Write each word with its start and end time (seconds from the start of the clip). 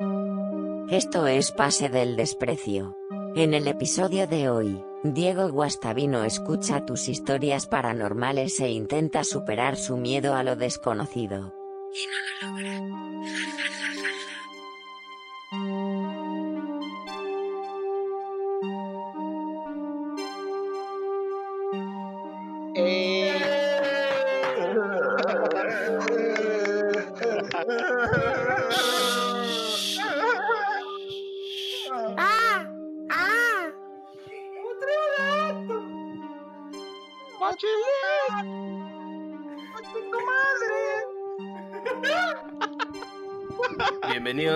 Esto 0.00 1.26
es 1.26 1.50
Pase 1.50 1.88
del 1.88 2.14
Desprecio. 2.14 2.96
En 3.34 3.52
el 3.52 3.66
episodio 3.66 4.28
de 4.28 4.48
hoy, 4.48 4.80
Diego 5.02 5.50
Guastavino 5.50 6.22
escucha 6.22 6.86
tus 6.86 7.08
historias 7.08 7.66
paranormales 7.66 8.60
e 8.60 8.70
intenta 8.70 9.24
superar 9.24 9.76
su 9.76 9.96
miedo 9.96 10.36
a 10.36 10.44
lo 10.44 10.54
desconocido. 10.54 11.52
Y 11.92 12.46
no 12.46 12.52
lo 12.52 12.60
logra. 12.60 13.57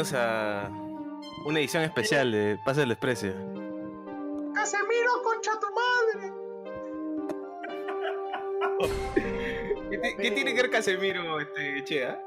Bienvenidos 0.03 0.15
a 0.15 0.69
una 1.47 1.61
edición 1.61 1.85
especial 1.85 2.33
de 2.33 2.59
Pase 2.65 2.81
del 2.81 2.89
Desprecio. 2.89 3.33
¡Casemiro, 4.53 5.13
concha 5.23 5.53
tu 5.61 5.69
madre! 5.79 6.33
¿Qué, 9.91 9.99
ti- 9.99 10.15
qué 10.21 10.31
tiene 10.33 10.55
que 10.57 10.63
ver 10.63 10.71
Casemiro, 10.73 11.39
este, 11.41 11.85
Chea? 11.85 12.21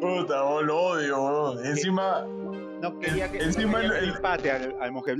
Puta, 0.00 0.42
vos 0.42 0.64
lo 0.64 0.76
odio, 0.82 1.22
weón. 1.22 1.64
Encima, 1.64 2.22
No 2.26 2.98
quería 2.98 3.30
que, 3.30 3.38
Encima 3.38 3.80
no 3.80 3.90
quería 3.90 3.98
el- 4.00 4.16
empate 4.16 4.50
al, 4.50 4.76
al 4.80 4.90
Monje 4.90 5.12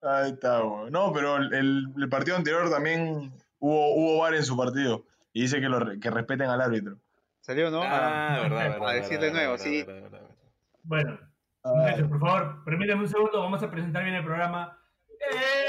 ahí 0.00 0.30
está, 0.30 0.64
weón. 0.64 0.90
No, 0.90 1.12
pero 1.12 1.36
el, 1.36 1.52
el- 1.52 1.92
partido 2.08 2.38
anterior 2.38 2.70
también 2.70 3.30
hubo, 3.58 3.94
hubo 3.94 4.18
VAR 4.22 4.34
en 4.36 4.44
su 4.44 4.56
partido. 4.56 5.04
Y 5.34 5.42
dice 5.42 5.60
que, 5.60 5.68
lo, 5.68 6.00
que 6.00 6.10
respeten 6.10 6.48
al 6.48 6.62
árbitro. 6.62 6.96
¿Salió 7.42 7.70
no? 7.70 7.82
Ah, 7.82 8.36
A- 8.36 8.40
verdad, 8.42 8.70
verdad. 8.70 8.88
a 8.88 8.92
decir 8.94 9.18
de 9.18 9.30
nuevo, 9.32 9.50
verdad, 9.52 9.64
sí. 9.64 9.82
verdad, 9.82 10.02
verdad, 10.02 10.20
verdad. 10.20 10.36
Bueno, 10.84 11.18
Ah, 11.64 11.72
muchachos, 11.76 12.08
por 12.08 12.18
favor, 12.20 12.64
permítanme 12.64 13.02
un 13.02 13.08
segundo, 13.08 13.40
vamos 13.40 13.62
a 13.62 13.70
presentar 13.70 14.02
bien 14.02 14.16
el 14.16 14.24
programa. 14.24 14.76
¡Eh! 15.20 15.66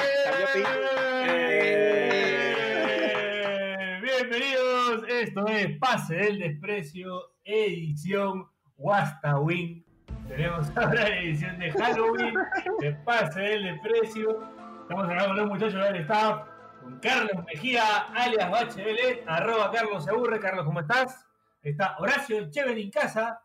Bienvenidos, 4.02 5.04
esto 5.08 5.46
es 5.48 5.78
Pase 5.80 6.16
del 6.16 6.40
Desprecio, 6.40 7.22
edición 7.44 8.48
Wasta-Win. 8.78 9.86
Tenemos 10.28 10.70
ahora 10.78 10.94
la 11.10 11.20
edición 11.20 11.60
de 11.60 11.72
Halloween, 11.72 12.34
de 12.80 12.92
Pase 13.06 13.40
del 13.42 13.64
Desprecio. 13.66 14.44
Estamos 14.82 15.04
hablando 15.06 15.28
con 15.28 15.38
los 15.38 15.48
muchachos 15.50 15.84
del 15.84 15.96
staff, 15.98 16.48
con 16.82 17.00
Carlos 17.00 17.46
Mejía, 17.46 17.84
alias 18.16 18.50
Bachelet, 18.50 19.24
arroba 19.28 19.72
Carlos 19.72 20.08
aburre. 20.08 20.40
Carlos, 20.40 20.66
¿cómo 20.66 20.80
estás? 20.80 21.26
Está 21.64 21.96
Horacio 21.98 22.52
Cheven 22.52 22.78
en 22.78 22.92
casa, 22.92 23.42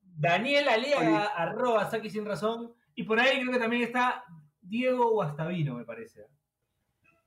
Daniel 0.00 0.68
Aliaga, 0.68 1.24
arroba 1.26 1.90
Saki 1.90 2.08
sin 2.08 2.24
razón. 2.24 2.72
Y 2.94 3.02
por 3.02 3.18
ahí 3.18 3.40
creo 3.40 3.52
que 3.52 3.58
también 3.58 3.82
está 3.82 4.24
Diego 4.60 5.10
Guastavino, 5.10 5.74
me 5.74 5.84
parece. 5.84 6.26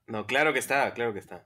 No, 0.07 0.25
claro 0.25 0.53
que 0.53 0.59
está, 0.59 0.93
claro 0.93 1.11
que 1.11 1.19
está. 1.19 1.45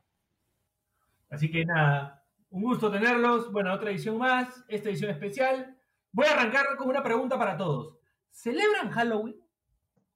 Así 1.29 1.49
que 1.49 1.65
nada, 1.65 2.23
un 2.51 2.61
gusto 2.61 2.91
tenerlos. 2.91 3.51
Bueno, 3.51 3.73
otra 3.73 3.89
edición 3.89 4.17
más, 4.17 4.63
esta 4.67 4.89
edición 4.89 5.11
especial. 5.11 5.75
Voy 6.11 6.27
a 6.27 6.33
arrancar 6.33 6.75
con 6.77 6.89
una 6.89 7.03
pregunta 7.03 7.37
para 7.37 7.57
todos. 7.57 7.97
¿Celebran 8.29 8.91
Halloween? 8.91 9.36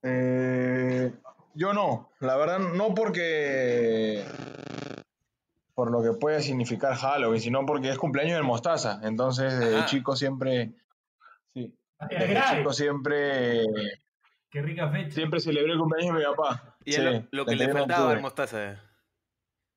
eh, 0.03 1.13
yo 1.53 1.73
no, 1.73 2.11
la 2.19 2.37
verdad, 2.37 2.59
no 2.59 2.93
porque. 2.93 4.23
Por 5.81 5.89
lo 5.91 6.03
que 6.03 6.15
puede 6.19 6.41
significar 6.43 6.93
Halloween, 6.95 7.41
sino 7.41 7.65
porque 7.65 7.89
es 7.89 7.97
cumpleaños 7.97 8.35
del 8.35 8.43
Mostaza. 8.43 8.99
Entonces, 9.01 9.57
de 9.59 9.77
Ajá. 9.77 9.85
chico 9.87 10.15
siempre. 10.15 10.73
Sí. 11.55 11.73
Desde 12.07 12.37
ay, 12.37 12.57
chico 12.59 12.71
siempre. 12.71 13.63
qué 14.51 14.61
rica 14.61 14.91
fecha. 14.91 15.09
Siempre 15.09 15.39
celebré 15.39 15.73
el 15.73 15.79
cumpleaños 15.79 16.13
de 16.13 16.19
mi 16.19 16.25
papá. 16.35 16.77
Y 16.85 16.91
Sí, 16.91 17.01
lo, 17.01 17.11
lo 17.31 17.45
que 17.47 17.55
le 17.55 17.63
31 17.63 17.73
de 17.73 17.79
faltaba 17.79 18.11
al 18.11 18.21
Mostaza. 18.21 18.79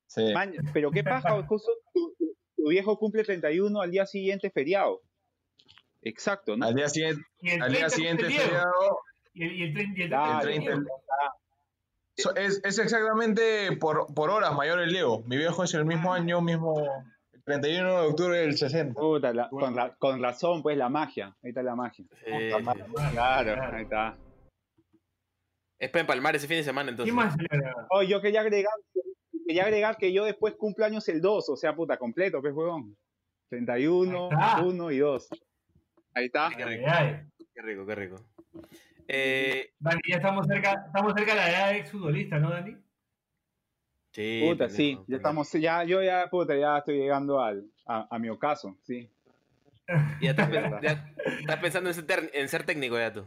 Sí. 0.06 0.30
Man, 0.34 0.52
pero 0.74 0.90
qué 0.90 1.02
paja, 1.02 1.42
justo 1.46 1.70
tu, 1.94 2.14
tu- 2.18 2.36
tu 2.54 2.68
viejo 2.68 2.98
cumple 2.98 3.24
31 3.24 3.80
al 3.80 3.90
día 3.90 4.04
siguiente 4.04 4.50
feriado. 4.50 5.00
Exacto, 6.02 6.54
¿no? 6.54 6.66
Al 6.66 6.74
día 6.74 6.90
siguiente, 6.90 7.22
al 7.62 7.72
día 7.72 7.86
30 7.86 7.88
siguiente 7.88 8.24
feriado, 8.24 9.00
Y 9.32 9.42
el, 9.44 9.52
y 9.58 9.62
el 9.62 9.72
30 9.72 10.00
y 10.00 10.02
el 10.02 10.12
Ah, 10.14 10.38
30 10.42 10.70
el 10.70 10.74
cumple 10.74 10.74
30 10.74 10.80
Diego. 10.82 11.34
So- 12.16 12.34
Es, 12.36 12.60
es 12.64 12.78
exactamente 12.78 13.76
por, 13.76 14.12
por 14.14 14.30
horas 14.30 14.54
mayor 14.54 14.80
el 14.80 14.92
Leo. 14.92 15.22
Mi 15.26 15.36
viejo 15.36 15.64
es 15.64 15.74
el 15.74 15.84
mismo 15.84 16.12
año, 16.12 16.40
mismo. 16.40 16.80
El 17.32 17.42
31 17.42 18.00
de 18.02 18.06
octubre 18.08 18.38
del 18.38 18.56
60. 18.56 18.94
Puta, 19.00 19.32
la- 19.32 19.48
con, 19.50 19.74
ra- 19.76 19.94
con 19.98 20.22
razón, 20.22 20.62
pues 20.62 20.76
la 20.78 20.88
magia. 20.88 21.36
Ahí 21.42 21.50
está 21.50 21.62
la 21.62 21.74
magia. 21.74 22.04
Puta. 22.08 22.74
Claro, 23.12 23.54
Claro. 23.54 23.76
ahí 23.76 23.82
está. 23.82 24.16
Es 25.78 25.90
para 25.90 26.00
empalmar 26.02 26.36
ese 26.36 26.46
fin 26.46 26.58
de 26.58 26.64
semana, 26.64 26.90
entonces. 26.90 27.12
¿Quién 27.12 27.26
más? 27.26 27.36
Oh, 27.90 28.02
yo 28.02 28.20
quería 28.22 28.40
agregar, 28.40 28.72
quería 29.46 29.64
agregar 29.64 29.96
que 29.96 30.12
yo 30.12 30.24
después 30.24 30.54
cumplo 30.54 30.84
años 30.86 31.06
el 31.08 31.20
2, 31.20 31.48
o 31.50 31.56
sea, 31.56 31.74
puta, 31.74 31.96
completo, 31.98 32.40
pues, 32.40 32.54
huevón. 32.54 32.96
31, 33.50 34.28
Ahí 34.30 34.48
está. 34.50 34.62
1 34.62 34.90
y 34.92 34.98
2. 34.98 35.28
Ahí 36.14 36.24
está. 36.26 36.50
Qué 36.56 36.64
rico, 36.64 36.86
qué 37.54 37.62
rico, 37.62 37.86
qué 37.86 37.94
rico. 37.94 38.16
Eh, 39.08 39.72
Dani, 39.78 40.00
ya 40.08 40.16
estamos 40.16 40.46
cerca, 40.46 40.84
estamos 40.86 41.12
cerca 41.14 41.32
de 41.32 41.38
la 41.38 41.50
edad 41.50 41.70
de 41.70 41.78
exfutbolista, 41.78 42.38
¿no, 42.38 42.50
Dani? 42.50 42.76
sí, 44.12 44.40
Puta, 44.42 44.66
pendejo, 44.66 44.76
sí, 44.76 44.98
ya 45.08 45.16
estamos, 45.16 45.52
ya, 45.52 45.84
yo 45.84 46.02
ya, 46.02 46.28
puta, 46.30 46.56
ya 46.56 46.78
estoy 46.78 46.98
llegando 46.98 47.40
al, 47.40 47.66
a, 47.86 48.06
a 48.10 48.18
mi 48.18 48.28
ocaso, 48.28 48.76
sí. 48.82 49.10
Ya 50.20 50.30
estás, 50.30 50.50
ya 50.82 51.12
estás 51.40 51.56
pensando 51.60 51.90
en 51.90 51.94
ser, 51.94 52.30
en 52.32 52.48
ser 52.48 52.64
técnico 52.64 52.98
ya 52.98 53.12
tú. 53.12 53.24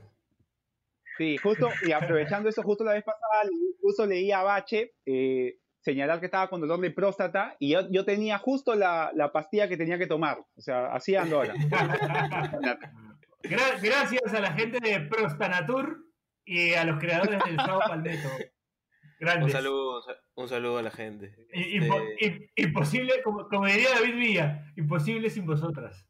Sí, 1.18 1.38
justo, 1.38 1.70
y 1.84 1.92
aprovechando 1.92 2.48
eso, 2.48 2.62
justo 2.64 2.84
la 2.84 2.94
vez 2.94 3.04
pasada, 3.04 3.50
justo 3.82 4.06
leí 4.06 4.32
a 4.32 4.44
Bache 4.44 4.94
eh, 5.06 5.58
señalar 5.80 6.20
que 6.20 6.28
estaba 6.28 6.50
con 6.50 6.62
dolor 6.62 6.80
de 6.80 6.92
próstata 6.92 7.56
y 7.60 7.72
yo, 7.74 7.90
yo 7.90 8.06
tenía 8.06 8.38
justo 8.38 8.76
la, 8.76 9.12
la 9.16 9.32
pastilla 9.32 9.68
que 9.68 9.78
tenía 9.78 9.98
que 9.98 10.06
tomar, 10.06 10.40
o 10.56 10.62
sea, 10.62 10.94
así 10.94 11.16
ando 11.16 11.38
ahora. 11.38 11.54
Gra- 13.50 13.80
Gracias 13.82 14.34
a 14.34 14.40
la 14.40 14.54
gente 14.54 14.80
de 14.80 15.00
Prostanatur 15.02 16.06
y 16.46 16.74
a 16.74 16.84
los 16.86 17.00
creadores 17.00 17.44
del 17.46 17.56
Sao 17.58 17.80
Palmetto. 17.88 18.30
Grandes. 19.20 19.46
Un 19.46 19.52
saludo, 19.52 20.02
un 20.36 20.48
saludo 20.48 20.78
a 20.78 20.84
la 20.84 20.92
gente. 20.92 21.36
Este, 21.50 22.52
imposible, 22.56 23.22
como, 23.24 23.48
como 23.48 23.66
diría 23.66 23.90
David 23.96 24.16
Villa, 24.16 24.72
imposible 24.76 25.30
sin 25.32 25.46
vosotras. 25.48 26.08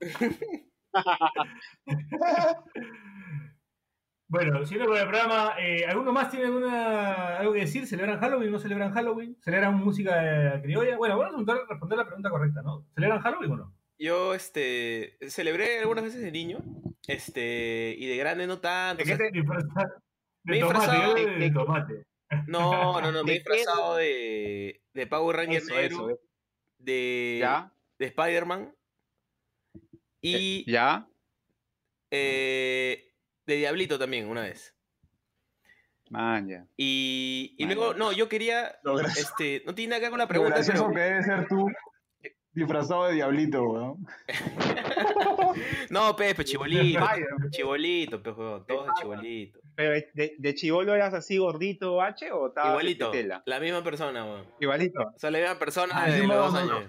bueno, 4.28 4.64
siguiendo 4.64 4.90
con 4.90 4.98
el 5.00 5.06
programa, 5.08 5.52
eh, 5.58 5.84
¿alguno 5.86 6.10
más 6.12 6.30
tiene 6.30 6.46
alguna, 6.46 7.36
algo 7.38 7.52
que 7.52 7.60
decir? 7.60 7.86
¿Celebran 7.86 8.18
Halloween 8.18 8.48
o 8.48 8.52
no 8.52 8.58
celebran 8.58 8.92
Halloween? 8.92 9.36
¿Celebran 9.42 9.74
música 9.76 10.54
eh, 10.56 10.62
criolla? 10.62 10.96
Bueno, 10.96 11.18
vamos 11.18 11.46
a 11.48 11.54
responder 11.68 11.98
la 11.98 12.06
pregunta 12.06 12.30
correcta, 12.30 12.62
¿no? 12.62 12.86
¿Celebran 12.94 13.20
Halloween 13.20 13.52
o 13.52 13.56
no? 13.56 13.74
Yo, 14.02 14.34
este, 14.34 15.16
celebré 15.28 15.78
algunas 15.78 16.02
veces 16.02 16.20
de 16.22 16.32
niño, 16.32 16.58
este, 17.06 17.94
y 17.96 18.06
de 18.08 18.16
grande 18.16 18.48
no 18.48 18.58
tanto. 18.58 19.02
o 19.04 19.06
sea, 19.06 19.16
Disfrazar- 19.16 20.02
Me 20.44 20.56
De 20.56 20.62
disfrazado 20.64 21.14
de, 21.14 21.26
de- 21.26 21.38
de 21.38 21.50
tomate. 21.52 22.04
no, 22.48 23.00
no, 23.00 23.12
no, 23.12 23.22
me 23.24 23.30
he 23.30 23.34
¿De 23.34 23.38
disfrazado 23.38 23.96
de, 23.96 24.82
de 24.92 25.06
Power 25.06 25.36
Ranger 25.36 25.62
Eso, 25.62 26.18
de, 26.78 27.36
¿Ya? 27.40 27.72
de 28.00 28.06
Spider-Man 28.06 28.74
y 30.20 30.68
¿Ya? 30.68 31.06
eh, 32.10 33.12
de 33.46 33.54
Diablito 33.56 34.00
también, 34.00 34.28
una 34.28 34.42
vez. 34.42 34.74
Man, 36.10 36.48
ya. 36.48 36.66
Y, 36.76 37.54
y 37.56 37.66
luego, 37.66 37.94
no, 37.94 38.10
yo 38.12 38.28
quería, 38.28 38.80
este, 39.16 39.62
no 39.64 39.76
tiene 39.76 39.90
nada 39.90 40.00
que 40.00 40.04
ver 40.06 40.10
con 40.10 40.18
la 40.18 40.26
pregunta, 40.28 40.60
pero... 40.66 40.90
que 40.90 40.98
debe 40.98 41.22
ser 41.22 41.46
tú 41.46 41.66
disfrazado 42.54 43.06
de 43.06 43.14
diablito, 43.14 43.62
weón. 43.64 44.06
No, 45.90 46.16
Pepe, 46.16 46.44
chibolito, 46.44 47.00
chibolito, 47.50 48.22
pe, 48.22 48.32
todos 48.32 48.64
de 48.86 48.92
chibolito. 49.00 49.60
Pero 49.74 49.92
de, 50.14 50.34
de 50.38 50.54
chivolo 50.54 50.94
eras 50.94 51.12
así 51.14 51.36
gordito, 51.38 51.96
Bache, 51.96 52.30
o 52.32 52.48
estabas 52.48 52.70
de 52.70 52.74
Igualito, 52.74 53.10
tela? 53.10 53.42
la 53.46 53.60
misma 53.60 53.82
persona, 53.84 54.24
weón. 54.24 54.46
Igualito. 54.60 55.00
O 55.02 55.18
sea, 55.18 55.30
la 55.30 55.38
misma 55.40 55.58
persona 55.58 55.92
Ah, 55.94 56.10
de 56.10 56.26
los 56.26 56.28
dos 56.36 56.54
años. 56.54 56.84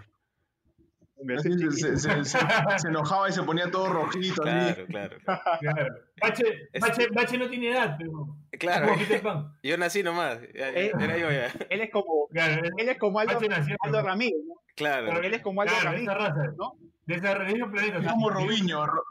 Se, 1.42 1.52
se- 1.72 1.98
se- 1.98 2.26
se- 2.26 2.80
se 2.80 2.88
enojaba 2.90 3.30
y 3.30 3.32
se 3.32 3.44
ponía 3.44 3.72
todo 3.72 3.88
rojito. 3.88 4.42
Claro, 4.42 4.86
claro, 4.88 5.18
claro. 5.24 5.42
Claro. 5.62 5.96
Bache, 6.22 6.44
Bache, 6.82 7.08
Bache 7.14 7.38
no 7.38 7.50
tiene 7.50 7.72
edad, 7.72 7.96
pero. 7.98 8.36
Claro, 8.60 8.94
yo 9.64 9.78
nací 9.78 10.04
nomás. 10.04 10.40
ya- 10.54 10.72
ya- 10.72 10.80
Eh. 10.80 10.92
Era 11.00 11.18
yo 11.18 11.32
ya. 11.32 11.48
Él 11.70 11.82
es 11.82 11.92
como, 11.92 12.28
Claro, 12.30 12.62
él 12.78 12.90
es 12.90 12.98
como 12.98 13.20
Aldo. 13.20 13.40
Aldo 13.82 14.02
Ramírez, 14.02 14.40
¿no? 14.46 14.56
Claro. 14.76 15.08
Pero 15.10 15.22
él 15.24 15.34
es 15.34 15.42
como 15.42 15.62
algo 15.62 15.76
Claro, 15.80 15.96
de 15.98 16.04
esa 16.04 16.14
raza. 16.14 16.44
¿no? 16.58 16.74
De 17.06 17.20
del 17.20 17.46
mismo 17.48 17.72
planeta. 17.72 17.98
Es 18.00 18.08
como 18.12 18.30
Robinho. 18.30 18.86
Ro- 18.86 19.04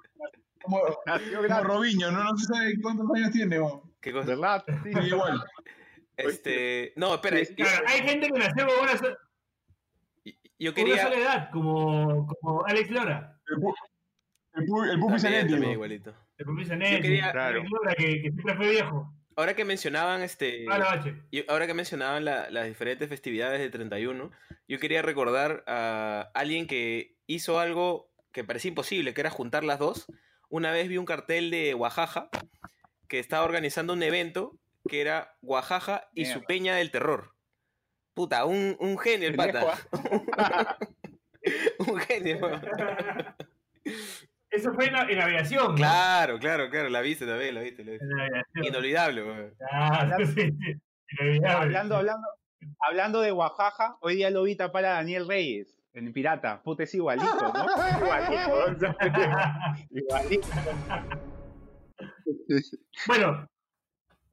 Como, 0.62 0.78
como 1.48 1.62
Robinho, 1.64 2.10
no, 2.12 2.22
no 2.24 2.36
se 2.36 2.46
sabe 2.46 2.74
cuántos 2.80 3.06
años 3.14 3.30
tiene. 3.32 3.60
weón. 3.60 3.80
¿Qué 4.00 4.12
cosa? 4.12 4.28
¿verdad? 4.28 4.64
Sí. 4.84 4.92
Sí, 4.92 4.98
igual. 5.08 5.44
Este, 6.16 6.92
no, 6.96 7.14
espera, 7.14 7.38
Sí, 7.38 7.54
yo, 7.56 7.64
Claro, 7.64 7.84
hay 7.88 8.00
gente 8.02 8.28
que 8.28 8.38
nació 8.38 8.66
con 8.66 8.74
una, 8.84 8.92
yo 10.58 10.74
con 10.74 10.84
una 10.84 10.90
quería 10.94 11.02
sola 11.02 11.16
edad, 11.16 11.50
como, 11.52 12.26
como 12.26 12.64
Alex 12.66 12.90
Lora. 12.90 13.38
El, 14.54 14.62
el, 14.62 14.90
el 14.90 15.00
Pupi 15.00 15.18
Zanetti, 15.18 15.54
comienza 16.44 16.74
en 16.74 16.80
quería- 17.02 17.32
Claro. 17.32 17.58
Alex 17.60 17.70
Lora, 17.70 17.94
que, 17.94 18.06
que 18.22 18.30
siempre 18.30 18.56
fue 18.56 18.70
viejo. 18.70 19.14
Ahora 19.36 19.54
que 19.54 19.64
mencionaban 19.64 20.22
este 20.22 20.64
Ah, 20.70 21.00
yo- 21.30 21.42
ahora 21.48 21.66
que 21.66 21.74
mencionaban 21.74 22.24
la- 22.24 22.50
las 22.50 22.66
diferentes 22.66 23.08
festividades 23.08 23.60
de 23.60 23.70
31, 23.70 24.30
yo 24.68 24.78
quería 24.78 25.02
recordar 25.02 25.64
a 25.66 26.30
alguien 26.34 26.66
que 26.66 27.16
hizo 27.26 27.58
algo 27.58 28.10
que 28.32 28.44
parecía 28.44 28.68
imposible, 28.70 29.14
que 29.14 29.20
era 29.20 29.30
juntar 29.30 29.64
las 29.64 29.78
dos. 29.78 30.06
Una 30.48 30.70
vez 30.72 30.88
vi 30.88 30.98
un 30.98 31.06
cartel 31.06 31.50
de 31.50 31.74
Oaxaca 31.74 32.28
que 33.08 33.18
estaba 33.18 33.44
organizando 33.44 33.92
un 33.92 34.02
evento 34.02 34.58
que 34.88 35.00
era 35.00 35.36
Oaxaca 35.42 36.08
y 36.14 36.24
su 36.26 36.42
peña 36.44 36.74
del 36.76 36.90
terror. 36.90 37.34
Puta, 38.14 38.44
un, 38.44 38.76
un 38.80 38.98
genio 38.98 39.28
el 39.28 39.36
pata. 39.36 39.78
un 41.78 41.98
genio. 42.00 42.40
Eso 44.52 44.72
fue 44.74 44.86
en, 44.86 44.92
la- 44.92 45.08
en 45.10 45.20
aviación. 45.20 45.68
¿no? 45.68 45.74
Claro, 45.74 46.38
claro, 46.38 46.68
claro, 46.70 46.88
la 46.90 47.00
viste 47.00 47.26
también, 47.26 47.54
la 47.54 47.62
viste, 47.62 47.84
la 47.84 47.92
viste. 47.92 48.06
En. 48.54 48.64
Inolvidable, 48.64 49.24
weón. 49.24 49.54
Claro, 49.58 50.26
sí, 50.26 50.32
sí. 50.34 50.74
Inolvidable. 51.18 51.48
hablando, 51.64 51.96
hablando, 51.96 52.26
hablando 52.86 53.20
de 53.22 53.32
Oaxaca, 53.32 53.96
hoy 54.00 54.16
día 54.16 54.30
lo 54.30 54.42
vi 54.44 54.54
tapar 54.56 54.84
a 54.84 54.90
Daniel 54.92 55.26
Reyes, 55.26 55.78
en 55.94 56.12
Pirata. 56.12 56.62
Puta, 56.62 56.82
es 56.84 56.94
igualito, 56.94 57.26
¿no? 57.40 57.64
Igualito. 57.98 58.94
igualito. 59.90 60.48
Bueno, 63.06 63.46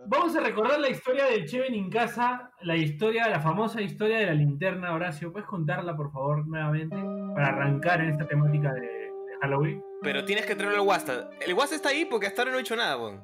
vamos 0.06 0.36
a 0.36 0.40
recordar 0.42 0.80
la 0.80 0.90
historia 0.90 1.26
del 1.26 1.46
Cheven 1.46 1.74
en 1.74 1.90
casa, 1.90 2.52
la 2.62 2.76
historia, 2.76 3.28
la 3.30 3.40
famosa 3.40 3.82
historia 3.82 4.18
de 4.20 4.26
la 4.28 4.34
linterna, 4.34 4.94
Horacio. 4.94 5.32
¿Puedes 5.32 5.48
contarla, 5.48 5.96
por 5.96 6.12
favor, 6.12 6.46
nuevamente? 6.48 6.96
Para 7.36 7.48
arrancar 7.50 8.02
en 8.02 8.10
esta 8.10 8.28
temática 8.28 8.74
de 8.74 8.99
Halloween. 9.42 9.84
Pero 10.02 10.26
tienes 10.26 10.46
que 10.46 10.56
traerlo 10.56 10.82
al 10.82 10.88
Wasta. 10.88 11.30
El 11.42 11.54
Wasta 11.54 11.76
está 11.76 11.90
ahí 11.90 12.06
porque 12.06 12.28
hasta 12.28 12.42
ahora 12.42 12.52
no 12.52 12.58
he 12.58 12.62
hecho 12.62 12.76
nada, 12.76 12.98
weón. 12.98 13.24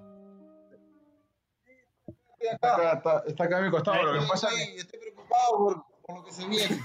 Está 2.39 2.75
acá, 2.75 2.93
está, 2.93 3.23
está 3.27 3.43
acá 3.45 3.57
a 3.57 3.61
mi 3.61 3.71
costado. 3.71 4.13
Lo 4.13 4.21
que 4.21 4.27
pasa 4.27 4.47
es 4.49 4.55
que 4.55 4.61
Estoy, 4.61 4.77
estoy 4.77 4.99
preocupado 4.99 5.57
por, 5.57 5.85
por 6.05 6.17
lo 6.17 6.25
que 6.25 6.31
se 6.31 6.47
viene. 6.47 6.79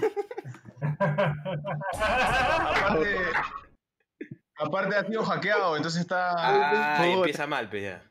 aparte, 2.80 3.16
aparte 4.56 4.96
ha 4.96 5.04
sido 5.04 5.22
hackeado, 5.24 5.76
entonces 5.76 6.00
está. 6.00 6.34
Ah, 6.36 7.06
empieza 7.06 7.46
mal, 7.46 7.68
pues 7.68 7.82
ya. 7.82 8.09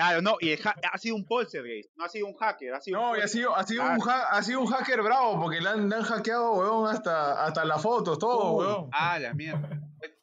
Claro, 0.00 0.22
no, 0.22 0.36
y 0.40 0.54
ha- 0.54 0.96
sido 0.98 1.14
un 1.14 1.26
poltergeist, 1.26 1.90
no 1.94 2.04
ha 2.06 2.08
sido 2.08 2.26
un 2.26 2.34
hacker, 2.34 2.72
ha 2.72 2.80
sido 2.80 2.98
un 3.00 3.06
No, 3.06 3.16
y 3.18 3.20
ha 3.20 3.28
sido, 3.28 3.54
ha, 3.54 3.64
sido 3.66 3.82
Ah. 3.82 3.96
un 4.00 4.08
ha- 4.08 4.28
ha 4.30 4.42
sido 4.42 4.60
un 4.60 4.66
hacker 4.66 5.02
bravo, 5.02 5.38
porque 5.38 5.60
le 5.60 5.68
han, 5.68 5.90
le 5.90 5.96
han 5.96 6.02
hackeado, 6.04 6.52
weón, 6.54 6.88
hasta, 6.88 7.44
hasta 7.44 7.66
las 7.66 7.82
fotos, 7.82 8.18
todo, 8.18 8.52
Uh, 8.52 8.56
weón. 8.58 8.90
Ah, 8.92 9.18
la 9.18 9.34
mierda. 9.34 9.68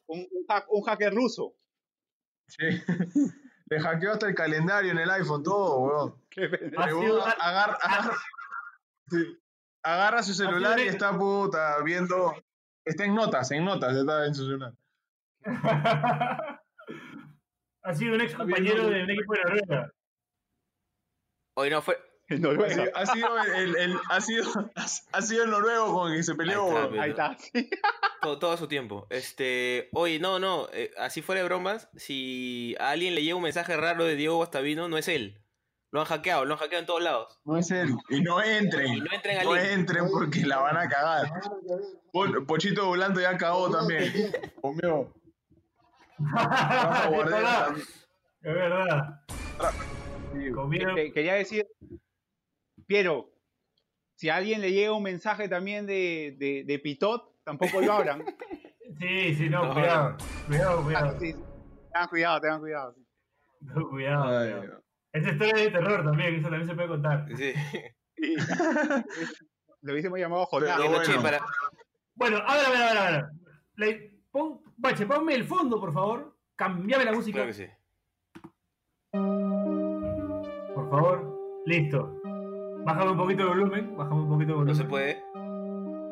Un, 0.08 0.26
un, 0.32 0.46
hack- 0.48 0.66
un 0.68 0.82
hacker 0.82 1.14
ruso. 1.14 1.54
Sí. 2.48 2.58
Le 3.70 3.78
hackeó 3.80 4.12
hasta 4.12 4.26
el 4.26 4.34
calendario 4.34 4.90
en 4.90 4.98
el 4.98 5.10
iPhone, 5.10 5.44
todo, 5.44 5.78
weón. 5.78 6.14
Qué 6.28 6.46
weón, 6.76 7.20
agarra, 7.38 7.78
agarra, 7.80 8.16
sí. 9.10 9.38
Agarra 9.84 10.22
su 10.24 10.34
celular 10.34 10.80
y 10.80 10.88
está 10.88 11.16
puta 11.16 11.80
viendo. 11.84 12.34
Está 12.84 13.04
en 13.04 13.14
notas, 13.14 13.48
en 13.52 13.64
notas, 13.64 13.94
está 13.94 14.26
en 14.26 14.34
su 14.34 14.44
celular. 14.44 14.74
ha 17.82 17.94
sido 17.94 18.14
un 18.14 18.20
ex 18.20 18.34
compañero 18.34 18.88
de 18.88 19.02
un 19.04 19.10
equipo 19.10 19.32
de 19.34 19.40
Noruega. 19.44 19.92
Hoy 21.54 21.70
no 21.70 21.82
fue. 21.82 21.98
Noruega. 22.28 22.74
sido, 22.74 22.96
ha 22.96 23.06
sido 23.06 23.38
el, 23.38 23.54
el- 23.54 23.76
el- 23.76 23.98
ha 24.10 24.20
sido, 24.20 24.44
ha 25.12 25.22
sido 25.22 25.44
el 25.44 25.50
noruego 25.50 25.92
con 25.94 26.10
el 26.12 26.18
que 26.18 26.22
se 26.22 26.34
peleó, 26.34 26.76
Ahí 27.00 27.10
está. 27.10 27.36
Ahí. 27.54 27.70
Todo, 28.22 28.56
su 28.56 28.68
tiempo. 28.68 29.06
Este. 29.10 29.88
Oye, 29.92 30.18
no, 30.18 30.38
no. 30.38 30.68
eh, 30.72 30.90
así 30.98 31.22
fuera 31.22 31.40
de 31.40 31.46
bromas. 31.48 31.88
Si 31.96 32.76
a 32.78 32.90
alguien 32.90 33.14
le 33.14 33.22
llega 33.22 33.36
un 33.36 33.42
mensaje 33.42 33.76
raro 33.76 34.04
de 34.04 34.16
Diego 34.16 34.36
Guastavino, 34.36 34.88
no 34.88 34.98
es 34.98 35.08
él. 35.08 35.40
Lo 35.90 36.00
han 36.00 36.06
hackeado, 36.06 36.44
lo 36.44 36.52
han 36.52 36.60
hackeado 36.60 36.80
en 36.80 36.86
todos 36.86 37.02
lados. 37.02 37.40
No 37.46 37.56
es 37.56 37.70
él. 37.70 37.88
Y 38.10 38.20
no 38.20 38.42
entren. 38.42 38.92
Y 38.92 39.00
no 39.00 39.06
entren 39.10 39.38
al 39.38 39.44
No 39.46 39.54
link. 39.54 39.64
entren 39.70 40.04
porque 40.12 40.40
la 40.44 40.58
van 40.58 40.76
a 40.76 40.86
cagar. 40.86 41.30
Po- 42.12 42.44
Pochito 42.46 42.84
Volando 42.86 43.20
ya 43.22 43.38
cagó 43.38 43.70
también. 43.70 44.12
Conmigo. 44.60 45.14
Es 48.40 48.54
verdad. 48.54 49.20
Es. 49.60 49.74
Sí. 50.32 51.12
Quería 51.12 51.34
decir, 51.34 51.66
Piero, 52.86 53.30
si 54.14 54.28
a 54.28 54.36
alguien 54.36 54.60
le 54.60 54.72
llega 54.72 54.92
un 54.92 55.02
mensaje 55.02 55.48
también 55.48 55.86
de, 55.86 56.36
de, 56.38 56.64
de 56.64 56.78
Pitot, 56.78 57.42
tampoco 57.44 57.80
lo 57.80 57.92
abran. 57.92 58.24
Sí, 59.00 59.34
sí, 59.34 59.48
no, 59.50 59.66
No, 59.66 59.74
cuidado. 59.74 60.16
Cuidado, 60.46 60.80
Ah, 60.80 60.82
cuidado. 60.82 61.18
sí, 61.20 61.32
sí. 61.32 61.38
Tengan 61.92 62.08
cuidado, 62.08 62.40
tengan 62.40 62.60
cuidado. 62.60 62.94
sí. 62.94 63.04
No, 63.60 63.88
cuidado, 63.90 64.38
Ay, 64.38 64.52
cuidado. 64.60 64.82
Esa 65.12 65.30
historia 65.32 65.54
es 65.56 65.62
de 65.64 65.70
terror 65.70 66.04
también, 66.04 66.34
eso 66.36 66.48
también 66.48 66.66
se 66.68 66.74
puede 66.74 66.88
contar. 66.88 67.26
Sí. 67.36 67.52
Sí. 68.16 68.34
Lo 69.82 69.92
hubiésemos 69.92 70.18
llamado. 70.18 70.48
Pero 70.50 70.74
Bueno, 70.78 71.38
bueno. 72.14 72.38
a 72.46 72.54
ver, 72.56 72.66
a 72.66 72.70
ver, 72.70 72.80
a 72.82 72.88
ver, 72.88 72.98
a 72.98 73.10
ver. 73.10 74.07
Pon, 74.38 74.60
Bache, 74.76 75.04
ponme 75.04 75.34
el 75.34 75.42
fondo, 75.44 75.80
por 75.80 75.92
favor. 75.92 76.32
Cambiame 76.54 77.04
la 77.04 77.12
música, 77.12 77.38
Claro 77.38 77.48
que 77.48 77.54
sí. 77.54 77.66
por 80.74 80.90
favor. 80.90 81.62
Listo. 81.66 82.14
Bájame 82.84 83.10
un 83.10 83.18
poquito 83.18 83.42
el 83.42 83.48
volumen, 83.48 83.96
bájame 83.96 84.20
un 84.22 84.28
poquito 84.28 84.50
el 84.52 84.58
volumen. 84.58 84.66
No 84.68 84.74
se 84.74 84.84
puede. 84.84 85.22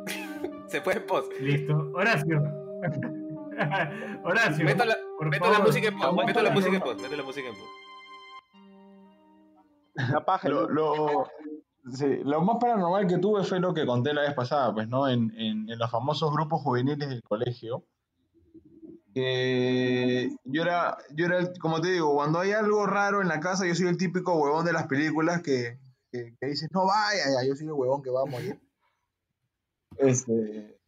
se 0.69 0.81
puede 0.81 0.99
en 0.99 1.06
post. 1.06 1.32
Listo. 1.40 1.93
Horacio. 1.94 2.43
Horacio. 4.25 4.64
Meto 4.64 4.84
la, 4.84 4.96
por 5.19 5.29
meto 5.31 5.44
la 5.46 5.52
favor. 5.52 5.67
música 5.69 5.88
en 5.88 5.96
post. 5.99 6.26
Meto 6.26 6.43
la 6.43 6.49
la 6.49 6.55
música 6.55 6.76
en 6.76 6.82
post. 6.82 7.00
Meto 7.00 7.17
la 7.17 7.22
música 7.22 7.49
en 7.49 7.55
post. 7.55 7.70
La 10.12 10.25
paja. 10.25 10.49
Lo, 10.49 11.26
sí, 11.93 12.19
lo 12.25 12.43
más 12.43 12.56
paranormal 12.61 13.06
que 13.06 13.19
tuve 13.19 13.44
fue 13.44 13.61
lo 13.61 13.72
que 13.72 13.87
conté 13.87 14.12
la 14.12 14.22
vez 14.22 14.34
pasada, 14.34 14.75
pues, 14.75 14.88
¿no? 14.88 15.08
En, 15.08 15.32
en, 15.38 15.70
en 15.70 15.79
los 15.79 15.90
famosos 15.90 16.32
grupos 16.32 16.60
juveniles 16.62 17.08
del 17.08 17.22
colegio. 17.22 17.84
Que 19.20 20.37
yo 20.44 20.61
era, 20.63 20.99
yo 21.15 21.25
era, 21.25 21.39
el- 21.39 21.58
como 21.58 21.81
te 21.81 21.89
digo, 21.89 22.13
cuando 22.15 22.39
hay 22.39 22.53
algo 22.53 22.85
raro 22.87 23.23
en 23.23 23.29
la 23.29 23.41
casa, 23.41 23.65
yo 23.67 23.75
soy 23.75 23.87
el 23.87 23.96
típico 23.96 24.35
huevón 24.35 24.67
de 24.67 24.75
las 24.75 24.89
películas 24.89 25.41
que, 25.41 25.79
que, 26.13 26.37
que 26.39 26.46
dices, 26.46 26.69
no 26.70 26.85
vaya, 26.85 27.25
ya, 27.25 27.49
yo 27.49 27.56
soy 27.56 27.65
el 27.65 27.73
huevón 27.73 28.03
que 28.03 28.11
va 28.11 28.20
a 28.20 28.27
morir. 28.27 28.61
Este, 29.96 30.79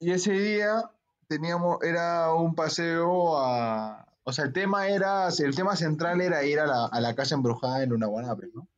y 0.00 0.10
ese 0.12 0.32
día 0.32 0.90
teníamos, 1.28 1.82
era 1.82 2.34
un 2.34 2.54
paseo 2.54 3.38
a, 3.38 4.06
o 4.24 4.32
sea, 4.32 4.44
el 4.44 4.52
tema 4.52 4.88
era, 4.88 5.28
el 5.28 5.56
tema 5.56 5.76
central 5.76 6.20
era 6.20 6.44
ir 6.44 6.60
a 6.60 6.66
la, 6.66 6.84
a 6.84 7.00
la 7.00 7.14
casa 7.14 7.36
embrujada 7.36 7.82
en 7.82 7.88
Lunaguanape, 7.88 8.50
¿no? 8.54 8.68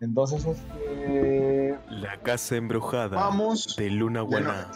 Entonces, 0.00 0.44
este, 0.46 1.76
La 1.88 2.20
casa 2.22 2.54
embrujada 2.54 3.08
vamos 3.16 3.74
de 3.76 3.90
Luna 3.90 4.20
Guaná. 4.20 4.70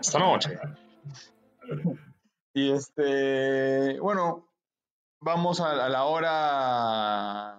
Esta 0.00 0.18
noche. 0.18 0.58
Y 2.54 2.72
este, 2.72 3.98
bueno, 4.00 4.48
vamos 5.20 5.60
a, 5.60 5.86
a 5.86 5.88
la 5.88 6.04
hora, 6.04 7.50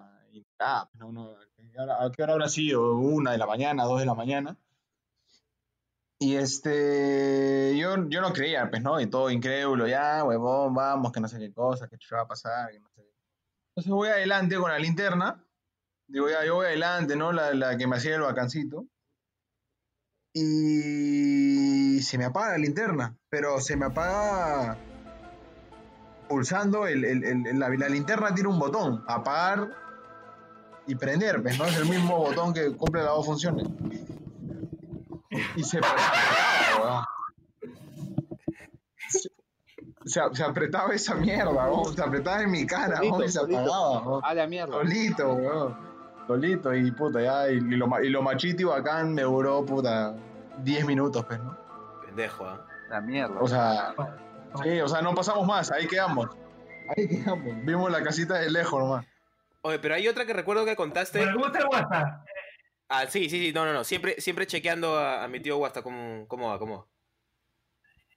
ah, 0.60 0.90
no, 0.96 1.12
no, 1.12 1.32
¿a 1.32 1.46
qué 1.72 1.80
hora- 1.80 2.04
¿a 2.06 2.12
qué 2.12 2.24
hora 2.24 2.34
habrá 2.34 2.50
sido? 2.50 2.96
Una 2.98 3.32
de 3.32 3.38
la 3.38 3.48
mañana, 3.48 3.86
dos 3.86 4.00
de 4.00 4.06
la 4.06 4.16
mañana. 4.16 4.58
Y 6.20 6.36
este, 6.36 7.76
yo, 7.78 7.96
yo 8.10 8.22
no 8.22 8.32
creía, 8.32 8.70
pues, 8.70 8.84
¿no? 8.84 9.00
Y 9.02 9.08
todo 9.10 9.32
incrédulo, 9.32 9.88
ya, 9.88 10.24
huevón, 10.24 10.74
vamos, 10.76 11.12
que 11.12 11.20
no 11.20 11.28
sé 11.28 11.40
qué 11.40 11.52
cosa, 11.52 11.88
que 11.88 11.98
va 12.14 12.22
a 12.22 12.28
pasar, 12.28 12.70
que 12.72 12.80
no 12.80 12.90
sé. 12.90 13.02
Entonces 13.70 13.92
voy 13.92 14.10
adelante 14.10 14.56
con 14.58 14.70
la 14.70 14.78
linterna, 14.78 15.44
digo, 16.08 16.30
ya, 16.30 16.46
yo 16.46 16.56
voy 16.56 16.68
adelante, 16.68 17.16
¿no? 17.16 17.32
La, 17.32 17.54
la 17.56 17.76
que 17.78 17.88
me 17.88 17.96
hacía 17.96 18.16
el 18.16 18.22
vacancito. 18.22 18.86
Y 20.34 22.02
se 22.02 22.18
me 22.18 22.26
apaga 22.26 22.52
la 22.54 22.58
linterna, 22.58 23.16
pero 23.30 23.60
se 23.60 23.76
me 23.76 23.86
apaga 23.88 24.78
pulsando, 26.30 26.88
el, 26.88 27.04
el- 27.04 27.24
el- 27.48 27.60
la, 27.60 27.70
la 27.70 27.90
linterna 27.90 28.34
tiene 28.34 28.50
un 28.50 28.58
botón, 28.60 29.04
apagar 29.08 29.70
y 30.88 30.96
prender, 30.96 31.42
¿no? 31.58 31.66
Es 31.66 31.78
el 31.78 31.86
mismo 31.90 32.18
botón 32.18 32.54
que 32.54 32.72
cumple 32.76 33.04
las 33.04 33.12
dos 33.12 33.26
funciones. 33.26 33.68
Y 35.56 35.64
se 35.64 35.78
apretaba, 35.80 37.06
se, 39.10 39.30
se- 40.06 40.34
se 40.36 40.44
apretaba 40.44 40.94
esa 40.94 41.16
mierda, 41.16 41.52
weón. 41.52 41.94
se 41.96 42.02
apretaba 42.02 42.42
en 42.44 42.52
mi 42.52 42.66
cara, 42.66 43.02
weón, 43.02 43.24
y 43.26 43.30
se 43.30 43.40
apagaba, 43.40 44.00
weón. 44.02 44.22
A 44.24 44.34
la 44.34 44.48
mierda. 44.48 44.74
solito, 44.74 45.34
weón. 45.34 45.91
Solito 46.28 46.74
y 46.74 46.92
puta, 46.92 47.22
ya. 47.22 47.52
Y, 47.52 47.56
y 47.56 47.76
lo, 47.76 48.04
y 48.04 48.10
lo 48.10 48.22
machito 48.22 48.62
y 48.62 48.66
bacán 48.66 49.14
me 49.14 49.24
duró, 49.24 49.66
puta, 49.66 50.16
10 50.60 50.86
minutos, 50.86 51.26
pues, 51.26 51.40
¿no? 51.40 51.58
Pendejo, 52.06 52.46
¿ah? 52.46 52.66
La 52.90 53.02
mierda. 53.02 53.40
O 53.40 53.48
sea, 53.48 53.94
sí, 54.64 54.82
o 54.82 54.88
sea, 54.88 55.02
no 55.02 55.16
pasamos 55.16 55.48
más, 55.48 55.72
ahí 55.72 55.88
quedamos. 55.88 56.30
Ahí 56.96 57.08
quedamos. 57.08 57.54
Vimos 57.64 57.92
la 57.92 58.04
casita 58.04 58.38
de 58.40 58.50
lejos 58.50 58.82
nomás. 58.82 59.06
Oye, 59.62 59.80
pero 59.80 59.96
hay 59.96 60.08
otra 60.08 60.26
que 60.26 60.34
recuerdo 60.34 60.66
que 60.66 60.76
contaste. 60.76 61.24
¿cómo 61.32 61.48
está 61.48 61.60
el 61.60 61.68
WhatsApp? 61.68 62.26
Ah, 62.90 63.06
sí, 63.08 63.30
sí, 63.30 63.40
sí, 63.40 63.54
no, 63.54 63.64
no, 63.66 63.72
no. 63.72 63.84
Siempre, 63.86 64.20
siempre 64.20 64.46
chequeando 64.46 64.98
a, 64.98 65.24
a 65.24 65.28
mi 65.30 65.40
tío 65.40 65.56
Guasta 65.56 65.82
cómo, 65.82 66.28
cómo 66.28 66.50
va, 66.50 66.60
cómo 66.60 66.80
va. 66.80 66.86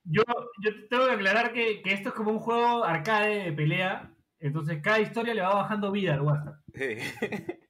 Yo, 0.04 0.22
yo 0.62 0.88
tengo 0.90 1.06
que 1.06 1.12
aclarar 1.12 1.52
que, 1.52 1.80
que 1.82 1.92
esto 1.92 2.08
es 2.08 2.14
como 2.14 2.32
un 2.32 2.40
juego 2.40 2.84
arcade 2.84 3.44
de 3.44 3.52
pelea. 3.52 4.10
Entonces 4.40 4.82
cada 4.82 4.98
historia 4.98 5.34
le 5.34 5.42
va 5.42 5.54
bajando 5.54 5.92
vida 5.92 6.14
al 6.14 6.22
WhatsApp. 6.22 6.56
Sí. 6.74 6.96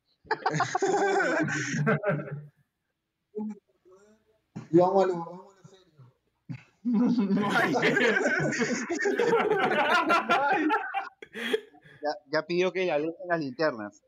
Y 4.71 4.79
vamos 4.79 5.05
a 5.05 5.07
lo, 5.07 5.15
vamos 5.17 5.55
a 5.55 5.61
lo 5.61 5.69
serio. 5.69 6.05
Ya, 12.03 12.11
ya 12.33 12.47
pidió 12.47 12.73
que 12.73 12.85
le 12.85 12.93
alejen 12.93 13.29
las 13.29 13.41
linternas. 13.41 14.03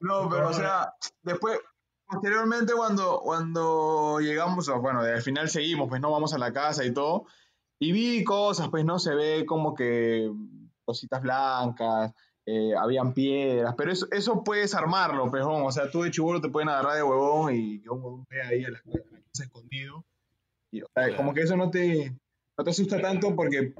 No, 0.00 0.28
pero 0.28 0.50
o 0.50 0.52
sea, 0.52 0.92
después, 1.22 1.58
posteriormente 2.06 2.74
cuando, 2.74 3.20
cuando 3.20 4.20
llegamos, 4.20 4.68
bueno, 4.80 5.00
al 5.00 5.22
final 5.22 5.48
seguimos, 5.48 5.88
pues 5.88 6.00
no 6.00 6.10
vamos 6.10 6.34
a 6.34 6.38
la 6.38 6.52
casa 6.52 6.84
y 6.84 6.92
todo, 6.92 7.26
y 7.78 7.92
vi 7.92 8.22
cosas, 8.22 8.68
pues 8.68 8.84
no 8.84 8.98
se 8.98 9.14
ve 9.14 9.44
como 9.46 9.74
que 9.74 10.30
cositas 10.84 11.22
blancas, 11.22 12.12
eh, 12.46 12.74
habían 12.78 13.14
piedras, 13.14 13.74
pero 13.76 13.90
eso, 13.92 14.06
eso 14.10 14.44
puedes 14.44 14.74
armarlo, 14.74 15.30
pues, 15.30 15.42
o 15.46 15.72
sea, 15.72 15.90
tú 15.90 16.02
de 16.02 16.10
chibolo 16.10 16.40
te 16.40 16.48
pueden 16.50 16.68
agarrar 16.68 16.96
de 16.96 17.02
huevón 17.02 17.54
y 17.54 17.80
que 17.80 17.88
un 17.90 18.02
huevón 18.02 18.26
vea 18.28 18.48
ahí 18.48 18.64
a 18.64 18.70
la, 18.70 18.78
a 18.78 18.82
la 19.12 19.20
casa 19.22 19.44
escondido, 19.44 20.04
y, 20.70 20.82
o 20.82 20.86
sea, 20.94 21.04
Claro. 21.04 21.16
como 21.16 21.32
que 21.34 21.40
eso 21.42 21.56
no 21.56 21.70
te, 21.70 22.12
no 22.58 22.64
te 22.64 22.70
asusta 22.70 23.00
tanto 23.00 23.34
porque 23.34 23.72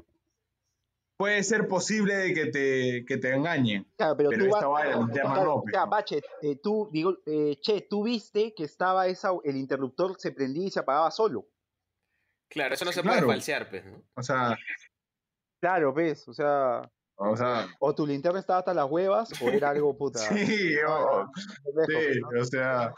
puede 1.17 1.43
ser 1.43 1.67
posible 1.67 2.15
de 2.15 2.33
que 2.33 2.45
te, 2.47 3.05
que 3.05 3.17
te 3.17 3.33
engañen. 3.33 3.85
Claro, 3.97 4.17
pero, 4.17 4.29
Pero 4.31 4.45
tú 4.45 4.55
esta 4.55 4.67
vas- 4.67 4.83
tema 5.13 5.33
claro, 5.35 5.63
ya, 5.71 5.83
¿no? 5.85 5.89
Bache, 5.89 6.21
eh, 6.41 6.57
tú, 6.61 6.89
digo, 6.91 7.17
eh, 7.25 7.57
che, 7.61 7.81
tú 7.89 8.03
viste 8.03 8.53
que 8.53 8.63
estaba 8.65 9.07
esa, 9.07 9.29
el 9.43 9.55
interruptor 9.57 10.15
se 10.19 10.31
prendía 10.31 10.67
y 10.67 10.71
se 10.71 10.79
apagaba 10.79 11.11
solo. 11.11 11.47
Claro, 12.49 12.73
eso 12.73 12.83
no 12.85 12.91
se 12.91 13.01
Claro. 13.01 13.19
puede 13.21 13.31
falsear, 13.33 13.69
pues, 13.69 13.85
¿no? 13.85 14.01
O 14.15 14.23
sea, 14.23 14.57
Claro, 15.61 15.93
ves, 15.93 16.27
o 16.27 16.33
sea, 16.33 16.91
o 17.17 17.35
sea, 17.37 17.67
o 17.79 17.95
tu 17.95 18.05
linterna 18.05 18.39
estaba 18.39 18.59
hasta 18.59 18.73
las 18.73 18.89
huevas 18.89 19.29
o 19.41 19.49
era 19.49 19.69
algo 19.69 19.97
puta. 19.97 20.19
Sí, 20.19 20.75
o- 20.87 21.29
sí, 21.87 22.19
¿no? 22.21 22.41
o 22.41 22.45
sea, 22.45 22.93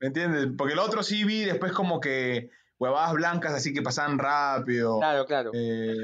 ¿me 0.00 0.08
entiendes? 0.08 0.48
Porque 0.56 0.72
el 0.74 0.78
otro 0.80 1.02
sí 1.02 1.24
vi 1.24 1.44
después 1.44 1.72
como 1.72 2.00
que 2.00 2.50
huevadas 2.78 3.12
blancas 3.14 3.54
así 3.54 3.72
que 3.72 3.82
pasaban 3.82 4.18
rápido, 4.18 4.98
Claro, 4.98 5.24
claro. 5.26 5.50
eh, 5.54 5.94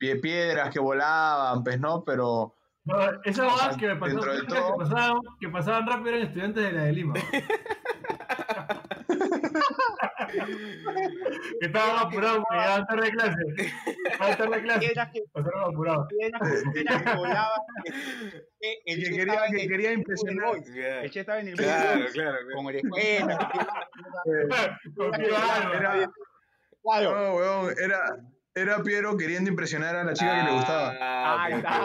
pie- 0.00 0.20
piedras 0.20 0.70
que 0.70 0.78
volaban, 0.78 1.62
pues, 1.64 1.80
¿no? 1.80 2.04
Pero, 2.04 2.54
No, 2.84 2.96
esas 3.24 3.52
sea, 3.58 3.76
que 3.76 3.88
me 3.88 3.96
pasaron, 3.96 4.20
dentro 4.24 4.32
de 4.34 4.40
que, 4.40 4.46
todo- 4.46 4.76
pasaban, 4.76 5.20
que 5.40 5.48
pasaban 5.48 5.86
rápido 5.86 6.08
eran 6.10 6.22
estudiantes 6.28 6.62
de 6.64 6.72
la 6.72 6.82
de 6.84 6.92
Lima. 6.92 7.14
que 11.60 11.66
estaban 11.66 12.06
apurados 12.06 12.38
porque 12.48 12.58
llegaban 12.60 12.86
tarde 12.86 13.04
de 13.06 13.10
clase. 13.12 13.36
Llegaban 14.10 14.36
tarde 14.38 14.56
de 14.56 14.62
clase. 14.62 14.80
Piedras 14.80 15.10
que, 15.12 15.22
Pasaron 15.32 15.64
apurados. 15.74 16.06
piedras, 16.08 16.62
piedras 16.72 17.02
que 17.02 17.12
volaban. 17.14 17.60
que- 17.84 17.92
que 18.60 18.92
el 18.92 18.98
que 18.98 19.04
che 19.04 19.16
quería, 19.16 19.42
que 19.50 19.62
el- 19.62 19.68
quería 19.68 19.92
impresionar. 19.92 20.46
Boys. 20.48 20.68
El 20.68 21.10
che 21.10 21.20
estaba 21.20 21.40
en 21.40 21.48
el 21.48 21.54
Claro, 21.56 22.00
claro, 22.12 22.12
claro. 22.12 22.46
con 22.54 22.68
el 22.68 22.76
escuela. 22.76 23.38
Contigo, 24.96 25.36
Álvaro. 25.36 25.74
Era, 25.74 26.10
Claro. 26.82 27.14
no, 27.14 27.34
weón, 27.36 27.74
era, 27.82 28.00
era 28.54 28.82
Piero 28.82 29.16
queriendo 29.16 29.50
impresionar 29.50 29.94
a 29.96 30.04
la 30.04 30.12
chica 30.14 30.38
que 30.38 30.44
le 30.50 30.56
gustaba. 30.56 30.94
Ah, 31.00 31.44
Ahí 31.44 31.52
está. 31.54 31.80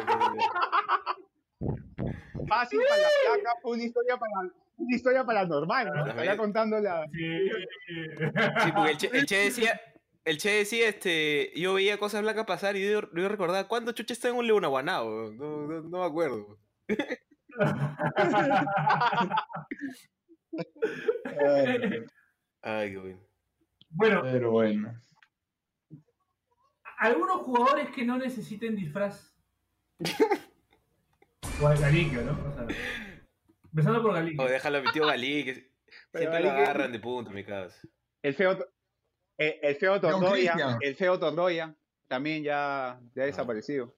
Fácil 2.48 2.80
para 2.88 3.02
la 3.02 3.08
placa, 3.42 3.56
fue 3.62 3.72
una 3.74 3.84
historia, 3.84 4.18
para, 4.18 4.32
una 4.86 4.96
historia 4.96 5.26
paranormal, 5.26 5.88
¿no? 5.88 6.06
La 6.06 6.10
Estaría 6.12 6.38
contando 6.38 6.80
la. 6.80 7.06
Sí. 7.12 7.50
Sí, 8.64 8.72
porque 8.74 8.92
el 8.92 8.98
che, 8.98 9.10
el 9.14 9.26
Che 9.28 9.36
decía, 9.38 9.82
el 10.26 10.38
Che 10.38 10.50
decía, 10.52 10.88
este, 10.88 11.52
yo 11.56 11.74
veía 11.74 11.98
cosas 11.98 12.22
blancas 12.22 12.46
pasar 12.46 12.76
y 12.76 12.90
yo, 12.90 13.02
yo 13.14 13.30
recordaba, 13.30 13.68
¿cuándo 13.68 13.92
chucha 13.92 14.14
estaba 14.14 14.34
en 14.34 14.40
un 14.40 14.48
leonaguanao? 14.48 15.32
No, 15.32 15.68
no, 15.68 15.82
no 15.82 16.00
me 16.00 16.06
acuerdo. 16.06 16.60
Ay, 22.62 22.92
qué 22.92 22.98
bueno. 22.98 23.20
Bueno, 23.90 24.22
Pero 24.24 24.52
bueno. 24.52 24.94
algunos 26.98 27.42
jugadores 27.42 27.90
que 27.92 28.06
no 28.06 28.18
necesiten 28.18 28.76
disfraz. 28.76 29.34
O 31.62 31.68
al 31.68 31.78
Galiquio, 31.78 32.24
¿no? 32.24 32.32
O 32.32 32.54
sea, 32.54 32.66
empezando 33.74 34.02
por. 34.02 34.16
O 34.16 34.46
déjalo 34.50 34.78
a 34.78 34.82
mi 34.82 34.92
tío 34.92 35.06
Galí, 35.06 35.44
que 35.46 35.54
siempre 36.14 36.26
lo 36.26 36.32
Galí 36.32 36.44
que- 36.46 36.50
agarran 36.64 36.92
de 36.92 37.00
punto, 37.00 37.32
mi 37.32 37.44
caso. 37.44 37.76
El 38.22 38.34
feo, 38.36 38.52
el, 39.38 39.56
el 39.62 39.76
feo 39.76 40.00
Christian. 40.00 40.78
el 40.82 40.96
feo 40.96 41.20
Tondoya, 41.20 41.76
también 42.08 42.44
ya, 42.44 43.00
ya 43.16 43.24
ha 43.24 43.26
desaparecido. 43.26 43.96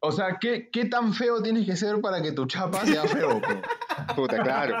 O 0.00 0.12
sea, 0.12 0.36
¿qué, 0.40 0.68
¿qué 0.70 0.84
tan 0.84 1.14
feo 1.14 1.42
tienes 1.42 1.64
que 1.66 1.74
ser 1.74 2.00
para 2.00 2.20
que 2.22 2.32
tu 2.32 2.46
chapa 2.46 2.84
sea 2.84 3.04
feo? 3.04 3.40
pues? 3.40 3.56
Puta, 4.16 4.42
claro. 4.42 4.76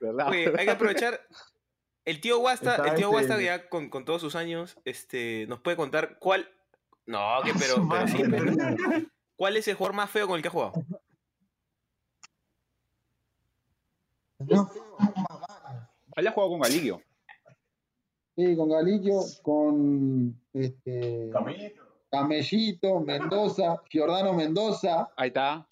¿Verdad? 0.00 0.28
Oye, 0.28 0.52
hay 0.56 0.64
que 0.64 0.70
aprovechar. 0.70 1.20
El 2.04 2.20
tío 2.20 2.38
Guasta, 2.38 2.76
el 2.88 2.94
tío 2.94 3.10
Guasta 3.10 3.40
ya 3.40 3.68
con, 3.68 3.90
con 3.90 4.04
todos 4.04 4.20
sus 4.20 4.36
años, 4.36 4.78
este, 4.84 5.46
nos 5.48 5.60
puede 5.60 5.76
contar 5.76 6.18
cuál. 6.18 6.48
No, 7.04 7.40
que 7.44 7.52
pero, 7.58 7.74
pero 7.90 8.08
sí, 8.08 8.22
Madre. 8.24 8.52
pero- 8.56 9.06
¿Cuál 9.36 9.56
es 9.56 9.68
el 9.68 9.74
jugador 9.74 9.94
más 9.94 10.10
feo 10.10 10.26
con 10.26 10.36
el 10.36 10.42
que 10.42 10.48
ha 10.48 10.50
jugado? 10.50 10.72
No. 14.38 14.70
Él 16.16 16.26
ha 16.26 16.30
jugado 16.30 16.50
con 16.50 16.60
Galigio. 16.60 17.02
Sí, 18.36 18.54
con 18.54 18.68
Galiquio, 18.68 19.20
con 19.42 20.38
este, 20.52 21.30
Camellito, 22.10 23.00
Mendoza, 23.00 23.82
Giordano 23.88 24.34
Mendoza, 24.34 25.08
Ahí 25.16 25.28
está. 25.28 25.66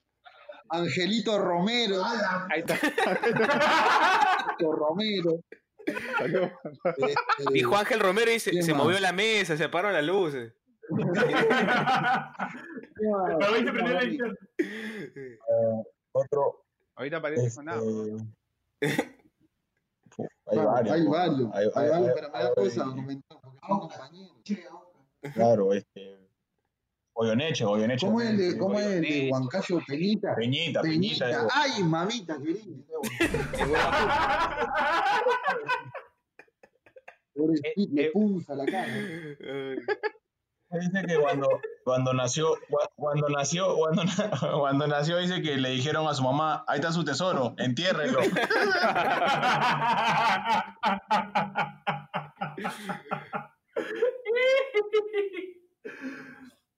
Angelito 0.71 1.39
Romero, 1.39 2.03
Ahí 2.03 2.61
está. 2.61 2.75
Angelito 3.07 4.73
Romero. 4.73 5.41
Este, 5.87 7.53
Dijo 7.53 7.77
Ángel 7.77 8.01
Romero 8.01 8.33
y 8.33 8.41
se, 8.41 8.73
movió 8.73 8.99
la 8.99 9.13
mesa, 9.13 9.59
se 9.59 9.65
apagaron 9.65 9.93
las 9.93 10.05
luces. 10.05 10.55
Linterna. 10.91 12.37
Otro. 16.13 16.65
Ahorita 16.97 17.21
parece 17.21 17.47
Este... 17.47 17.63
nada. 17.63 17.81
Fu, 20.11 20.23
hay 20.47 20.55
Claro, 20.55 20.71
varios. 20.71 20.95
hay 20.95 21.07
varios, 21.07 21.51
Hay- 21.55 21.65
hay 21.65 21.71
hay- 21.75 21.91
varios, 21.91 22.09
hay- 22.09 22.15
pero 22.15 22.31
me 22.31 22.39
da 22.39 22.55
cosa 22.55 22.85
comentar 22.85 23.39
porque 23.43 23.59
son 23.67 23.79
compañeros. 23.81 24.37
Claro, 25.35 25.73
este. 25.73 26.19
Goyoneche, 27.17 27.65
Goyoneche. 27.65 28.07
¿Cómo 28.07 28.21
es 28.21 28.29
el 28.31 28.37
de, 28.37 28.43
también, 28.45 28.59
cómo 28.61 28.79
es 28.79 28.87
el 28.87 29.03
de. 29.03 29.29
Huancayo 29.33 29.81
Peñita? 29.87 30.35
Peñita, 30.37 30.83
Peñita. 30.83 31.49
Ay, 31.53 31.83
mamita 31.83 32.37
querida. 32.39 32.85
Pobrecito, 37.35 37.69
Eh, 37.69 37.73
eh. 37.77 37.89
le 37.93 38.11
punza 38.11 38.55
la 38.55 38.67
cara. 38.67 38.93
Dice 40.71 41.05
que 41.07 41.17
cuando, 41.21 41.49
cuando 41.85 42.13
nació, 42.15 42.55
cua- 42.69 42.89
cuando 42.97 43.29
nació, 43.29 43.77
cuando, 43.77 44.05
na- 44.05 44.13
cuando 44.59 44.87
nació, 44.89 45.19
dice 45.19 45.41
que 45.41 45.57
le 45.57 45.71
dijeron 45.71 46.07
a 46.09 46.15
su 46.15 46.23
mamá, 46.25 46.65
ahí 46.67 46.81
está 46.81 46.91
su 46.93 47.05
tesoro, 47.05 47.55
entiérrelo. 47.59 48.19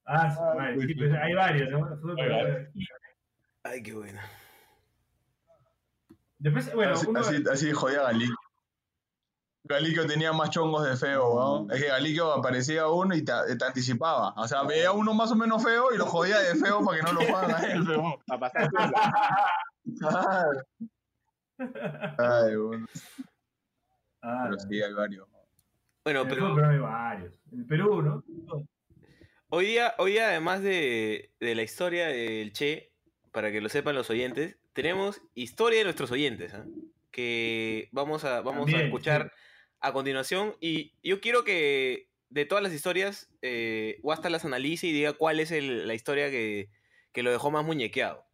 Ah, 0.05 0.73
sí, 0.79 0.93
pues 0.95 1.13
hay 1.13 1.33
varios, 1.33 1.69
¿no? 1.69 1.89
Ay, 3.63 3.83
qué 3.83 3.93
bueno. 3.93 4.19
Después, 6.39 6.73
bueno, 6.73 6.93
así, 6.93 7.07
uno, 7.07 7.19
así, 7.19 7.43
así 7.51 7.71
jodía 7.73 8.03
Galico. 8.03 8.35
Galico 9.67 10.05
tenía 10.05 10.31
más 10.33 10.49
chongos 10.49 10.87
de 10.87 10.95
feo, 10.95 11.65
¿no? 11.67 11.73
Es 11.73 11.81
que 11.81 11.87
Galico 11.87 12.31
aparecía 12.31 12.87
uno 12.87 13.15
y 13.15 13.23
te, 13.23 13.33
te 13.57 13.65
anticipaba. 13.65 14.33
O 14.37 14.47
sea, 14.47 14.63
veía 14.63 14.91
uno 14.91 15.13
más 15.13 15.31
o 15.31 15.35
menos 15.35 15.63
feo 15.63 15.93
y 15.93 15.97
lo 15.97 16.05
jodía 16.05 16.39
de 16.39 16.55
feo 16.55 16.83
para 16.83 16.97
que 16.97 17.03
no 17.03 17.13
lo 17.13 17.21
juegan 17.25 17.51
a 17.51 17.71
él. 17.71 17.85
Para 18.25 18.39
pasar. 18.39 18.69
Ay, 22.17 22.55
bueno. 22.55 22.87
Ah, 24.21 24.47
Pero 24.49 24.59
sí, 24.59 24.81
hay 24.81 24.93
varios. 24.93 25.27
Bueno, 26.03 26.21
en 26.21 26.27
pero 26.27 26.47
fútbol 26.47 26.65
hay 26.65 26.77
varios. 26.77 27.33
En 27.51 27.59
el 27.59 27.65
Perú, 27.65 28.01
¿no? 28.01 28.23
Hoy 29.49 29.65
día, 29.65 29.93
hoy 29.97 30.11
día 30.13 30.27
además 30.27 30.61
de, 30.61 31.31
de 31.39 31.55
la 31.55 31.63
historia 31.63 32.07
del 32.07 32.51
Che, 32.53 32.91
para 33.31 33.51
que 33.51 33.61
lo 33.61 33.69
sepan 33.69 33.95
los 33.95 34.09
oyentes, 34.09 34.57
tenemos 34.73 35.21
historia 35.33 35.79
de 35.79 35.85
nuestros 35.85 36.11
oyentes, 36.11 36.53
¿ah? 36.53 36.65
que 37.11 37.89
vamos 37.91 38.25
a, 38.25 38.41
vamos 38.41 38.71
a 38.73 38.77
escuchar 38.77 39.31
a 39.79 39.93
continuación. 39.93 40.55
Y 40.59 40.93
yo 41.03 41.19
quiero 41.21 41.43
que 41.43 42.09
de 42.29 42.45
todas 42.45 42.63
las 42.63 42.73
historias, 42.73 43.29
eh, 43.41 43.99
Wasta 44.03 44.29
las 44.29 44.43
analice 44.45 44.87
y 44.87 44.91
diga 44.91 45.13
cuál 45.13 45.39
es 45.39 45.51
el- 45.51 45.87
la 45.87 45.93
historia 45.93 46.29
que, 46.29 46.69
que 47.13 47.23
lo 47.23 47.31
dejó 47.31 47.51
más 47.51 47.63
muñequeado. 47.65 48.25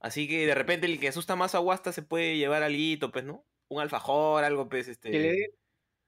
Así 0.00 0.28
que 0.28 0.46
de 0.46 0.54
repente 0.54 0.86
el 0.86 1.00
que 1.00 1.08
asusta 1.08 1.34
más 1.36 1.54
a 1.54 1.60
Wasta 1.60 1.92
se 1.92 2.02
puede 2.02 2.36
llevar 2.36 2.62
algo, 2.62 3.10
pues, 3.10 3.24
¿no? 3.24 3.44
Un 3.68 3.80
alfajor, 3.80 4.44
algo, 4.44 4.68
pues, 4.68 4.86
este... 4.88 5.10
Que 5.10 5.18
le 5.18 5.32
dé 5.32 5.46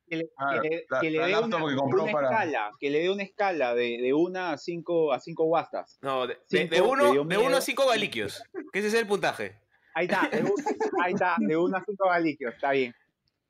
que 0.09 0.17
le, 0.19 0.31
Ah, 0.37 0.61
que 0.63 0.69
le- 0.69 0.87
la- 0.89 1.01
que 1.01 1.11
le 1.11 1.19
la 1.19 1.27
dé 1.27 1.39
una, 1.39 2.13
para- 2.13 2.29
escala, 2.31 2.71
que 2.79 2.91
le 2.91 3.01
dé 3.01 3.11
una 3.11 3.25
escala 3.25 3.75
de, 3.75 3.99
de 4.01 4.15
una 4.15 4.53
a 4.53 4.59
cinco 4.59 5.13
a 5.13 5.19
cinco 5.19 5.45
guastas. 5.47 5.99
No, 6.01 6.29
de, 6.29 6.39
Cinco, 6.49 6.75
de 6.77 6.81
uno, 6.81 7.25
de 7.25 7.39
uno 7.39 7.57
a 7.57 7.61
cinco 7.61 7.89
galiquios. 7.89 8.41
Que 8.73 8.79
ese 8.79 8.89
es 8.89 8.95
el 8.95 9.09
puntaje. 9.09 9.59
Ahí 9.95 10.05
está, 10.07 10.29
de 10.31 10.43
un- 10.45 10.53
ahí 11.03 11.13
está, 11.13 11.35
de 11.39 11.57
una 11.57 11.79
a 11.79 11.85
cinco 11.85 12.09
galiquios, 12.09 12.55
está 12.55 12.71
bien. 12.71 12.95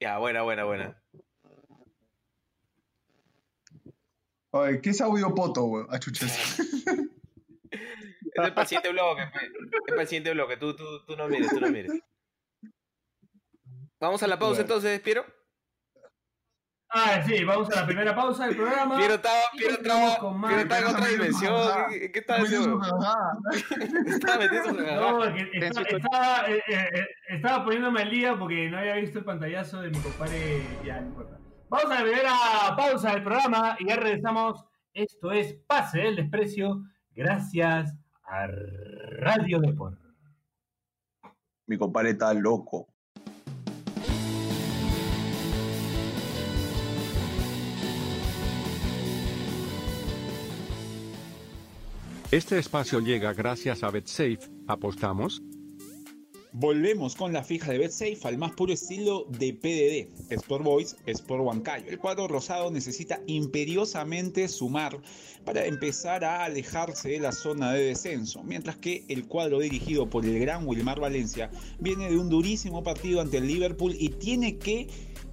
Ya, 0.01 0.17
buena, 0.17 0.43
buena, 0.45 0.65
buena. 0.65 1.03
Oye, 4.59 4.81
¿qué 4.81 4.91
es 4.91 5.01
audio 5.01 5.35
poto, 5.35 5.65
weón? 5.65 5.87
Ah, 5.91 5.99
chuches. 5.99 6.61
Es 8.39 8.45
el 8.45 8.55
paciente 8.55 8.91
bloque, 8.91 9.23
pe. 9.33 9.47
Es 9.47 9.83
el 9.87 9.95
paciente 9.95 10.33
bloque. 10.33 10.57
Tú, 10.57 10.77
tú, 10.77 10.85
tú 11.07 11.17
no 11.17 11.27
mires, 11.29 11.49
tú 11.49 11.61
no 11.61 11.69
mires. 11.69 11.93
Vamos 13.99 14.23
a 14.23 14.27
la 14.27 14.39
pausa 14.39 14.61
Bueno. 14.61 14.63
entonces, 14.63 15.01
Piero. 15.01 15.25
Ah, 16.89 17.23
sí, 17.27 17.45
vamos 17.45 17.71
a 17.71 17.81
la 17.81 17.87
primera 17.87 18.15
pausa 18.15 18.47
del 18.47 18.57
programa. 18.57 18.97
Piero 18.97 19.15
estaba, 19.15 19.41
Piero 19.57 19.75
estaba, 19.75 20.19
con 20.19 20.39
más. 20.39 20.49
Piero 20.51 20.63
estaba 20.63 20.81
en 20.81 20.97
otra 20.97 21.07
dimensión. 21.09 21.85
¿Qué, 21.91 22.13
qué 22.13 22.19
estaba 22.21 22.43
haciendo? 22.43 22.81
Estaba 24.07 24.39
metido 24.39 24.65
en 24.65 24.77
su. 24.77 24.83
No, 24.83 25.35
que 25.35 25.67
estaba, 25.67 25.89
estaba, 25.89 26.49
eh, 26.49 26.63
eh, 26.69 26.89
eh, 26.95 27.07
estaba 27.29 27.65
poniéndome 27.65 28.03
al 28.03 28.11
día 28.11 28.39
porque 28.39 28.69
no 28.71 28.79
había 28.79 28.95
visto 28.97 29.19
el 29.19 29.25
pantallazo 29.25 29.81
de 29.81 29.91
mi 29.91 29.99
compadre. 29.99 30.63
Ya, 30.85 31.01
no 31.01 31.09
importa. 31.09 31.39
Vamos 31.69 31.91
a 31.91 31.95
la 31.95 32.03
primera 32.03 32.77
pausa 32.77 33.11
del 33.13 33.25
programa 33.25 33.77
y 33.81 33.89
ya 33.89 33.97
regresamos. 33.97 34.65
Esto 34.95 35.33
es 35.33 35.55
Pase 35.67 35.99
del 35.99 36.15
Desprecio, 36.15 36.85
gracias 37.11 37.93
a 38.23 38.47
Radio 38.47 39.59
Deport. 39.59 39.99
Mi 41.67 41.77
compadre 41.77 42.11
está 42.11 42.33
loco. 42.35 42.87
Este 52.31 52.59
espacio 52.59 53.01
llega 53.01 53.33
gracias 53.33 53.83
a 53.83 53.91
BetSafe. 53.91 54.39
¿Apostamos? 54.69 55.43
Volvemos 56.59 57.15
con 57.15 57.35
la 57.35 57.45
fija 57.45 57.71
de 57.71 57.77
BetSafe 57.77 58.17
al 58.23 58.39
más 58.39 58.53
puro 58.53 58.73
estilo 58.73 59.27
de 59.29 59.53
PDD. 59.53 60.33
Sport 60.33 60.65
Boys, 60.65 60.97
Sport 61.05 61.43
Huancayo. 61.45 61.85
El 61.91 61.99
cuadro 61.99 62.29
rosado 62.29 62.71
necesita 62.71 63.21
imperiosamente 63.27 64.49
sumar 64.49 64.99
para 65.45 65.67
empezar 65.67 66.25
a 66.25 66.45
alejarse 66.45 67.11
de 67.11 67.21
la 67.21 67.33
zona 67.33 67.75
de 67.75 67.85
descenso, 67.85 68.43
mientras 68.43 68.77
que 68.77 69.05
el 69.09 69.27
cuadro 69.27 69.59
dirigido 69.59 70.09
por 70.09 70.25
el 70.25 70.39
gran 70.39 70.67
Wilmar 70.67 70.99
Valencia 70.99 71.51
viene 71.79 72.09
de 72.09 72.17
un 72.17 72.31
durísimo 72.31 72.83
partido 72.83 73.21
ante 73.21 73.37
el 73.37 73.49
Liverpool 73.49 73.95
y 73.99 74.09
tiene 74.09 74.57
que 74.57 74.89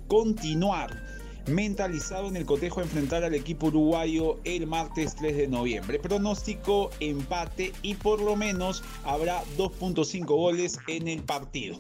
continuar 0.10 1.02
mentalizado 1.48 2.28
en 2.28 2.36
el 2.36 2.46
cotejo 2.46 2.80
a 2.80 2.84
enfrentar 2.84 3.24
al 3.24 3.34
equipo 3.34 3.68
uruguayo 3.68 4.40
el 4.44 4.68
martes 4.68 5.16
3 5.16 5.36
de 5.36 5.48
noviembre. 5.48 6.00
Pronóstico 6.00 6.90
empate 7.00 7.74
y 7.82 7.96
por 7.96 8.22
lo 8.22 8.36
menos 8.36 8.84
habrá 9.04 9.44
2.5 9.58 10.26
goles 10.26 10.80
en 10.88 11.08
el 11.08 11.22
partido. 11.24 11.78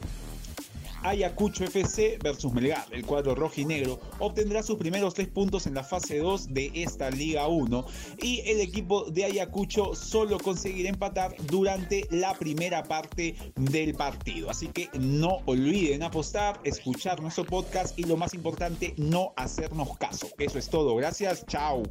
Ayacucho 1.03 1.65
FC 1.65 2.17
versus 2.23 2.53
Melgar, 2.53 2.85
el 2.91 3.05
cuadro 3.05 3.35
rojo 3.35 3.55
y 3.57 3.65
negro, 3.65 3.99
obtendrá 4.19 4.63
sus 4.63 4.77
primeros 4.77 5.13
tres 5.13 5.27
puntos 5.27 5.67
en 5.67 5.73
la 5.73 5.83
fase 5.83 6.19
2 6.19 6.53
de 6.53 6.71
esta 6.73 7.09
Liga 7.09 7.47
1 7.47 7.85
y 8.21 8.41
el 8.45 8.61
equipo 8.61 9.05
de 9.11 9.25
Ayacucho 9.25 9.95
solo 9.95 10.39
conseguirá 10.39 10.89
empatar 10.89 11.35
durante 11.47 12.07
la 12.09 12.33
primera 12.33 12.83
parte 12.83 13.35
del 13.55 13.93
partido. 13.93 14.49
Así 14.49 14.67
que 14.67 14.89
no 14.93 15.39
olviden 15.45 16.03
apostar, 16.03 16.59
escuchar 16.63 17.21
nuestro 17.21 17.45
podcast 17.45 17.97
y 17.99 18.03
lo 18.03 18.17
más 18.17 18.33
importante, 18.33 18.93
no 18.97 19.33
hacernos 19.35 19.97
caso. 19.97 20.27
Eso 20.37 20.57
es 20.57 20.69
todo, 20.69 20.95
gracias, 20.95 21.45
chao. 21.45 21.83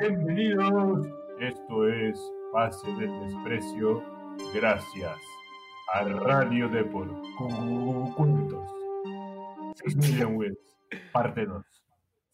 Bienvenidos. 0.00 1.06
Esto 1.40 1.88
es 1.88 2.18
Pase 2.52 2.86
del 2.94 3.10
Desprecio, 3.20 4.02
gracias 4.54 5.16
a 5.92 6.02
Radio 6.04 6.68
Deport. 6.68 7.10
Cu- 7.36 8.14
Cuentos. 8.16 8.70
Six 9.76 9.96
Million 9.96 10.36
Wheels, 10.36 10.58
parte 11.12 11.44
2. 11.44 11.64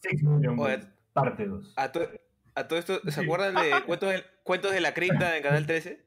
Six 0.03 0.23
Million 0.23 0.59
Oye, 0.59 0.77
Wheels, 0.77 0.89
parte 1.13 1.47
2. 1.47 1.75
A, 1.77 1.91
to- 1.93 2.09
a 2.55 2.69
todo 2.69 2.79
esto, 2.79 3.01
¿se 3.11 3.21
acuerdan 3.23 3.55
de 3.55 3.71
cuentos, 3.87 4.11
de 4.11 4.23
cuentos 4.45 4.73
de 4.73 4.81
la 4.81 4.95
cripta 4.95 5.37
en 5.37 5.43
Canal 5.43 5.67
13? 5.67 6.05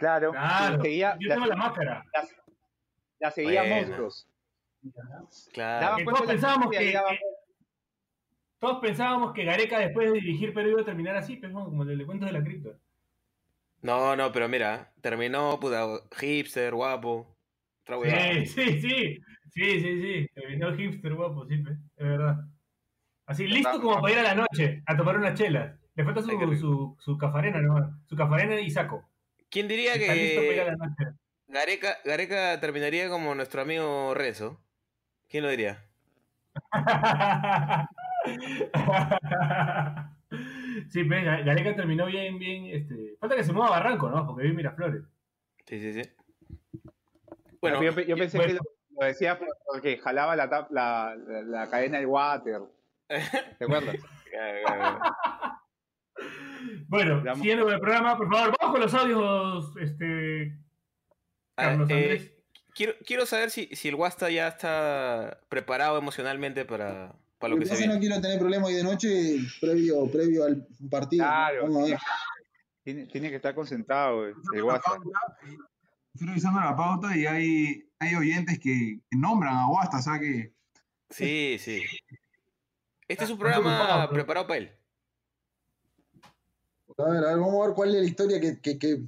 Claro, 0.00 0.32
Claro, 0.32 0.76
la 0.78 0.82
seguía, 0.82 1.16
yo 1.20 1.28
tengo 1.28 1.46
la 1.46 1.56
máscara. 1.56 2.04
la 3.20 3.30
seguía 3.30 3.62
monstruos. 3.64 4.26
Claro. 5.52 5.96
Que 5.96 6.04
todos 6.04 6.22
pensábamos 6.22 6.70
que, 6.70 6.92
daban- 6.92 7.16
que- 7.16 7.20
todos 8.58 8.78
pensábamos 8.80 9.32
que 9.34 9.44
Gareca 9.44 9.78
después 9.78 10.08
de 10.10 10.20
dirigir 10.20 10.54
Perú 10.54 10.70
iba 10.70 10.80
a 10.80 10.84
terminar 10.86 11.16
así, 11.16 11.36
pero 11.36 11.52
no, 11.52 11.64
como 11.66 11.82
el 11.82 11.98
de 11.98 12.06
cuentos 12.06 12.26
de 12.26 12.32
la 12.38 12.42
cripta. 12.42 12.70
No, 13.82 14.16
no, 14.16 14.32
pero 14.32 14.48
mira, 14.48 14.90
terminó, 15.02 15.60
puta, 15.60 15.86
hipster, 16.18 16.74
guapo. 16.74 17.36
Sí, 18.46 18.46
sí, 18.46 18.80
sí. 18.80 19.18
Sí, 19.52 19.80
sí, 19.80 20.00
sí. 20.02 20.28
Terminó 20.32 20.74
hipster 20.74 21.12
guapo, 21.14 21.44
sí, 21.46 21.54
es 21.96 22.06
verdad. 22.06 22.36
Así, 23.26 23.46
listo 23.46 23.80
como 23.82 24.00
para 24.00 24.12
ir 24.14 24.18
a 24.20 24.22
la 24.22 24.34
noche 24.34 24.82
a 24.86 24.96
tomar 24.96 25.18
unas 25.18 25.34
chelas. 25.38 25.78
Le 25.94 26.04
falta 26.04 26.22
su, 26.22 26.96
su 26.98 27.18
cafarena, 27.18 27.60
¿no? 27.60 28.00
Su 28.06 28.16
cafarena 28.16 28.58
y 28.60 28.70
saco. 28.70 29.09
¿Quién 29.50 29.68
diría 29.68 29.94
Está 29.94 30.14
que 30.14 30.64
la 30.64 30.76
noche. 30.76 31.04
Gareca, 31.48 31.98
Gareca 32.04 32.60
terminaría 32.60 33.08
como 33.08 33.34
nuestro 33.34 33.62
amigo 33.62 34.14
Rezo? 34.14 34.60
¿Quién 35.28 35.42
lo 35.44 35.50
diría? 35.50 35.84
sí, 40.88 41.04
pues, 41.04 41.24
Ga- 41.24 41.44
Gareca 41.44 41.74
terminó 41.74 42.06
bien, 42.06 42.38
bien, 42.38 42.66
este... 42.66 43.16
Falta 43.18 43.36
que 43.36 43.44
se 43.44 43.52
mueva 43.52 43.68
a 43.68 43.80
Barranco, 43.80 44.08
¿no? 44.08 44.26
Porque 44.26 44.42
vive 44.42 44.50
en 44.52 44.56
Miraflores. 44.56 45.02
Sí, 45.66 45.80
sí, 45.80 45.92
sí. 46.02 46.10
Bueno, 47.60 47.82
yo, 47.82 47.94
pe- 47.94 48.06
yo 48.06 48.16
pensé 48.16 48.36
bueno. 48.38 48.52
que 48.52 48.58
lo, 48.58 48.62
lo 49.00 49.06
decía 49.06 49.38
por- 49.38 49.48
porque 49.66 49.98
jalaba 49.98 50.36
la, 50.36 50.46
la, 50.70 51.14
la, 51.16 51.42
la 51.42 51.70
cadena 51.70 51.98
del 51.98 52.06
water. 52.06 52.62
¿Te 53.58 53.64
acuerdas? 53.64 53.96
Bueno, 56.90 57.22
Vamos. 57.22 57.38
siguiendo 57.38 57.64
con 57.64 57.72
el 57.74 57.80
programa, 57.80 58.16
por 58.16 58.28
favor, 58.28 58.56
vamos 58.60 58.72
con 58.74 58.80
los 58.80 58.94
audios, 58.94 59.76
este... 59.80 60.58
ah, 61.56 61.62
Carlos 61.62 61.88
eh, 61.90 61.94
Andrés. 61.94 62.32
quiero, 62.74 62.94
quiero 63.06 63.26
saber 63.26 63.50
si, 63.50 63.68
si 63.76 63.88
el 63.88 63.94
Guasta 63.94 64.28
ya 64.28 64.48
está 64.48 65.40
preparado 65.48 65.98
emocionalmente 65.98 66.64
para, 66.64 67.14
para 67.38 67.54
lo 67.54 67.60
que 67.60 67.64
que 67.64 67.76
se 67.76 67.82
que 67.82 67.86
no 67.86 67.92
viene. 67.92 68.00
quiero 68.08 68.20
tener 68.20 68.40
problemas 68.40 68.68
hoy 68.70 68.74
de 68.74 68.82
noche 68.82 69.36
previo, 69.60 70.10
previo 70.10 70.44
al 70.44 70.66
partido. 70.90 71.24
Claro, 71.24 71.68
tiene, 72.82 73.06
tiene 73.06 73.30
que 73.30 73.36
estar 73.36 73.54
concentrado 73.54 74.26
el, 74.26 74.34
el 74.52 74.62
WhatsApp. 74.64 74.98
Estoy 76.12 76.26
revisando 76.26 76.58
la 76.58 76.74
pauta 76.74 77.16
y 77.16 77.24
hay, 77.24 77.84
hay 78.00 78.14
oyentes 78.16 78.58
que, 78.58 78.98
que 79.08 79.16
nombran 79.16 79.54
a 79.56 79.66
Guasta, 79.66 79.98
o 79.98 80.02
sea 80.02 80.18
que 80.18 80.52
Sí, 81.10 81.56
sí. 81.60 81.82
Este 83.06 83.24
es 83.24 83.30
un 83.30 83.38
programa 83.38 84.08
preparado 84.10 84.46
para 84.46 84.58
él. 84.58 84.79
A 87.04 87.10
ver, 87.10 87.24
a 87.24 87.28
ver, 87.28 87.38
vamos 87.38 87.62
a 87.62 87.66
ver 87.66 87.74
cuál 87.74 87.94
es 87.94 88.02
la 88.02 88.08
historia 88.08 88.40
que, 88.40 88.60
que, 88.60 88.78
que, 88.78 89.02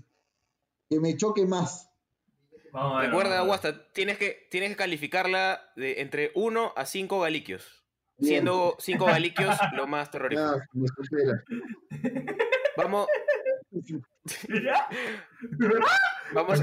que 0.88 1.00
me 1.00 1.16
choque 1.16 1.46
más. 1.46 1.90
Vamos 2.72 2.96
a 2.96 3.00
ver, 3.00 3.10
Recuerda, 3.10 3.40
vamos 3.40 3.58
a 3.58 3.62
ver. 3.62 3.74
Guasta, 3.74 3.92
tienes 3.92 4.18
que, 4.18 4.48
tienes 4.50 4.70
que 4.70 4.76
calificarla 4.76 5.72
de 5.76 6.00
entre 6.00 6.32
1 6.34 6.72
a 6.76 6.84
5 6.86 7.20
galiquios. 7.20 7.84
Bien. 8.18 8.30
Siendo 8.30 8.76
5 8.78 9.04
galiquios 9.04 9.56
lo 9.74 9.86
más 9.86 10.10
terrorífico. 10.10 10.48
Ah, 10.48 10.68
me 10.72 10.86
supera. 10.88 11.44
Vamos, 12.76 13.06
¿Ya? 13.72 14.88
vamos, 16.34 16.60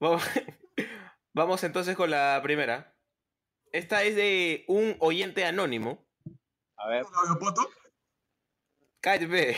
vamos, 0.00 0.22
vamos 1.32 1.64
entonces 1.64 1.96
con 1.96 2.10
la 2.10 2.40
primera. 2.42 2.94
Esta 3.72 4.02
es 4.02 4.16
de 4.16 4.64
un 4.68 4.96
oyente 5.00 5.44
anónimo. 5.44 6.05
A 6.78 6.88
ver. 6.88 7.04
¿Audio 7.14 7.38
poto? 7.38 7.68
Cállate. 9.00 9.56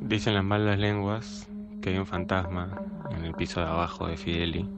Dicen 0.00 0.34
las 0.34 0.44
malas 0.44 0.78
lenguas 0.78 1.48
que 1.80 1.90
hay 1.90 1.98
un 1.98 2.06
fantasma 2.06 2.70
en 3.10 3.24
el 3.24 3.34
piso 3.34 3.60
de 3.60 3.66
abajo 3.66 4.06
de 4.06 4.16
Fideli 4.16 4.68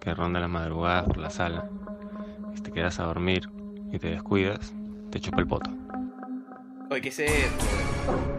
que 0.00 0.14
ronda 0.14 0.40
las 0.40 0.50
madrugadas 0.50 1.04
por 1.06 1.18
la 1.18 1.30
sala. 1.30 1.68
Si 2.54 2.62
te 2.62 2.72
quedas 2.72 2.98
a 3.00 3.04
dormir 3.04 3.48
y 3.92 3.98
te 3.98 4.08
descuidas, 4.10 4.72
te 5.10 5.20
chupa 5.20 5.40
el 5.40 5.46
poto. 5.46 5.70
Oye, 6.90 7.00
¿qué 7.02 7.08
es 7.08 7.18
esto? 7.18 7.64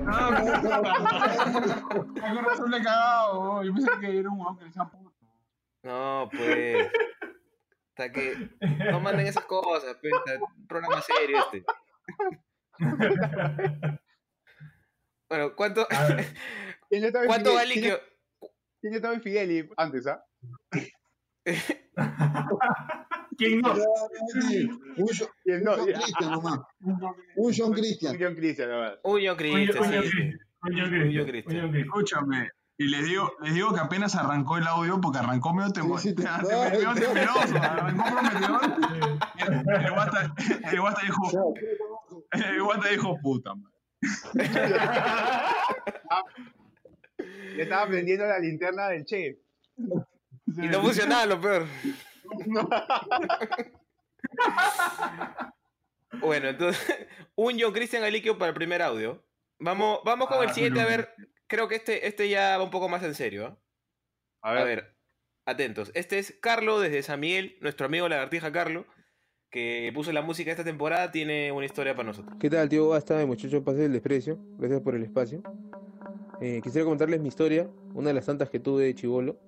Ah, 0.08 0.30
razón 2.44 2.72
le 2.72 2.78
he 2.78 2.84
cagado. 2.84 3.64
Yo 3.64 3.74
pensé 3.74 3.92
que 4.02 4.20
era 4.20 4.30
un 4.30 4.40
huevón 4.40 4.58
que 4.58 4.66
puto. 4.66 5.14
No, 5.84 6.30
pues. 6.32 6.92
Hasta 8.00 8.14
que 8.14 8.34
no 8.92 9.00
manden 9.02 9.28
esas 9.28 9.44
cosas, 9.44 9.98
pues. 10.00 10.14
está 10.14 10.42
Un 10.42 10.68
programa 10.68 11.02
serio 11.02 11.38
este. 11.40 11.66
Bueno, 15.30 15.54
¿cuánto, 15.56 15.86
A 15.92 16.08
ver. 16.16 16.26
¿Quién 16.90 17.04
estaba 17.04 17.26
en 17.26 17.28
¿cuánto 17.28 17.50
Fidel- 17.52 17.56
vale 17.58 17.74
quién- 17.74 17.84
que.? 17.84 18.48
¿Quién 18.82 18.94
estaba 18.94 19.14
en 19.14 19.22
Fideli 19.22 19.70
antes, 19.76 20.08
ah? 20.08 20.24
¿Quién 23.38 23.60
no? 23.60 23.74
Un, 23.74 25.08
¿Quién 25.44 25.58
un 25.60 25.64
no? 25.66 25.76
John 25.76 25.86
Christian 25.92 26.32
nomás. 26.32 26.60
Un 27.36 27.54
John 27.56 27.74
Christian. 27.74 28.16
Un 28.16 28.22
John 28.22 28.36
Christian, 28.36 28.70
yo 28.70 28.76
oye, 29.04 29.30
oye, 29.30 29.30
Oye, 29.30 29.36
Cristian, 29.38 30.02
Cristian. 30.02 30.40
oye, 30.64 31.26
Cristian. 31.26 31.76
Escúchame. 31.76 32.50
Y 32.82 32.86
les 32.88 33.04
digo, 33.04 33.34
les 33.42 33.54
digo 33.54 33.74
que 33.74 33.82
apenas 33.82 34.16
arrancó 34.16 34.58
el 34.58 34.66
audio 34.66 35.02
porque 35.02 35.20
arrancó 35.20 35.54
medio, 35.54 35.70
temo- 35.72 36.00
Sí, 36.00 36.10
sí, 36.10 36.16
te- 36.16 36.24
te- 36.24 36.30
no, 36.54 36.64
medio 36.70 36.94
no. 36.94 36.96
temeroso. 36.96 37.58
Arrancó 37.58 38.04
prometedor. 38.06 38.62
El, 39.38 39.54
el 39.86 39.92
guata, 39.92 40.34
el 40.72 40.80
guata 40.80 41.02
dijo, 41.02 41.54
el 42.32 42.64
guata 42.64 42.88
dijo 42.88 43.18
puta. 43.22 43.52
madre". 43.54 43.74
Le 47.56 47.64
estaba 47.64 47.86
prendiendo 47.88 48.26
la 48.26 48.40
linterna 48.40 48.88
del 48.88 49.04
Che. 49.06 49.40
Y 49.76 50.68
no 50.68 50.82
funcionaba 50.82 51.26
lo 51.26 51.42
peor. 51.42 51.66
Bueno, 56.22 56.48
entonces, 56.50 57.08
un 57.36 57.58
John 57.60 57.72
Christian 57.72 58.04
Aliquio 58.04 58.38
para 58.38 58.50
el 58.50 58.56
primer 58.56 58.82
audio. 58.82 59.24
Vamos, 59.60 60.00
vamos 60.04 60.28
con 60.28 60.42
el 60.44 60.50
Ah, 60.50 60.54
siguiente, 60.54 60.82
a 60.82 60.86
ver. 60.86 61.14
Creo 61.50 61.68
que 61.68 61.76
este, 61.76 62.08
este 62.08 62.30
ya 62.30 62.58
va 62.58 62.64
un 62.64 62.70
poco 62.70 62.88
más 62.88 63.04
en 63.04 63.16
serio. 63.16 63.48
¿ah? 63.48 63.58
A 64.42 64.52
A 64.52 64.54
ver. 64.54 64.66
ver, 64.66 64.96
atentos. 65.46 65.92
Este 65.96 66.20
es 66.20 66.38
Carlo 66.40 66.80
desde 66.80 67.02
San 67.02 67.20
Miguel, 67.20 67.58
nuestro 67.60 67.88
amigo 67.88 68.08
Lagartija 68.08 68.52
Carlo, 68.52 68.86
que 69.50 69.92
puso 69.96 70.12
la 70.12 70.22
música 70.22 70.52
esta 70.52 70.64
temporada, 70.64 71.12
tiene 71.12 71.52
una 71.52 71.66
historia 71.66 71.96
para 71.96 72.08
nosotros. 72.08 72.38
¿Qué 72.40 72.52
tal, 72.52 72.70
tío? 72.70 72.88
Basta, 72.90 73.26
muchacho, 73.26 73.64
pase 73.64 73.86
el 73.86 73.94
desprecio. 73.94 74.38
Gracias 74.60 74.82
por 74.82 74.94
el 74.94 75.04
espacio. 75.04 75.42
Eh, 76.40 76.62
quisiera 76.64 76.86
contarles 76.86 77.20
mi 77.20 77.30
historia, 77.30 77.68
una 77.96 78.10
de 78.10 78.14
las 78.14 78.28
tantas 78.28 78.50
que 78.52 78.60
tuve 78.60 78.84
de 78.84 78.94
chivolo. 78.94 79.40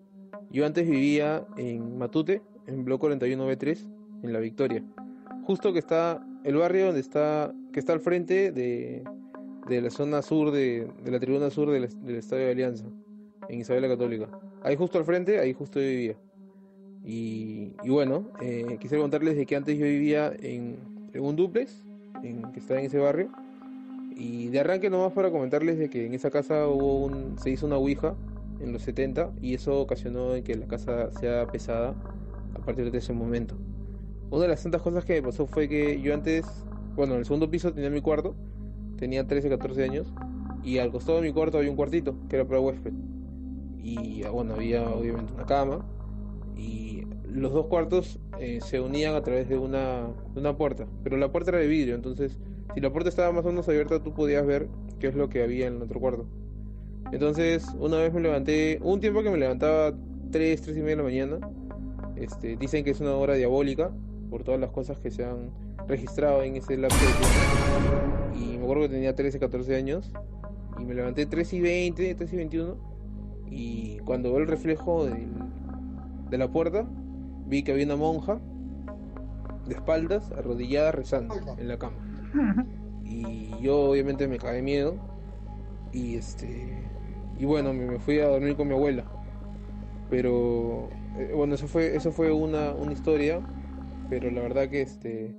Yo 0.49 0.65
antes 0.65 0.89
vivía 0.89 1.45
en 1.55 1.99
Matute, 1.99 2.41
en 2.65 2.83
Bloque 2.83 3.07
41B3, 3.07 4.23
en 4.23 4.33
La 4.33 4.39
Victoria. 4.39 4.83
Justo 5.45 5.71
que 5.71 5.79
está 5.79 6.25
el 6.43 6.55
barrio 6.55 6.87
donde 6.87 6.99
está, 6.99 7.53
que 7.71 7.79
está 7.79 7.93
al 7.93 8.01
frente 8.01 8.51
de, 8.51 9.03
de 9.67 9.81
la 9.81 9.89
zona 9.89 10.21
sur, 10.21 10.51
de, 10.51 10.87
de 11.03 11.11
la 11.11 11.19
tribuna 11.19 11.49
sur 11.49 11.69
del, 11.69 11.87
del 12.03 12.15
Estadio 12.15 12.45
de 12.45 12.51
Alianza, 12.51 12.85
en 13.49 13.59
Isabel 13.59 13.83
la 13.83 13.89
Católica. 13.89 14.27
Ahí 14.63 14.75
justo 14.75 14.97
al 14.97 15.05
frente, 15.05 15.39
ahí 15.39 15.53
justo 15.53 15.79
yo 15.79 15.85
vivía. 15.85 16.15
Y, 17.03 17.73
bueno, 17.87 18.29
eh, 18.41 18.77
quisiera 18.79 19.01
contarles 19.01 19.35
de 19.35 19.45
que 19.45 19.55
antes 19.55 19.77
yo 19.77 19.85
vivía 19.85 20.31
en, 20.39 20.77
en 21.13 21.23
un 21.23 21.35
duplex, 21.35 21.83
en, 22.23 22.51
que 22.51 22.59
está 22.59 22.79
en 22.79 22.85
ese 22.85 22.99
barrio. 22.99 23.29
Y 24.15 24.49
de 24.49 24.59
arranque 24.59 24.89
nomás 24.89 25.13
para 25.13 25.31
comentarles 25.31 25.79
de 25.79 25.89
que 25.89 26.05
en 26.05 26.13
esa 26.13 26.29
casa 26.29 26.65
se 27.37 27.49
hizo 27.49 27.65
una 27.65 27.77
ouija 27.77 28.15
en 28.59 28.71
los 28.71 28.83
70 28.83 29.31
y 29.41 29.55
eso 29.55 29.79
ocasionó 29.79 30.33
que 30.43 30.55
la 30.55 30.67
casa 30.67 31.11
sea 31.11 31.47
pesada 31.47 31.95
a 32.53 32.59
partir 32.59 32.91
de 32.91 32.97
ese 32.99 33.13
momento. 33.13 33.55
Una 34.29 34.43
de 34.43 34.47
las 34.49 34.61
tantas 34.61 34.81
cosas 34.81 35.05
que 35.05 35.13
me 35.13 35.23
pasó 35.23 35.47
fue 35.47 35.67
que 35.67 35.99
yo 36.01 36.13
antes, 36.13 36.45
bueno, 36.95 37.13
en 37.13 37.19
el 37.19 37.25
segundo 37.25 37.49
piso 37.49 37.73
tenía 37.73 37.89
mi 37.89 38.01
cuarto, 38.01 38.35
tenía 39.01 39.25
13, 39.25 39.49
14 39.49 39.83
años, 39.83 40.13
y 40.63 40.77
al 40.77 40.91
costado 40.91 41.19
de 41.19 41.27
mi 41.27 41.33
cuarto 41.33 41.57
había 41.57 41.71
un 41.71 41.75
cuartito 41.75 42.15
que 42.29 42.35
era 42.35 42.45
para 42.45 42.59
huésped. 42.59 42.93
Y 43.79 44.21
bueno, 44.31 44.53
había 44.53 44.87
obviamente 44.91 45.33
una 45.33 45.47
cama, 45.47 45.83
y 46.55 47.07
los 47.27 47.51
dos 47.51 47.65
cuartos 47.65 48.19
eh, 48.39 48.59
se 48.61 48.79
unían 48.79 49.15
a 49.15 49.23
través 49.23 49.49
de 49.49 49.57
una, 49.57 50.07
una 50.35 50.55
puerta, 50.55 50.85
pero 51.03 51.17
la 51.17 51.31
puerta 51.31 51.49
era 51.49 51.59
de 51.59 51.67
vidrio, 51.67 51.95
entonces 51.95 52.37
si 52.75 52.79
la 52.79 52.91
puerta 52.91 53.09
estaba 53.09 53.31
más 53.31 53.43
o 53.43 53.47
menos 53.49 53.67
abierta 53.67 54.03
tú 54.03 54.13
podías 54.13 54.45
ver 54.45 54.67
qué 54.99 55.07
es 55.07 55.15
lo 55.15 55.29
que 55.29 55.41
había 55.41 55.65
en 55.65 55.77
el 55.77 55.81
otro 55.81 55.99
cuarto. 55.99 56.27
Entonces 57.11 57.65
una 57.79 57.97
vez 57.97 58.13
me 58.13 58.21
levanté, 58.21 58.77
un 58.83 58.99
tiempo 58.99 59.23
que 59.23 59.31
me 59.31 59.37
levantaba 59.37 59.95
3, 60.29 60.61
3 60.61 60.77
y 60.77 60.79
media 60.79 60.91
de 60.91 60.95
la 60.97 61.03
mañana, 61.03 61.39
este, 62.17 62.55
dicen 62.55 62.83
que 62.83 62.91
es 62.91 63.01
una 63.01 63.15
hora 63.15 63.33
diabólica 63.33 63.91
por 64.29 64.43
todas 64.43 64.59
las 64.59 64.69
cosas 64.69 64.99
que 64.99 65.09
se 65.09 65.25
han 65.25 65.49
registrado 65.87 66.43
en 66.43 66.55
ese 66.55 66.77
lapso. 66.77 66.97
Y 68.35 68.57
me 68.57 68.63
acuerdo 68.63 68.83
que 68.83 68.89
tenía 68.89 69.15
13, 69.15 69.39
14 69.39 69.75
años 69.75 70.11
y 70.79 70.85
me 70.85 70.93
levanté 70.93 71.25
3 71.25 71.53
y 71.53 71.61
20, 71.61 72.15
3 72.15 72.33
y 72.33 72.35
21 72.35 72.75
y 73.49 73.99
cuando 73.99 74.31
veo 74.31 74.39
el 74.39 74.47
reflejo 74.47 75.05
de 75.05 76.37
la 76.37 76.49
puerta 76.49 76.87
vi 77.45 77.63
que 77.63 77.73
había 77.73 77.85
una 77.85 77.97
monja 77.97 78.39
de 79.67 79.75
espaldas, 79.75 80.31
arrodillada, 80.31 80.91
rezando 80.91 81.35
en 81.57 81.67
la 81.67 81.77
cama. 81.77 81.97
Y 83.03 83.51
yo 83.61 83.77
obviamente 83.81 84.27
me 84.27 84.37
caí 84.37 84.55
de 84.55 84.61
miedo 84.61 84.95
y 85.91 86.15
este 86.15 86.81
y 87.37 87.45
bueno, 87.45 87.73
me, 87.73 87.85
me 87.85 87.99
fui 87.99 88.19
a 88.19 88.27
dormir 88.27 88.55
con 88.55 88.67
mi 88.67 88.73
abuela. 88.73 89.03
Pero 90.09 90.89
eh, 91.17 91.31
bueno, 91.35 91.55
eso 91.55 91.67
fue 91.67 91.95
eso 91.95 92.11
fue 92.11 92.31
una, 92.31 92.71
una 92.71 92.93
historia, 92.93 93.41
pero 94.09 94.31
la 94.31 94.41
verdad 94.41 94.69
que 94.69 94.81
este 94.81 95.35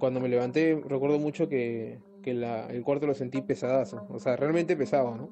cuando 0.00 0.18
me 0.18 0.28
levanté 0.28 0.74
recuerdo 0.88 1.20
mucho 1.20 1.48
que, 1.48 2.00
que 2.22 2.34
la- 2.34 2.66
el 2.66 2.82
cuarto 2.82 3.06
lo 3.06 3.14
sentí 3.14 3.40
pesadazo, 3.42 4.04
o 4.08 4.18
sea, 4.18 4.34
realmente 4.36 4.76
pesado, 4.76 5.14
¿no? 5.14 5.30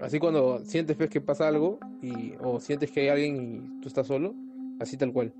Así 0.00 0.18
cuando 0.18 0.64
sientes 0.64 0.96
pues, 0.96 1.10
que 1.10 1.20
pasa 1.20 1.46
algo 1.46 1.78
y, 2.00 2.32
o 2.40 2.58
sientes 2.60 2.90
que 2.90 3.00
hay 3.02 3.08
alguien 3.08 3.36
y 3.36 3.80
tú 3.82 3.88
estás 3.88 4.06
solo, 4.06 4.34
así 4.80 4.96
tal 4.96 5.12
cual. 5.12 5.34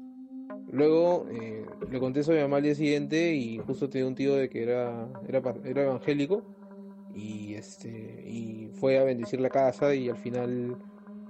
Luego 0.70 1.26
eh, 1.30 1.66
le 1.90 1.98
conté 1.98 2.20
eso 2.20 2.32
a 2.32 2.34
mi 2.36 2.40
mamá 2.42 2.58
al 2.58 2.62
día 2.62 2.74
siguiente 2.74 3.34
y 3.34 3.58
justo 3.58 3.88
tenía 3.88 4.06
un 4.06 4.14
tío 4.14 4.34
de 4.36 4.48
que 4.48 4.62
era, 4.62 5.08
era, 5.26 5.42
era 5.64 5.82
evangélico 5.84 6.42
y 7.14 7.54
este 7.54 7.88
y 8.26 8.70
fue 8.74 8.98
a 8.98 9.04
bendecir 9.04 9.40
la 9.40 9.50
casa 9.50 9.94
y 9.94 10.08
al 10.08 10.16
final 10.16 10.76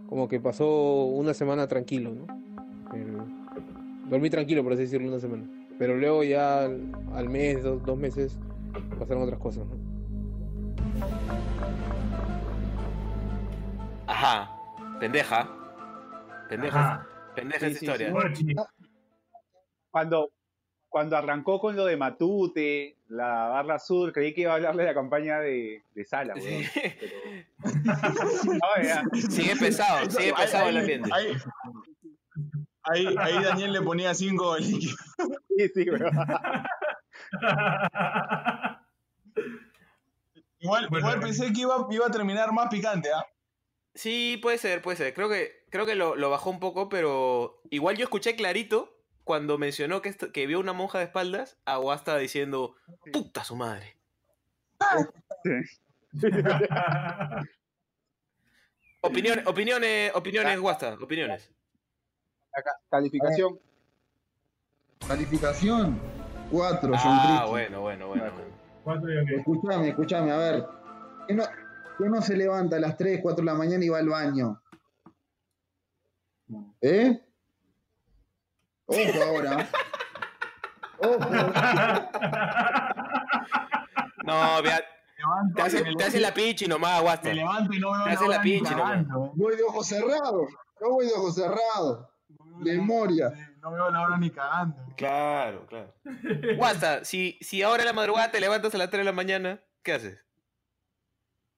como 0.06 0.28
que 0.28 0.38
pasó 0.40 1.06
una 1.06 1.32
semana 1.34 1.66
tranquilo, 1.66 2.12
¿no? 2.14 2.26
Dormí 4.08 4.28
tranquilo, 4.28 4.62
por 4.62 4.74
así 4.74 4.82
decirlo, 4.82 5.08
una 5.08 5.20
semana. 5.20 5.44
Pero 5.82 5.96
luego 5.96 6.22
ya 6.22 6.60
al, 6.60 6.92
al 7.12 7.28
mes, 7.28 7.60
dos, 7.64 7.84
dos 7.84 7.98
meses, 7.98 8.38
pasaron 9.00 9.24
otras 9.24 9.40
cosas, 9.40 9.66
¿no? 9.66 9.76
Ajá, 14.06 14.48
pendeja. 15.00 15.50
Pendeja, 16.48 16.78
Ajá. 16.78 17.06
pendeja 17.34 17.58
Sí, 17.58 17.66
esa 17.66 17.78
sí, 17.80 17.84
historia. 17.84 18.14
sí. 18.32 18.54
Cuando, 19.90 20.30
cuando 20.88 21.16
arrancó 21.16 21.58
con 21.58 21.74
lo 21.74 21.84
de 21.84 21.96
Matute, 21.96 22.98
la 23.08 23.48
barra 23.48 23.80
sur, 23.80 24.12
creí 24.12 24.32
que 24.34 24.42
iba 24.42 24.52
a 24.52 24.54
hablarle 24.54 24.84
de 24.84 24.88
la 24.90 24.94
campaña 24.94 25.40
de, 25.40 25.82
de 25.96 26.04
Sala, 26.04 26.34
weón. 26.34 26.62
Sí. 26.62 26.80
No, 28.44 28.82
ya. 28.84 29.02
Sigue 29.30 29.56
pesado, 29.56 30.08
sigue 30.08 30.32
pesado 30.32 30.68
el 30.68 30.76
ambiente. 30.76 31.10
Ahí, 31.12 31.32
ahí, 32.84 33.06
ahí 33.18 33.42
Daniel 33.42 33.72
le 33.72 33.82
ponía 33.82 34.14
5 34.14 34.56
líquidos. 34.58 34.96
Sí, 35.56 35.68
sí, 35.74 35.90
weón. 35.90 36.12
Igual, 40.60 40.88
Bueno, 40.88 41.08
igual 41.08 41.20
pensé 41.20 41.52
que 41.52 41.62
iba, 41.62 41.86
iba 41.90 42.06
a 42.06 42.10
terminar 42.10 42.52
más 42.52 42.68
picante, 42.68 43.10
¿ah? 43.12 43.24
Sí, 43.94 44.38
puede 44.42 44.58
ser, 44.58 44.80
puede 44.82 44.96
ser. 44.96 45.14
Creo 45.14 45.28
que, 45.28 45.64
creo 45.70 45.86
que 45.86 45.94
lo, 45.96 46.16
lo 46.16 46.30
bajó 46.30 46.50
un 46.50 46.60
poco, 46.60 46.88
pero 46.88 47.60
igual 47.70 47.96
yo 47.96 48.04
escuché 48.04 48.36
clarito 48.36 48.96
cuando 49.24 49.58
mencionó 49.58 50.02
que, 50.02 50.08
esto- 50.08 50.32
que 50.32 50.46
vio 50.46 50.60
una 50.60 50.72
monja 50.72 50.98
de 50.98 51.04
espaldas, 51.04 51.58
a 51.64 51.76
Guasta 51.76 52.16
diciendo, 52.18 52.76
puta 53.12 53.44
su 53.44 53.56
madre. 53.56 53.96
Opiniones, 59.02 59.46
opiniones, 59.46 60.12
opiniones, 60.14 60.60
Guasta, 60.60 60.94
opiniones. 61.00 61.50
Calificación. 62.90 63.58
Calificación 65.06 65.98
4, 66.50 66.88
John 66.88 66.98
Ah, 67.02 67.46
bueno, 67.48 67.80
bueno, 67.80 68.08
bueno. 68.08 68.24
bueno. 68.32 68.52
¿Cuánto 68.84 69.08
yo 69.08 69.24
qué? 69.26 69.36
Escuchame, 69.36 69.88
escuchame, 69.88 70.30
a 70.30 70.36
ver. 70.36 70.66
¿Quién 71.26 71.38
no, 71.38 71.44
quién 71.96 72.10
no 72.10 72.20
se 72.20 72.36
levanta 72.36 72.76
a 72.76 72.80
las 72.80 72.96
3, 72.96 73.20
4 73.22 73.42
de 73.42 73.50
la 73.50 73.56
mañana 73.56 73.84
y 73.84 73.88
va 73.88 73.98
al 73.98 74.08
baño? 74.08 74.60
¿Eh? 76.80 77.20
Ojo 78.86 79.22
ahora. 79.24 79.68
Ojo. 80.98 81.30
No, 84.24 84.62
vea, 84.62 84.80
te 85.54 85.62
hace, 85.62 85.82
te 85.96 86.04
hace 86.04 86.20
la 86.20 86.34
pichi 86.34 86.66
nomás, 86.66 87.00
Guasta. 87.02 87.28
Me 87.28 87.34
levanto 87.36 87.72
y 87.72 87.80
no 87.80 87.92
veo 87.92 88.04
Te 88.04 88.10
hace 88.10 88.28
la 88.28 88.42
pinche. 88.42 88.74
Voy 89.34 89.56
de 89.56 89.62
ojos 89.62 89.86
cerrados. 89.86 90.50
Yo 90.80 90.90
voy 90.90 91.06
de 91.06 91.12
ojos 91.12 91.34
cerrados. 91.34 92.11
Memoria. 92.58 93.32
No 93.60 93.72
veo 93.72 93.90
la 93.90 94.00
hora 94.02 94.18
ni 94.18 94.30
cagando. 94.30 94.76
Claro, 94.96 95.66
claro. 95.66 95.94
Guasta, 96.56 97.04
si, 97.04 97.38
si 97.40 97.62
ahora 97.62 97.82
en 97.82 97.86
la 97.86 97.92
madrugada 97.92 98.30
te 98.30 98.40
levantas 98.40 98.74
a 98.74 98.78
las 98.78 98.90
3 98.90 99.00
de 99.00 99.04
la 99.04 99.12
mañana, 99.12 99.62
¿qué 99.82 99.92
haces? 99.92 100.18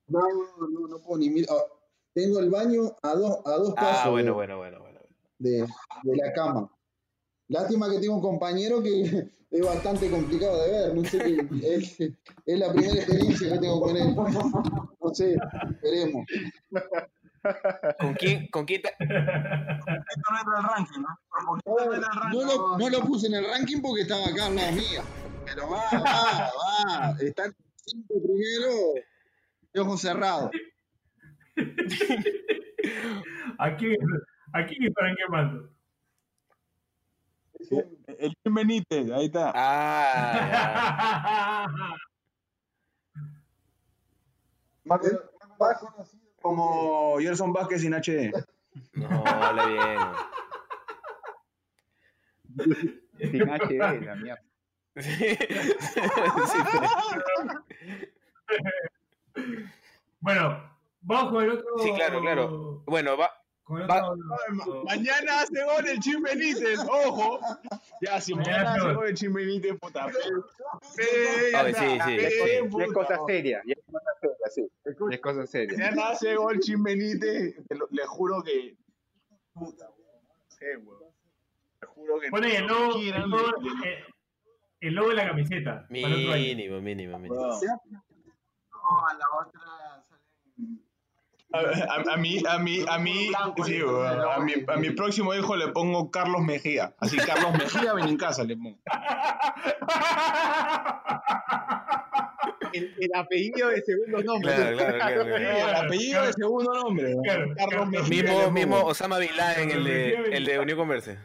No, 0.06 0.20
no, 0.20 0.68
no, 0.68 0.88
no 0.88 0.98
puedo 1.02 1.18
ni 1.18 1.30
mirar. 1.30 1.56
Ah, 1.58 1.64
Tengo 2.12 2.38
el 2.40 2.50
baño 2.50 2.94
a 3.02 3.14
dos, 3.14 3.38
a 3.46 3.50
dos 3.52 3.74
pasos 3.74 4.00
Ah, 4.02 4.04
de- 4.06 4.10
bueno, 4.10 4.34
bueno, 4.34 4.58
bueno, 4.58 4.80
bueno. 4.80 5.00
de, 5.38 5.50
de 6.02 6.16
la 6.16 6.32
cama. 6.32 6.70
Lástima 7.48 7.90
que 7.90 7.98
tengo 8.00 8.14
un 8.16 8.22
compañero 8.22 8.82
que 8.82 9.02
es 9.50 9.64
bastante 9.66 10.10
complicado 10.10 10.62
de 10.62 10.70
ver. 10.70 10.94
No 10.94 11.04
sé 11.04 11.18
qué. 11.18 11.46
Es, 11.74 12.00
es 12.00 12.58
la 12.58 12.70
primera 12.72 12.94
experiencia 12.94 13.52
que 13.52 13.58
tengo 13.58 13.80
con 13.80 13.96
él. 13.96 14.14
No 14.14 15.14
sé, 15.14 15.36
esperemos. 15.70 16.26
¿Con 17.98 18.14
quién, 18.14 18.46
con 18.48 18.64
quién 18.64 18.80
te- 18.82 18.94
Esto 18.98 19.06
no 19.08 20.38
entra 20.38 20.58
al 20.58 20.64
ranking, 20.64 21.00
¿no? 21.00 21.18
Porque 21.46 21.62
esto 21.66 21.84
no 21.86 21.94
entra 21.94 22.10
al 22.10 22.16
ranking. 22.22 22.38
No 22.38 22.44
lo, 22.46 22.78
no 22.78 22.90
lo 22.90 23.00
puse 23.04 23.26
en 23.26 23.34
el 23.34 23.46
ranking 23.46 23.82
porque 23.82 24.02
estaba 24.02 24.24
acá 24.26 24.46
al 24.46 24.56
lado 24.56 24.72
mío. 24.72 25.02
Pero 25.44 25.68
va, 25.68 25.82
va, 25.92 26.50
va. 26.50 27.16
Están 27.20 27.54
cinco 27.76 28.14
primero 28.22 28.70
de 29.72 29.80
ojos 29.80 30.00
cerrados. 30.00 30.50
Aquí, 33.58 33.94
aquí 34.52 34.76
están 34.86 35.14
quemando. 35.16 35.70
El 38.06 38.34
Jim 38.42 38.54
Benítez, 38.54 39.10
ahí 39.10 39.26
está. 39.26 39.52
Ah, 39.54 41.66
Más, 44.84 45.00
más 45.58 45.78
conocido 45.78 46.23
como 46.44 47.18
Gerson 47.20 47.52
Vázquez 47.54 47.80
sin 47.80 47.94
HD. 47.94 48.30
No, 48.92 49.24
habla 49.26 49.66
bien. 49.66 49.98
Sin 53.30 53.48
HD, 53.48 54.04
la 54.04 54.14
mierda. 54.16 54.42
Sí, 55.02 55.34
Bueno, 60.20 60.62
vamos 61.00 61.32
con 61.32 61.44
el 61.44 61.50
otro. 61.50 61.64
Sí, 61.82 61.92
claro, 61.94 62.20
claro. 62.20 62.82
Bueno, 62.86 63.16
va. 63.16 63.30
Con 63.64 63.80
el 63.80 63.90
va- 63.90 64.10
otro. 64.10 64.84
Mañana 64.84 65.40
hace 65.40 65.64
gol 65.64 65.88
el 65.88 65.98
Jim 66.00 66.22
Benítez, 66.22 66.78
ojo. 66.80 67.40
Ya, 68.02 68.20
si 68.20 68.34
Mañana 68.34 68.58
mañana 68.64 68.72
hace 68.84 68.94
gol. 68.94 69.08
el 69.08 69.16
Jim 69.16 69.32
Benítez, 69.32 69.78
puta. 69.80 70.10
Sí, 70.12 70.18
sí. 70.82 71.02
Ya 71.52 71.60
es 71.68 71.74
cosa- 71.76 72.10
Eh, 72.12 72.68
ya 72.78 72.84
es 72.84 72.92
cosa 72.92 73.18
seria, 73.26 73.62
ya 73.94 74.00
es 75.10 75.20
cosa 75.20 75.46
seria, 75.46 75.70
sí. 75.70 75.76
Ya 75.78 75.86
es 75.88 75.92
cosa 75.96 76.16
seria. 76.16 76.82
Benítez, 76.82 77.54
lo- 77.70 77.88
le 77.90 78.06
juro 78.06 78.42
que. 78.42 78.76
Puta, 79.52 79.90
weón. 79.90 80.22
No 80.26 80.34
sé, 80.48 80.76
weón. 80.78 81.12
Te 81.80 81.86
juro 81.86 82.18
que. 82.20 82.30
Pone 82.30 82.56
el 82.56 82.66
logo, 82.66 82.94
quieran, 82.94 83.22
el 83.22 83.30
logo, 83.30 83.50
le- 83.60 83.70
le- 83.70 83.92
eh, 83.92 84.04
el 84.80 84.94
logo 84.94 85.08
de 85.10 85.14
la 85.16 85.26
camiseta. 85.28 85.86
Mínimo, 85.90 86.80
mínimo, 86.80 87.18
mínimo. 87.18 87.34
No, 87.34 87.52
a 89.06 89.14
la 89.14 89.24
otra 89.40 89.60
A, 91.52 91.58
a- 91.60 92.14
a 92.14 92.16
mí, 92.16 92.42
a 92.48 92.58
mí, 92.58 92.84
a 92.88 92.98
mí, 92.98 93.30
sí, 93.64 93.80
weón. 93.82 94.20
a, 94.20 94.38
mi, 94.40 94.54
a 94.66 94.76
mi 94.76 94.90
próximo 94.90 95.32
hijo 95.34 95.54
le 95.54 95.68
pongo 95.68 96.10
Carlos 96.10 96.42
Mejía. 96.42 96.96
Así, 96.98 97.16
Carlos 97.16 97.52
Mejía, 97.56 97.92
ven 97.94 98.08
en 98.08 98.16
casa, 98.16 98.42
le 98.42 98.56
pongo. 98.56 98.80
El, 102.74 102.94
el 102.98 103.10
apellido 103.14 103.68
de 103.68 103.82
segundo 103.82 104.22
nombre. 104.22 104.52
Claro, 104.54 104.76
claro, 104.76 104.94
claro, 104.98 105.22
Sí, 105.22 105.28
claro. 105.28 105.68
el 105.68 105.86
apellido 105.86 106.26
de 106.26 106.32
segundo 106.32 106.74
nombre. 106.74 107.14
Carlos 107.24 107.56
claro. 107.56 107.86
Mejía. 107.86 108.50
Mismo, 108.50 108.84
Osama 108.84 109.18
Bin 109.18 109.36
Laden, 109.36 109.70
el 109.70 109.84
de, 109.84 110.14
el 110.32 110.44
de 110.44 110.58
Unión 110.58 110.78
Converse. 110.78 111.18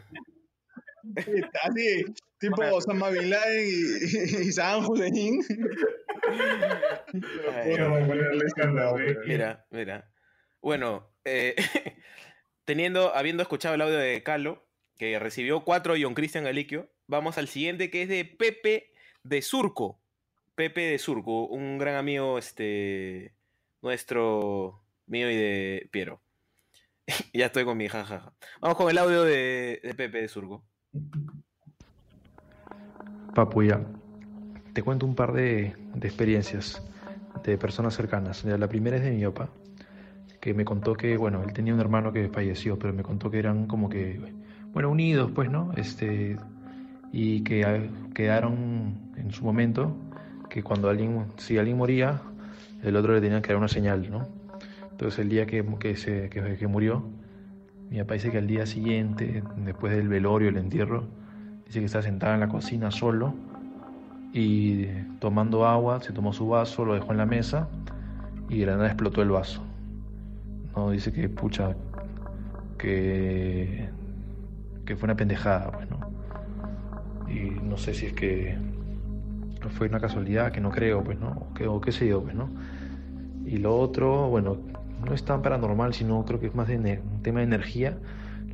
Así, 1.62 2.04
tipo 2.38 2.62
Osama 2.72 3.10
Bin 3.10 3.30
Laden 3.30 3.66
y, 3.66 4.40
y 4.48 4.52
Saddam 4.52 4.88
Hussein. 4.88 5.40
Nombre. 8.72 9.16
Mira, 9.26 9.66
mira. 9.70 10.10
Bueno, 10.62 11.10
eh, 11.24 11.54
teniendo, 12.64 13.14
habiendo 13.14 13.42
escuchado 13.42 13.74
el 13.74 13.80
audio 13.80 13.98
de 13.98 14.22
Carlo, 14.22 14.66
que 14.96 15.18
recibió 15.18 15.64
cuatro 15.64 15.94
John 16.00 16.14
Christian 16.14 16.44
Galiquio, 16.44 16.92
vamos 17.06 17.38
al 17.38 17.48
siguiente 17.48 17.90
que 17.90 18.02
es 18.02 18.08
de 18.08 18.24
Pepe 18.24 18.92
de 19.24 19.42
Surco. 19.42 19.99
Pepe 20.60 20.90
de 20.90 20.98
Surco, 20.98 21.46
un 21.46 21.78
gran 21.78 21.94
amigo 21.94 22.36
este 22.36 23.32
nuestro, 23.80 24.84
mío 25.06 25.30
y 25.30 25.34
de 25.34 25.88
Piero. 25.90 26.20
ya 27.32 27.46
estoy 27.46 27.64
con 27.64 27.78
mi 27.78 27.88
jajaja. 27.88 28.34
Vamos 28.60 28.76
con 28.76 28.90
el 28.90 28.98
audio 28.98 29.22
de, 29.24 29.80
Pepe 29.96 30.20
de 30.20 30.28
Surco. 30.28 30.62
Papu, 33.34 33.62
ya. 33.62 33.80
Te 34.74 34.82
cuento 34.82 35.06
un 35.06 35.14
par 35.14 35.32
de, 35.32 35.74
experiencias 36.02 36.86
de 37.42 37.56
personas 37.56 37.94
cercanas. 37.94 38.44
La 38.44 38.68
primera 38.68 38.98
es 38.98 39.02
de 39.02 39.12
mi 39.12 39.24
papá, 39.24 39.48
que 40.42 40.52
me 40.52 40.66
contó 40.66 40.92
que, 40.92 41.16
bueno, 41.16 41.42
él 41.42 41.54
tenía 41.54 41.72
un 41.72 41.80
hermano 41.80 42.12
que 42.12 42.28
falleció, 42.28 42.78
pero 42.78 42.92
me 42.92 43.02
contó 43.02 43.30
que 43.30 43.38
eran 43.38 43.66
como 43.66 43.88
que, 43.88 44.20
bueno, 44.74 44.90
unidos, 44.90 45.32
pues, 45.34 45.50
¿no? 45.50 45.72
Este, 45.78 46.36
y 47.12 47.44
que 47.44 47.64
ah, 47.64 47.80
quedaron 48.14 49.14
en 49.16 49.30
su 49.30 49.42
momento 49.42 49.96
que 50.50 50.62
cuando 50.62 50.90
alguien, 50.90 51.26
si 51.38 51.56
alguien 51.56 51.78
moría, 51.78 52.20
el 52.82 52.96
otro 52.96 53.14
le 53.14 53.20
tenía 53.22 53.40
que 53.40 53.48
dar 53.48 53.56
una 53.56 53.68
señal, 53.68 54.10
¿no? 54.10 54.28
Entonces 54.90 55.20
el 55.20 55.30
día 55.30 55.46
que, 55.46 55.64
que, 55.78 55.96
se, 55.96 56.28
que, 56.28 56.56
que 56.56 56.66
murió, 56.66 57.02
mi 57.88 57.98
papá 57.98 58.14
dice 58.14 58.30
que 58.30 58.38
al 58.38 58.46
día 58.46 58.66
siguiente, 58.66 59.42
después 59.56 59.96
del 59.96 60.08
velorio, 60.08 60.50
el 60.50 60.58
entierro, 60.58 61.04
dice 61.64 61.78
que 61.78 61.86
estaba 61.86 62.02
sentado 62.02 62.34
en 62.34 62.40
la 62.40 62.48
cocina 62.48 62.90
solo 62.90 63.34
y 64.32 64.86
tomando 65.18 65.66
agua, 65.66 66.02
se 66.02 66.12
tomó 66.12 66.32
su 66.32 66.48
vaso, 66.48 66.84
lo 66.84 66.94
dejó 66.94 67.12
en 67.12 67.18
la 67.18 67.26
mesa 67.26 67.68
y 68.48 68.58
de 68.58 68.66
la 68.66 68.76
nada 68.76 68.88
explotó 68.88 69.22
el 69.22 69.30
vaso. 69.30 69.62
No, 70.76 70.90
dice 70.90 71.12
que 71.12 71.28
pucha, 71.28 71.74
que, 72.78 73.88
que 74.84 74.96
fue 74.96 75.06
una 75.06 75.16
pendejada, 75.16 75.70
pues, 75.72 75.88
¿no? 75.90 75.98
Y 77.28 77.50
no 77.60 77.76
sé 77.76 77.94
si 77.94 78.06
es 78.06 78.12
que 78.12 78.56
fue 79.68 79.88
una 79.88 80.00
casualidad, 80.00 80.52
que 80.52 80.60
no 80.60 80.70
creo, 80.70 81.04
pues, 81.04 81.18
¿no? 81.18 81.30
O, 81.32 81.54
que, 81.54 81.66
o 81.66 81.80
qué 81.80 81.92
sé 81.92 82.06
yo, 82.08 82.22
pues, 82.22 82.34
¿no? 82.34 82.48
Y 83.44 83.58
lo 83.58 83.76
otro, 83.78 84.28
bueno, 84.28 84.58
no 85.04 85.12
es 85.14 85.24
tan 85.24 85.42
paranormal, 85.42 85.92
sino 85.94 86.24
creo 86.24 86.40
que 86.40 86.46
es 86.46 86.54
más 86.54 86.68
de 86.68 86.76
un 86.78 87.22
tema 87.22 87.40
de 87.40 87.44
energía. 87.46 87.98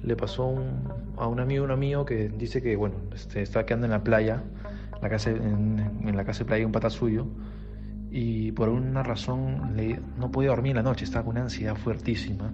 Le 0.03 0.17
pasó 0.17 0.45
a 0.45 0.47
un- 0.49 0.89
a 1.17 1.27
un 1.29 1.41
amigo, 1.41 1.65
un 1.65 1.71
amigo 1.71 2.05
que 2.05 2.29
dice 2.29 2.63
que, 2.63 2.77
bueno, 2.77 2.97
este, 3.15 3.43
está 3.43 3.65
quedando 3.67 3.87
en 3.87 3.93
la 3.93 4.03
playa, 4.03 4.43
la 5.03 5.09
casa, 5.09 5.31
en, 5.31 5.79
en 6.05 6.17
la 6.17 6.25
casa 6.25 6.41
de 6.41 6.45
playa 6.47 6.67
un 6.67 6.73
pata 6.73 6.91
suyo, 6.91 7.27
y 8.11 8.53
por 8.53 8.69
una 8.69 9.03
razón 9.03 9.73
le- 9.77 10.01
no 10.19 10.31
podía 10.31 10.51
dormir 10.51 10.71
en 10.71 10.77
la 10.77 10.83
noche, 10.83 11.05
estaba 11.05 11.25
con 11.25 11.33
una 11.33 11.43
ansiedad 11.43 11.75
fuertísima. 11.77 12.53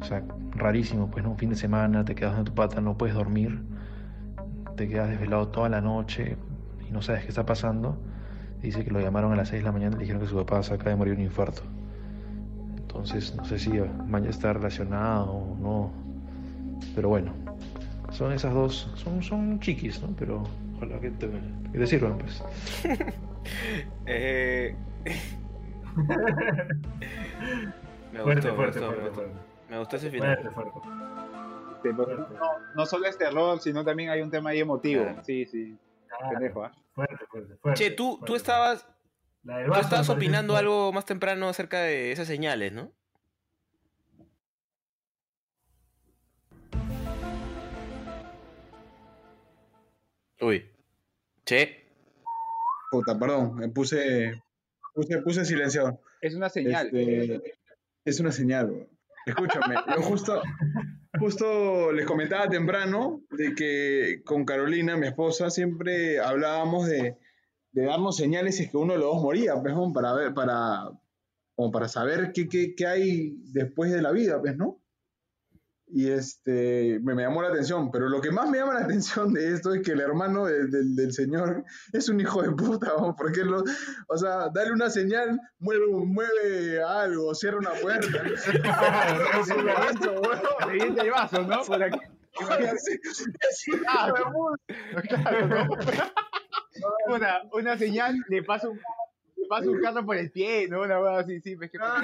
O 0.00 0.04
sea, 0.04 0.22
rarísimo, 0.52 1.10
pues, 1.10 1.24
¿no? 1.24 1.32
Un 1.32 1.38
fin 1.38 1.50
de 1.50 1.56
semana, 1.56 2.04
te 2.04 2.14
quedas 2.14 2.38
en 2.38 2.44
tu 2.44 2.54
pata, 2.54 2.80
no 2.80 2.96
puedes 2.96 3.14
dormir, 3.14 3.60
te 4.76 4.88
quedas 4.88 5.10
desvelado 5.10 5.48
toda 5.48 5.68
la 5.68 5.80
noche 5.80 6.36
y 6.90 6.92
no 6.92 7.00
sabes 7.02 7.22
qué 7.22 7.28
está 7.28 7.46
pasando. 7.46 7.96
Dice 8.60 8.84
que 8.84 8.90
lo 8.90 9.00
llamaron 9.00 9.32
a 9.32 9.36
las 9.36 9.48
6 9.48 9.62
de 9.62 9.66
la 9.66 9.72
mañana 9.72 9.92
y 9.94 9.98
le 9.98 10.00
dijeron 10.02 10.20
que 10.20 10.28
su 10.28 10.36
papá 10.36 10.62
se 10.62 10.74
acaba 10.74 10.90
de 10.90 10.96
morir 10.96 11.14
de 11.14 11.20
un 11.20 11.26
infarto. 11.26 11.62
Entonces, 12.76 13.34
no 13.36 13.44
sé 13.44 13.58
si 13.58 13.70
mañana 14.06 14.30
está 14.30 14.52
relacionado 14.52 15.30
o 15.32 15.56
no. 15.56 15.92
Pero 16.94 17.08
bueno, 17.08 17.32
son 18.10 18.32
esas 18.32 18.52
dos, 18.52 18.90
son, 18.96 19.22
son 19.22 19.60
chiquis, 19.60 20.02
¿no? 20.02 20.08
Pero 20.18 20.42
ojalá 20.76 20.98
que 21.00 21.10
te, 21.10 21.30
que 21.72 21.78
te 21.78 21.86
sirvan, 21.86 22.18
pues. 22.18 22.42
Eh, 24.04 24.76
me 28.12 28.20
Fuerte, 28.20 28.48
gustó, 28.50 28.50
me 28.50 28.54
fuerte, 28.56 28.80
gustó, 28.80 28.90
me 28.90 28.96
fuerte, 28.96 29.00
gustó. 29.00 29.14
fuerte. 29.14 29.34
Me 29.70 29.78
gustó 29.78 29.96
ese 29.96 30.10
final. 30.10 30.36
Fuerte, 30.36 30.54
fuerte. 30.54 30.88
Sí, 31.82 31.88
pero 31.96 32.16
no, 32.18 32.26
no 32.76 32.86
solo 32.86 33.06
es 33.06 33.16
terror, 33.16 33.58
sino 33.60 33.82
también 33.84 34.10
hay 34.10 34.20
un 34.20 34.30
tema 34.30 34.50
ahí 34.50 34.60
emotivo. 34.60 35.04
Claro. 35.04 35.24
Sí, 35.24 35.46
sí. 35.46 35.74
Pendejo, 36.28 36.64
¿ah? 36.64 36.72
Fuerte, 36.92 37.26
fuerte, 37.26 37.56
fuerte. 37.56 37.82
Che, 37.82 37.90
tú, 37.90 38.18
tú 38.18 38.18
fuerte. 38.18 38.36
estabas, 38.36 38.86
La 39.42 39.58
del 39.58 39.66
tú 39.66 39.72
estabas 39.72 39.90
me 39.90 39.96
parece 40.06 40.12
opinando 40.12 40.56
algo 40.56 40.92
más 40.92 41.06
temprano 41.06 41.48
acerca 41.48 41.80
de 41.80 42.12
esas 42.12 42.26
señales, 42.26 42.72
¿no? 42.72 42.92
Uy. 50.40 50.70
Che. 51.44 51.86
Puta, 52.90 53.18
perdón, 53.18 53.56
me 53.56 53.68
puse, 53.68 54.42
puse, 54.94 55.18
puse 55.22 55.44
silenciado. 55.44 56.00
Es 56.20 56.34
una 56.34 56.48
señal. 56.48 56.86
Este, 56.92 57.58
es 58.04 58.20
una 58.20 58.32
señal, 58.32 58.70
weón. 58.70 58.99
Escúchame, 59.26 59.74
yo 59.94 60.02
justo, 60.02 60.42
justo 61.18 61.92
les 61.92 62.06
comentaba 62.06 62.48
temprano 62.48 63.22
de 63.30 63.54
que 63.54 64.22
con 64.24 64.44
Carolina, 64.44 64.96
mi 64.96 65.06
esposa, 65.06 65.50
siempre 65.50 66.18
hablábamos 66.18 66.86
de, 66.86 67.18
de 67.72 67.84
darnos 67.84 68.16
señales 68.16 68.56
si 68.56 68.64
es 68.64 68.70
que 68.70 68.76
uno 68.76 68.94
de 68.94 68.98
los 68.98 69.14
dos 69.14 69.22
moría, 69.22 69.60
pues, 69.60 69.74
para 69.94 70.12
ver, 70.14 70.34
para, 70.34 70.90
como 71.54 71.70
para 71.70 71.88
saber 71.88 72.32
qué, 72.32 72.48
qué, 72.48 72.74
qué 72.74 72.86
hay 72.86 73.34
después 73.52 73.92
de 73.92 74.02
la 74.02 74.12
vida, 74.12 74.40
pues, 74.40 74.56
¿no? 74.56 74.79
Y 75.92 76.08
este, 76.10 77.00
me, 77.02 77.14
me 77.16 77.22
llamó 77.24 77.42
la 77.42 77.48
atención, 77.48 77.90
pero 77.90 78.08
lo 78.08 78.20
que 78.20 78.30
más 78.30 78.48
me 78.48 78.58
llama 78.58 78.74
la 78.74 78.80
atención 78.84 79.32
de 79.32 79.52
esto 79.54 79.74
es 79.74 79.82
que 79.82 79.92
el 79.92 80.00
hermano 80.00 80.46
de- 80.46 80.66
del- 80.68 80.94
del 80.94 81.12
señor 81.12 81.64
es 81.92 82.08
un 82.08 82.20
hijo 82.20 82.42
de 82.42 82.52
puta, 82.52 82.92
¿no? 82.98 83.14
porque 83.16 83.42
lo, 83.44 83.62
o 84.08 84.16
sea, 84.16 84.48
dale 84.54 84.70
una 84.72 84.88
señal, 84.88 85.40
mueve, 85.58 85.86
mueve 85.88 86.82
algo, 86.82 87.34
cierra 87.34 87.58
una 87.58 87.70
puerta. 87.70 88.06
El 91.00 91.10
vaso, 91.10 91.42
¿no? 91.42 91.64
Una, 97.08 97.42
una 97.52 97.76
señal, 97.76 98.16
le 98.28 98.42
pasa 98.42 98.68
un, 98.68 98.78
pasa 99.50 99.68
un 99.68 99.80
carro 99.80 100.06
por 100.06 100.16
el 100.16 100.30
pie, 100.30 100.68
¿no? 100.68 100.82
Una 100.82 101.00
hueá 101.00 101.18
así, 101.18 101.40
sí, 101.40 101.56
es 101.60 101.70
que 101.70 101.78
ya. 101.78 102.02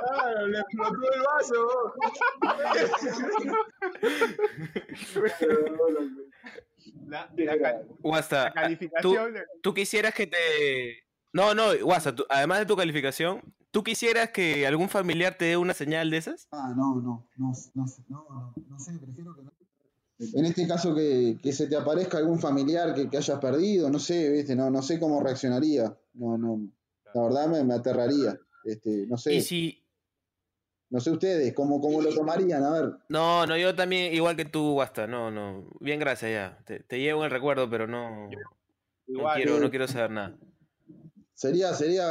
Claro, 0.00 0.46
le 0.48 0.58
explotó 0.58 1.12
el 1.12 1.22
vaso. 1.22 1.94
La, 7.06 7.30
la 7.36 7.56
la 7.56 8.52
calificación. 8.52 9.34
¿tú, 9.34 9.40
tú 9.62 9.74
quisieras 9.74 10.14
que 10.14 10.26
te... 10.26 11.04
No, 11.32 11.54
no, 11.54 11.76
Guasta, 11.82 12.14
tú- 12.14 12.26
además 12.28 12.60
de 12.60 12.66
tu 12.66 12.76
calificación, 12.76 13.42
¿tú 13.70 13.82
quisieras 13.82 14.30
que 14.30 14.66
algún 14.66 14.88
familiar 14.88 15.34
te 15.34 15.46
dé 15.46 15.56
una 15.56 15.74
señal 15.74 16.10
de 16.10 16.16
esas? 16.18 16.48
Ah, 16.52 16.72
no, 16.76 16.96
no, 16.96 17.26
no, 17.36 17.52
no, 17.74 17.74
no, 17.74 17.86
no, 18.08 18.54
no 18.68 18.78
sé, 18.78 18.98
prefiero 18.98 19.34
que 19.34 19.42
no. 19.42 19.52
En 20.20 20.44
este 20.44 20.66
caso 20.66 20.94
que, 20.94 21.38
que 21.40 21.52
se 21.52 21.68
te 21.68 21.76
aparezca 21.76 22.18
algún 22.18 22.40
familiar 22.40 22.92
que, 22.94 23.08
que 23.08 23.18
hayas 23.18 23.38
perdido, 23.38 23.88
no 23.88 23.98
sé, 24.00 24.30
viste, 24.30 24.56
no, 24.56 24.68
no 24.68 24.82
sé 24.82 24.98
cómo 24.98 25.22
reaccionaría. 25.22 25.96
No, 26.14 26.36
no, 26.36 26.68
la 27.14 27.22
verdad 27.22 27.46
me, 27.48 27.62
me 27.64 27.74
aterraría. 27.74 28.36
Este, 28.64 29.06
no 29.06 29.16
sé. 29.16 29.34
Y 29.34 29.40
si... 29.40 29.84
No 30.90 31.00
sé 31.00 31.10
ustedes, 31.10 31.52
¿cómo, 31.54 31.80
cómo 31.80 32.00
lo 32.00 32.12
tomarían? 32.14 32.64
A 32.64 32.70
ver. 32.70 32.92
No, 33.10 33.46
no, 33.46 33.56
yo 33.56 33.74
también, 33.74 34.12
igual 34.14 34.36
que 34.36 34.46
tú, 34.46 34.72
Guasta, 34.72 35.06
no, 35.06 35.30
no. 35.30 35.68
Bien, 35.80 36.00
gracias 36.00 36.32
ya. 36.32 36.58
Te, 36.64 36.80
te 36.80 36.98
llevo 36.98 37.24
el 37.24 37.30
recuerdo, 37.30 37.68
pero 37.70 37.86
no... 37.86 38.28
No 39.06 39.30
quiero, 39.34 39.56
eh, 39.56 39.60
no 39.60 39.70
quiero 39.70 39.86
saber 39.86 40.10
nada. 40.10 40.36
Sería, 41.34 41.72
sería. 41.74 42.04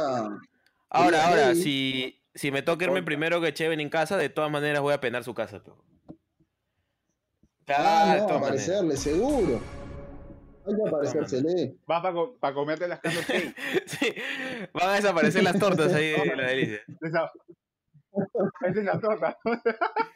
Ahora, 0.90 1.22
sería 1.22 1.26
ahora, 1.26 1.54
si, 1.54 2.20
si 2.34 2.50
me 2.50 2.62
toca 2.62 2.86
irme 2.86 3.02
primero 3.02 3.40
que 3.40 3.52
Cheven 3.52 3.80
en 3.80 3.90
casa, 3.90 4.16
de 4.16 4.30
todas 4.30 4.50
maneras 4.50 4.80
voy 4.80 4.94
a 4.94 5.00
penar 5.00 5.22
su 5.24 5.34
casa. 5.34 5.62
pero- 5.62 5.84
Claro, 7.68 7.84
Ah, 7.86 8.14
de 8.14 8.20
no, 8.32 8.38
aparecerle, 8.38 8.96
seguro. 8.96 9.60
Hay 10.66 10.74
que 10.74 10.88
aparecérsele. 10.88 11.76
Vas 11.86 12.02
para 12.40 12.54
comerte 12.54 12.88
las 12.88 13.00
carnes 13.00 13.26
cake. 13.26 14.70
Van 14.72 14.88
a 14.88 14.94
desaparecer 14.94 15.42
las 15.42 15.58
tortas 15.58 15.92
ahí 15.92 16.12
de 16.12 16.36
la 16.36 16.46
delicia. 16.48 16.80
Esa, 17.00 17.30
esa 18.66 18.78
es 18.80 18.84
la 18.84 18.98
torta. 19.00 19.36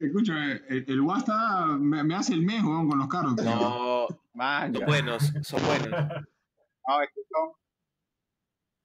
Escúchame, 0.00 0.60
el, 0.68 0.84
el 0.88 1.02
Guasta 1.02 1.66
me, 1.78 2.04
me 2.04 2.14
hace 2.14 2.32
el 2.32 2.42
mes, 2.42 2.62
weón, 2.62 2.88
con 2.88 2.98
los 2.98 3.08
carros. 3.08 3.34
No, 3.36 4.06
Man, 4.32 4.72
son 4.72 4.86
buenos, 4.86 5.32
son 5.42 5.60
buenos. 5.66 5.90
No, 5.90 7.02
es 7.02 7.08
que 7.14 7.20
son- 7.30 7.52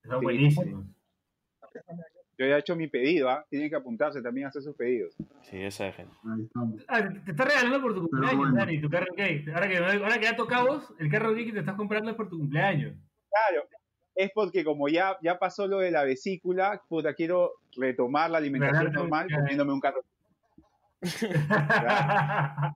Son 0.09 0.19
Sí. 0.19 0.63
Yo 2.37 2.47
ya 2.47 2.55
he 2.55 2.59
hecho 2.59 2.75
mi 2.75 2.87
pedido, 2.87 3.29
¿ah? 3.29 3.45
Tienen 3.49 3.69
que 3.69 3.75
apuntarse 3.75 4.21
también 4.21 4.45
a 4.45 4.49
hacer 4.49 4.63
sus 4.63 4.75
pedidos. 4.75 5.13
Sí, 5.43 5.61
esa 5.61 5.87
es 5.87 5.95
gente. 5.95 6.15
Ahí 6.25 6.43
estamos. 6.45 6.81
Ah, 6.87 7.01
te 7.25 7.31
está 7.31 7.45
regalando 7.45 7.81
por 7.81 7.93
tu 7.93 8.01
cumpleaños, 8.09 8.37
bueno. 8.39 8.55
Dani, 8.55 8.81
tu 8.81 8.89
carro 8.89 9.13
cake. 9.15 9.47
Ahora 9.53 9.67
que, 9.69 9.77
ahora 9.77 10.17
que 10.17 10.23
ya 10.25 10.35
tocamos, 10.35 10.93
el 10.99 11.11
carro 11.11 11.29
cake 11.33 11.45
que 11.47 11.53
te 11.53 11.59
estás 11.59 11.75
comprando 11.75 12.09
es 12.09 12.15
por 12.17 12.29
tu 12.29 12.37
cumpleaños. 12.39 12.95
Claro, 13.29 13.67
es 14.15 14.31
porque 14.33 14.63
como 14.63 14.87
ya, 14.89 15.17
ya 15.21 15.37
pasó 15.37 15.67
lo 15.67 15.77
de 15.79 15.91
la 15.91 16.03
vesícula, 16.03 16.81
puta, 16.87 17.13
quiero 17.13 17.53
retomar 17.77 18.29
la 18.31 18.37
alimentación 18.39 18.91
normal 18.93 19.27
comiéndome 19.33 19.73
un 19.73 19.79
carro. 19.79 20.01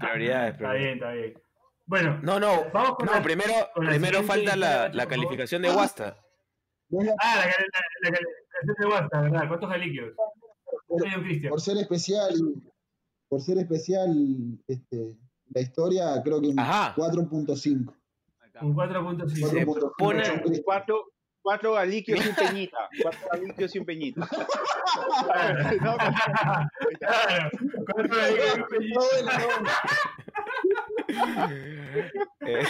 Prioridades, 0.00 0.54
Está 0.54 0.68
prioridades. 0.70 0.78
bien, 0.78 0.94
está 0.94 1.10
bien. 1.12 1.34
Bueno, 1.86 2.18
No, 2.22 2.40
no, 2.40 2.64
vamos 2.72 2.96
con 2.96 3.06
no, 3.06 3.12
la- 3.12 3.22
primero, 3.22 3.52
con 3.74 3.86
primero 3.86 4.22
falta 4.22 4.56
la, 4.56 4.88
la 4.88 5.06
calificación 5.06 5.62
de 5.62 5.70
Guasta. 5.70 6.16
Ah, 7.20 7.44
la, 8.02 8.10
la, 8.10 8.18
de 8.78 8.86
WhatsApp, 8.86 9.22
¿verdad? 9.22 9.48
¿Cuántos 9.48 9.70
un 11.16 11.24
Cristian. 11.24 11.50
Por 11.50 11.60
ser 11.60 11.76
especial, 11.78 12.34
por 13.28 13.40
ser 13.40 13.58
especial, 13.58 14.14
este, 14.68 15.16
la 15.50 15.60
historia 15.60 16.22
creo 16.22 16.40
que 16.40 16.48
un 16.48 16.60
Ajá. 16.60 16.94
4.5. 16.96 17.94
Un 18.62 18.76
4.5. 18.76 19.28
Se 19.30 19.66
4.5. 19.66 19.92
pone- 19.98 20.62
Cuatro, 20.64 21.12
cuatro 21.42 21.72
galiquios 21.72 22.20
y 22.24 22.28
un 22.28 22.34
peñita. 22.36 22.78
Cuatro 23.02 23.28
galiquios 23.32 23.74
y 23.74 23.78
un 23.78 23.84
peñita. 23.86 24.20
No, 24.20 25.96
Claro, 26.98 27.50
cuatro 27.92 28.16
galiquios. 28.16 29.10
Eh, 32.40 32.62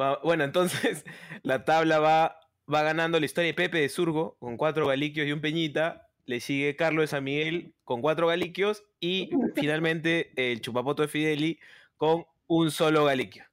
va- 0.00 0.20
bueno, 0.22 0.44
entonces 0.44 1.04
la 1.42 1.64
tabla 1.64 1.98
va, 1.98 2.40
va 2.72 2.82
ganando 2.82 3.18
la 3.20 3.26
historia 3.26 3.48
de 3.48 3.54
Pepe 3.54 3.78
de 3.80 3.88
Surgo 3.88 4.36
con 4.38 4.56
cuatro 4.56 4.86
galiquios 4.86 5.26
y 5.26 5.32
un 5.32 5.40
peñita. 5.40 6.08
Le 6.26 6.40
sigue 6.40 6.76
Carlos 6.76 7.02
de 7.02 7.06
San 7.08 7.24
Miguel 7.24 7.74
con 7.84 8.00
cuatro 8.02 8.28
galiquios. 8.28 8.84
Y 9.00 9.30
finalmente 9.56 10.32
el 10.36 10.60
chupapoto 10.60 11.02
de 11.02 11.08
Fideli 11.08 11.58
con 11.96 12.24
un 12.46 12.70
solo 12.70 13.04
galiquio. 13.04 13.44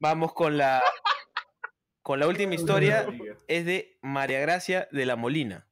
Vamos 0.00 0.32
con 0.32 0.56
la, 0.56 0.82
con 2.02 2.20
la 2.20 2.28
última 2.28 2.54
historia. 2.54 3.06
Es 3.48 3.64
de 3.64 3.98
María 4.02 4.40
Gracia 4.40 4.88
de 4.92 5.06
la 5.06 5.16
Molina. 5.16 5.66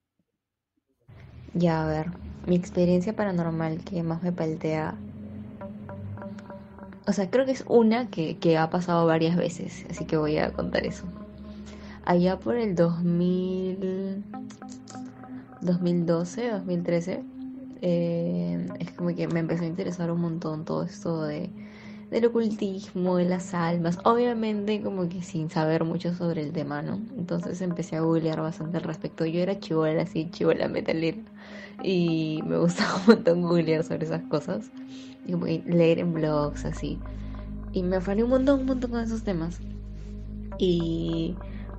Ya, 1.55 1.85
a 1.85 1.88
ver, 1.88 2.07
mi 2.46 2.57
experiencia 2.57 3.14
paranormal 3.14 3.85
que 3.85 4.03
más 4.03 4.22
me 4.22 4.33
paltea. 4.33 4.96
O 7.07 7.12
sea, 7.12 7.31
creo 7.31 7.47
que 7.47 7.53
es 7.53 7.64
una 7.69 8.09
que, 8.11 8.37
que 8.38 8.59
ha 8.59 8.69
pasado 8.69 9.07
varias 9.07 9.37
veces, 9.37 9.87
así 9.88 10.05
que 10.05 10.16
voy 10.16 10.38
a 10.38 10.53
contar 10.53 10.85
eso. 10.87 11.05
Allá 12.05 12.38
por 12.38 12.57
el 12.57 12.75
2000, 12.75 14.25
2012, 15.61 16.51
2013, 16.51 17.23
eh, 17.83 18.66
es 18.81 18.90
como 18.92 19.14
que 19.14 19.29
me 19.29 19.40
empezó 19.40 19.64
a 19.64 19.66
interesar 19.66 20.11
un 20.11 20.21
montón 20.21 20.64
todo 20.64 20.83
esto 20.83 21.23
de, 21.23 21.51
del 22.11 22.27
ocultismo, 22.27 23.16
de 23.16 23.25
las 23.25 23.55
almas, 23.55 23.99
obviamente 24.05 24.81
como 24.83 25.09
que 25.09 25.23
sin 25.23 25.51
saber 25.51 25.85
mucho 25.85 26.14
sobre 26.14 26.42
el 26.42 26.53
tema, 26.53 26.83
¿no? 26.83 27.01
Entonces 27.16 27.61
empecé 27.61 27.97
a 27.97 28.01
googlear 28.01 28.40
bastante 28.40 28.79
al 28.79 28.85
respecto. 28.85 29.27
Yo 29.27 29.40
era 29.40 29.59
chivola, 29.59 30.03
así, 30.03 30.31
chivola 30.31 30.69
metalera, 30.69 31.19
y 31.83 32.40
me 32.47 32.59
gustaba 32.59 32.97
un 33.01 33.07
montón 33.07 33.42
googlear 33.42 33.85
sobre 33.85 34.07
esas 34.07 34.23
cosas, 34.25 34.71
y 35.27 35.62
leer 35.62 35.99
en 35.99 36.12
blogs, 36.12 36.65
así. 36.65 36.99
Y 37.73 37.83
me 37.83 37.97
afané 37.97 38.25
un 38.25 38.31
montón, 38.31 38.61
un 38.61 38.67
montón 38.67 38.91
con 38.91 39.01
esos 39.01 39.23
temas. 39.23 39.61
Y 40.59 41.37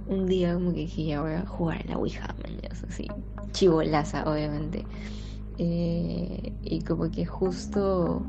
un 0.08 0.28
día 0.28 0.54
como 0.54 0.72
que 0.72 0.82
dije, 0.82 1.06
ya 1.06 1.22
voy 1.22 1.34
a 1.34 1.46
jugar 1.46 1.82
a 1.86 1.92
la 1.92 1.98
Ouija, 1.98 2.36
mañas, 2.44 2.84
así, 2.88 3.08
chivolaza, 3.52 4.24
obviamente. 4.30 4.86
Eh, 5.58 6.54
y 6.62 6.82
como 6.82 7.10
que 7.10 7.26
justo, 7.26 8.24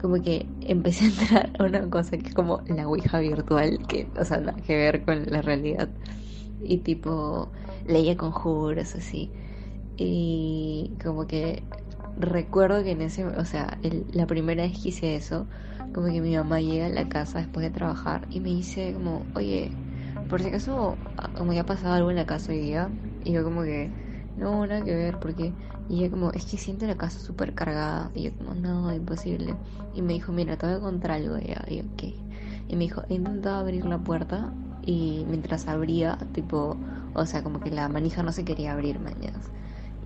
como 0.00 0.22
que 0.22 0.46
empecé 0.60 1.06
a 1.06 1.08
entrar 1.08 1.50
a 1.58 1.64
una 1.64 1.90
cosa 1.90 2.16
que 2.16 2.28
es 2.28 2.34
como 2.34 2.62
la 2.68 2.86
Ouija 2.86 3.18
virtual, 3.18 3.78
que, 3.88 4.08
o 4.18 4.24
sea, 4.24 4.38
nada 4.38 4.56
que 4.60 4.76
ver 4.76 5.04
con 5.04 5.26
la 5.26 5.42
realidad. 5.42 5.88
Y 6.62 6.78
tipo, 6.78 7.50
leía 7.86 8.16
conjuros, 8.16 8.94
así. 8.94 9.30
Y 9.96 10.92
como 11.02 11.26
que 11.26 11.62
recuerdo 12.18 12.82
que 12.82 12.92
en 12.92 13.02
ese, 13.02 13.24
o 13.24 13.44
sea, 13.44 13.78
el- 13.82 14.06
la 14.12 14.26
primera 14.26 14.62
vez 14.62 14.78
que 14.80 14.88
hice 14.90 15.16
eso, 15.16 15.46
como 15.94 16.06
que 16.08 16.20
mi 16.20 16.34
mamá 16.36 16.60
llega 16.60 16.86
a 16.86 16.90
la 16.90 17.08
casa 17.08 17.38
después 17.38 17.64
de 17.64 17.70
trabajar 17.70 18.26
y 18.30 18.40
me 18.40 18.50
dice 18.50 18.92
como, 18.94 19.26
oye, 19.34 19.72
por 20.28 20.40
si 20.40 20.48
acaso, 20.48 20.98
como 21.36 21.52
ya 21.52 21.62
ha 21.62 21.66
pasado 21.66 21.94
algo 21.94 22.10
en 22.10 22.16
la 22.16 22.26
casa 22.26 22.52
hoy 22.52 22.58
día, 22.58 22.90
y 23.24 23.32
yo 23.32 23.44
como 23.44 23.62
que, 23.62 23.90
no, 24.36 24.66
nada 24.66 24.82
que 24.82 24.94
ver, 24.94 25.18
porque, 25.18 25.52
y 25.88 26.00
ella 26.00 26.10
como, 26.10 26.30
es 26.32 26.44
que 26.46 26.56
siento 26.56 26.86
la 26.86 26.96
casa 26.96 27.20
súper 27.20 27.54
cargada, 27.54 28.10
y 28.14 28.24
yo 28.24 28.36
como, 28.36 28.54
no, 28.54 28.92
imposible, 28.92 29.54
y 29.94 30.02
me 30.02 30.14
dijo, 30.14 30.32
mira, 30.32 30.56
te 30.56 30.66
voy 30.66 30.76
a 30.76 30.80
contar 30.80 31.12
algo, 31.12 31.38
y 31.38 31.48
yo, 31.48 31.54
y 31.68 31.82
¿qué? 31.96 32.14
Y 32.68 32.76
me 32.76 32.84
dijo, 32.84 33.02
he 33.08 33.14
intentado 33.14 33.56
abrir 33.56 33.84
la 33.86 33.98
puerta, 33.98 34.52
y 34.82 35.24
mientras 35.28 35.68
abría, 35.68 36.18
tipo, 36.32 36.78
o 37.14 37.26
sea, 37.26 37.42
como 37.42 37.60
que 37.60 37.70
la 37.70 37.88
manija 37.88 38.22
no 38.22 38.32
se 38.32 38.44
quería 38.44 38.72
abrir, 38.72 39.00
mañas. 39.00 39.50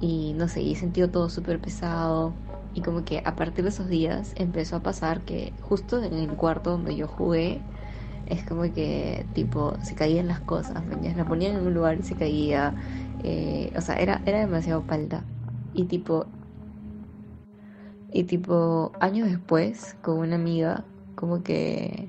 Y 0.01 0.33
no 0.35 0.49
sé, 0.49 0.63
y 0.63 0.73
he 0.73 0.77
sentido 0.77 1.11
todo 1.11 1.29
súper 1.29 1.61
pesado. 1.61 2.35
Y 2.75 2.83
como 2.83 3.05
que 3.05 3.23
a 3.25 3.37
partir 3.37 3.65
de 3.65 3.71
esos 3.71 3.89
días 3.89 4.33
empezó 4.37 4.77
a 4.77 4.83
pasar 4.83 5.21
que 5.23 5.53
justo 5.61 6.03
en 6.03 6.15
el 6.15 6.31
cuarto 6.37 6.71
donde 6.71 6.97
yo 6.97 7.07
jugué, 7.09 7.61
es 8.27 8.45
como 8.45 8.63
que, 8.63 9.27
tipo, 9.35 9.75
se 9.83 9.95
caían 9.95 10.29
las 10.29 10.41
cosas, 10.41 10.85
¿me 10.87 11.13
La 11.15 11.25
ponían 11.25 11.57
en 11.57 11.67
un 11.67 11.75
lugar 11.75 11.99
y 11.99 12.03
se 12.03 12.15
caía. 12.15 12.75
eh, 13.25 13.73
o 13.77 13.81
sea, 13.81 13.97
era, 13.97 14.23
era 14.25 14.39
demasiado 14.41 14.83
palta. 14.83 15.25
Y 15.75 15.85
tipo, 15.85 16.27
y 18.13 18.25
tipo, 18.25 18.93
años 19.01 19.29
después, 19.29 19.97
con 20.03 20.19
una 20.19 20.37
amiga, 20.37 20.85
como 21.15 21.43
que, 21.43 22.09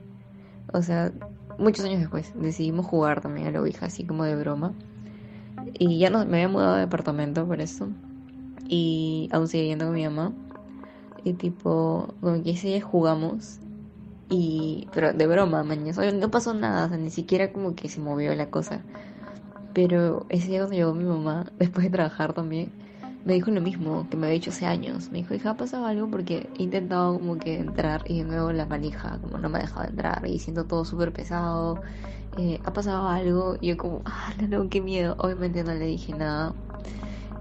o 0.73 0.81
sea, 0.81 1.11
muchos 1.57 1.85
años 1.85 1.99
después, 1.99 2.31
decidimos 2.39 2.85
jugar 2.85 3.21
también 3.21 3.47
a 3.47 3.51
la 3.51 3.61
Ouija, 3.61 3.87
así 3.87 4.05
como 4.05 4.23
de 4.23 4.35
broma. 4.35 4.73
Y 5.73 5.99
ya 5.99 6.09
no, 6.09 6.25
me 6.25 6.37
había 6.37 6.47
mudado 6.47 6.75
de 6.75 6.81
departamento 6.81 7.45
por 7.45 7.61
eso. 7.61 7.89
Y 8.67 9.29
aún 9.31 9.47
sigue 9.47 9.67
yendo 9.67 9.85
con 9.85 9.95
mi 9.95 10.03
mamá. 10.03 10.33
Y 11.23 11.33
tipo, 11.33 12.13
como 12.21 12.43
que 12.43 12.51
ese 12.51 12.79
jugamos. 12.81 13.59
Y, 14.29 14.87
pero 14.93 15.13
de 15.13 15.27
broma, 15.27 15.63
mañana. 15.63 16.11
No 16.11 16.31
pasó 16.31 16.53
nada, 16.53 16.85
o 16.85 16.89
sea, 16.89 16.97
ni 16.97 17.09
siquiera 17.09 17.51
como 17.51 17.75
que 17.75 17.89
se 17.89 17.99
movió 17.99 18.33
la 18.35 18.49
cosa. 18.49 18.81
Pero 19.73 20.25
ese 20.29 20.49
día 20.49 20.59
cuando 20.59 20.75
llegó 20.75 20.93
mi 20.93 21.03
mamá, 21.03 21.45
después 21.59 21.85
de 21.85 21.91
trabajar 21.91 22.33
también, 22.33 22.71
me 23.25 23.33
dijo 23.33 23.51
lo 23.51 23.61
mismo 23.61 24.07
que 24.09 24.17
me 24.17 24.27
había 24.27 24.35
dicho 24.35 24.51
hace 24.51 24.65
años. 24.65 25.11
Me 25.11 25.19
dijo, 25.19 25.33
hija, 25.33 25.51
ha 25.51 25.57
pasado 25.57 25.85
algo 25.85 26.09
porque 26.09 26.49
he 26.57 26.63
intentado 26.63 27.13
como 27.19 27.37
que 27.37 27.59
entrar 27.59 28.03
y 28.07 28.19
de 28.19 28.23
nuevo 28.25 28.51
la 28.51 28.65
manija 28.65 29.19
como 29.21 29.37
no 29.37 29.49
me 29.49 29.59
ha 29.59 29.61
dejado 29.61 29.87
entrar 29.87 30.25
y 30.25 30.39
siento 30.39 30.65
todo 30.65 30.85
súper 30.85 31.13
pesado. 31.13 31.79
Eh, 32.33 32.61
ha 32.63 32.71
pasado 32.73 33.07
algo 33.09 33.57
y 33.59 33.67
yo 33.69 33.77
como, 33.77 34.03
ah, 34.05 34.33
no, 34.49 34.69
qué 34.69 34.81
miedo. 34.81 35.15
Obviamente 35.19 35.63
no 35.63 35.73
le 35.73 35.85
dije 35.85 36.13
nada. 36.13 36.55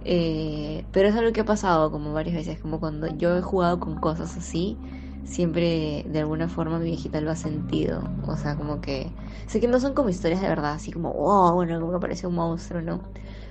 Eh, 0.02 0.88
pero 0.92 1.08
es 1.08 1.16
algo 1.16 1.32
que 1.32 1.42
ha 1.42 1.46
pasado 1.46 1.90
como 1.92 2.12
varias 2.14 2.36
veces, 2.36 2.60
como 2.60 2.80
cuando 2.80 3.08
yo 3.08 3.36
he 3.38 3.42
jugado 3.42 3.80
con 3.80 4.00
cosas 4.00 4.36
así, 4.38 4.82
siempre 5.24 6.04
de 6.08 6.20
alguna 6.20 6.48
forma 6.48 6.78
mi 6.80 6.86
viejita 6.86 7.20
lo 7.22 7.30
ha 7.32 7.36
sentido. 7.36 8.14
O 8.22 8.36
sea, 8.36 8.56
como 8.56 8.80
que 8.82 9.16
sé 9.46 9.60
que 9.60 9.68
no 9.68 9.80
son 9.80 9.94
como 9.94 10.10
historias 10.10 10.42
de 10.42 10.48
verdad, 10.48 10.74
así 10.74 10.92
como, 10.92 11.12
oh, 11.16 11.54
bueno, 11.54 11.80
como 11.80 11.92
que 11.92 11.98
aparece 11.98 12.26
un 12.28 12.36
monstruo, 12.36 12.82
¿no? 12.82 13.06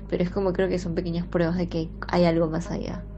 Pero 0.08 0.24
es 0.24 0.32
como 0.32 0.54
creo 0.54 0.70
que 0.70 0.80
son 0.80 0.96
pequeñas 0.96 1.28
pruebas 1.28 1.58
de 1.58 1.70
que 1.70 1.94
hay 2.10 2.26
algo 2.26 2.50
más 2.50 2.72
allá. 2.72 3.09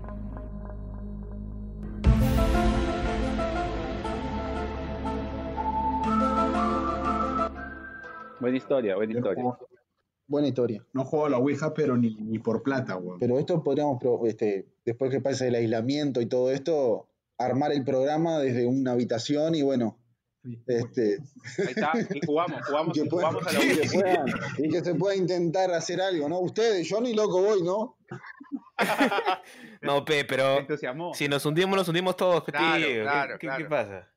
Buena 8.41 8.57
historia, 8.57 8.95
buena 8.95 9.13
historia. 9.13 9.43
Buena 10.27 10.47
historia. 10.47 10.85
No 10.93 11.03
juego 11.05 11.25
a 11.25 11.29
la 11.29 11.37
Ouija, 11.37 11.73
pero 11.73 11.95
ni, 11.97 12.15
ni 12.15 12.39
por 12.39 12.63
plata, 12.63 12.95
weón. 12.97 13.19
Pero 13.19 13.37
esto 13.39 13.61
podríamos, 13.63 13.99
este, 14.25 14.67
después 14.85 15.11
que 15.11 15.21
pase 15.21 15.47
el 15.47 15.55
aislamiento 15.55 16.21
y 16.21 16.25
todo 16.25 16.51
esto, 16.51 17.07
armar 17.37 17.71
el 17.71 17.83
programa 17.83 18.39
desde 18.39 18.65
una 18.65 18.93
habitación 18.93 19.55
y 19.55 19.61
bueno, 19.61 19.97
este, 20.67 21.19
Ahí 21.59 21.65
está, 21.69 21.91
y 22.15 22.25
jugamos, 22.25 22.61
jugamos, 22.67 22.93
que 22.97 23.05
puedan- 23.05 23.33
jugamos 23.33 23.47
a 23.47 23.51
la 23.53 23.63
y 23.63 23.67
que 23.75 23.81
Ouija. 23.81 23.99
puedan- 23.99 24.25
y 24.57 24.69
que 24.69 24.81
se 24.83 24.95
pueda 24.95 25.15
intentar 25.15 25.71
hacer 25.71 26.01
algo, 26.01 26.27
¿no? 26.29 26.39
Ustedes, 26.39 26.87
yo 26.89 26.99
ni 27.01 27.13
loco 27.13 27.41
voy, 27.41 27.61
¿no? 27.63 27.97
No, 29.81 30.05
pe, 30.05 30.25
pero 30.25 30.59
si 31.13 31.27
nos 31.27 31.43
hundimos, 31.45 31.75
nos 31.75 31.87
hundimos 31.87 32.15
todos, 32.15 32.43
Claro, 32.43 32.77
tío. 32.77 32.87
¿Qué- 32.87 33.01
claro, 33.01 33.33
¿Qué, 33.39 33.47
claro. 33.47 33.63
qué 33.63 33.69
pasa? 33.69 34.07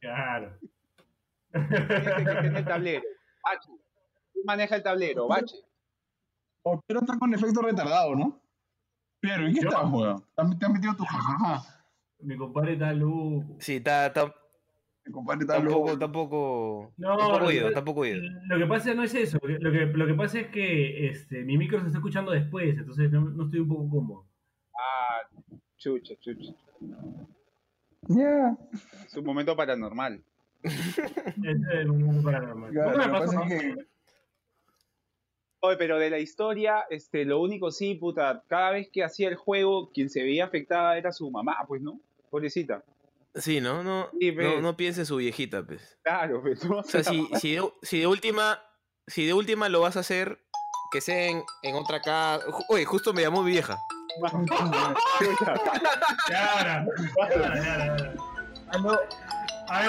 Claro. 0.00 0.58
Que 1.52 2.40
tiene 2.40 2.58
el 2.58 2.64
tablero. 2.64 3.02
Bache. 3.44 3.70
¿Quién 4.32 4.44
maneja 4.44 4.76
el 4.76 4.82
tablero? 4.82 5.28
Bache. 5.28 5.56
Oh, 6.64 6.80
pero 6.86 7.00
está 7.00 7.18
con 7.18 7.34
efecto 7.34 7.60
retardado, 7.62 8.14
¿no? 8.14 8.40
Pero, 9.20 9.48
¿y 9.48 9.52
qué 9.54 9.60
estás, 9.60 9.90
weón? 9.90 10.24
¿Te 10.58 10.66
has 10.66 10.72
metido 10.72 10.94
tu 10.96 11.04
jajaja? 11.04 11.84
Mi 12.20 12.36
compadre 12.36 12.74
está 12.74 12.92
loco. 12.92 13.44
Sí, 13.58 13.76
está, 13.76 14.06
está- 14.06 14.34
Mi 15.04 15.12
compadre 15.12 15.40
está 15.40 15.54
tampoco, 15.56 15.86
loco. 15.88 15.98
tampoco, 15.98 16.92
No, 16.96 17.16
tampoco 17.16 17.38
lo 17.40 17.46
oído, 17.46 17.68
que- 17.68 17.74
tampoco 17.74 18.00
oído. 18.00 18.22
Lo 18.46 18.58
que 18.58 18.66
pasa 18.66 18.94
no 18.94 19.02
es 19.02 19.14
eso. 19.14 19.38
Lo 19.42 19.72
que, 19.72 19.86
lo 19.86 20.06
que 20.06 20.14
pasa 20.14 20.38
es 20.40 20.48
que 20.48 21.08
este, 21.08 21.42
mi 21.44 21.58
micro 21.58 21.80
se 21.80 21.86
está 21.86 21.98
escuchando 21.98 22.30
después, 22.30 22.78
entonces 22.78 23.10
no, 23.10 23.22
no 23.22 23.44
estoy 23.46 23.60
un 23.60 23.68
poco 23.68 23.88
cómodo. 23.90 24.26
Ah, 24.74 25.28
chucha, 25.76 26.14
chucha. 26.20 26.52
Ya. 28.08 28.56
Es 29.04 29.16
un 29.16 29.24
momento 29.24 29.56
paranormal. 29.56 30.24
Es 30.62 31.86
mundo 31.86 32.22
paranormal. 32.22 32.70
Claro, 32.70 32.98
me 32.98 33.08
pasa 33.08 33.42
que 33.48 33.74
Oye, 35.64 35.76
pero 35.76 35.96
de 35.98 36.10
la 36.10 36.18
historia, 36.18 36.84
este, 36.90 37.24
lo 37.24 37.40
único 37.40 37.70
sí, 37.70 37.94
puta, 37.94 38.42
cada 38.48 38.72
vez 38.72 38.88
que 38.92 39.04
hacía 39.04 39.28
el 39.28 39.36
juego, 39.36 39.92
quien 39.92 40.10
se 40.10 40.24
veía 40.24 40.44
afectada 40.44 40.98
era 40.98 41.12
su 41.12 41.30
mamá, 41.30 41.56
pues, 41.68 41.80
¿no? 41.80 42.00
Pobrecita. 42.30 42.82
Sí, 43.36 43.60
¿no? 43.60 43.84
No, 43.84 44.08
Sí, 44.18 44.32
no, 44.32 44.34
pues. 44.34 44.60
no 44.62 44.76
piense 44.76 45.00
en 45.02 45.06
su 45.06 45.16
viejita, 45.16 45.64
pues. 45.64 45.98
Claro, 46.02 46.42
pues, 46.42 46.64
¿no? 46.64 46.78
O 46.78 46.82
sea, 46.82 47.04
si, 47.04 47.28
si, 47.38 47.54
de, 47.54 47.62
si 47.82 48.00
de 48.00 48.08
última, 48.08 48.60
si 49.06 49.24
de 49.24 49.34
última 49.34 49.68
lo 49.68 49.80
vas 49.80 49.96
a 49.96 50.00
hacer, 50.00 50.40
que 50.90 51.00
sea 51.00 51.28
en, 51.28 51.44
en 51.62 51.76
otra 51.76 52.00
casa. 52.02 52.44
Oye, 52.68 52.84
justo 52.84 53.12
me 53.12 53.22
llamó 53.22 53.44
mi 53.44 53.52
vieja. 53.52 53.78
Chucha. 55.18 55.54
Ya, 56.28 56.84
ya, 58.72 58.92
A 59.72 59.80
ver, 59.80 59.88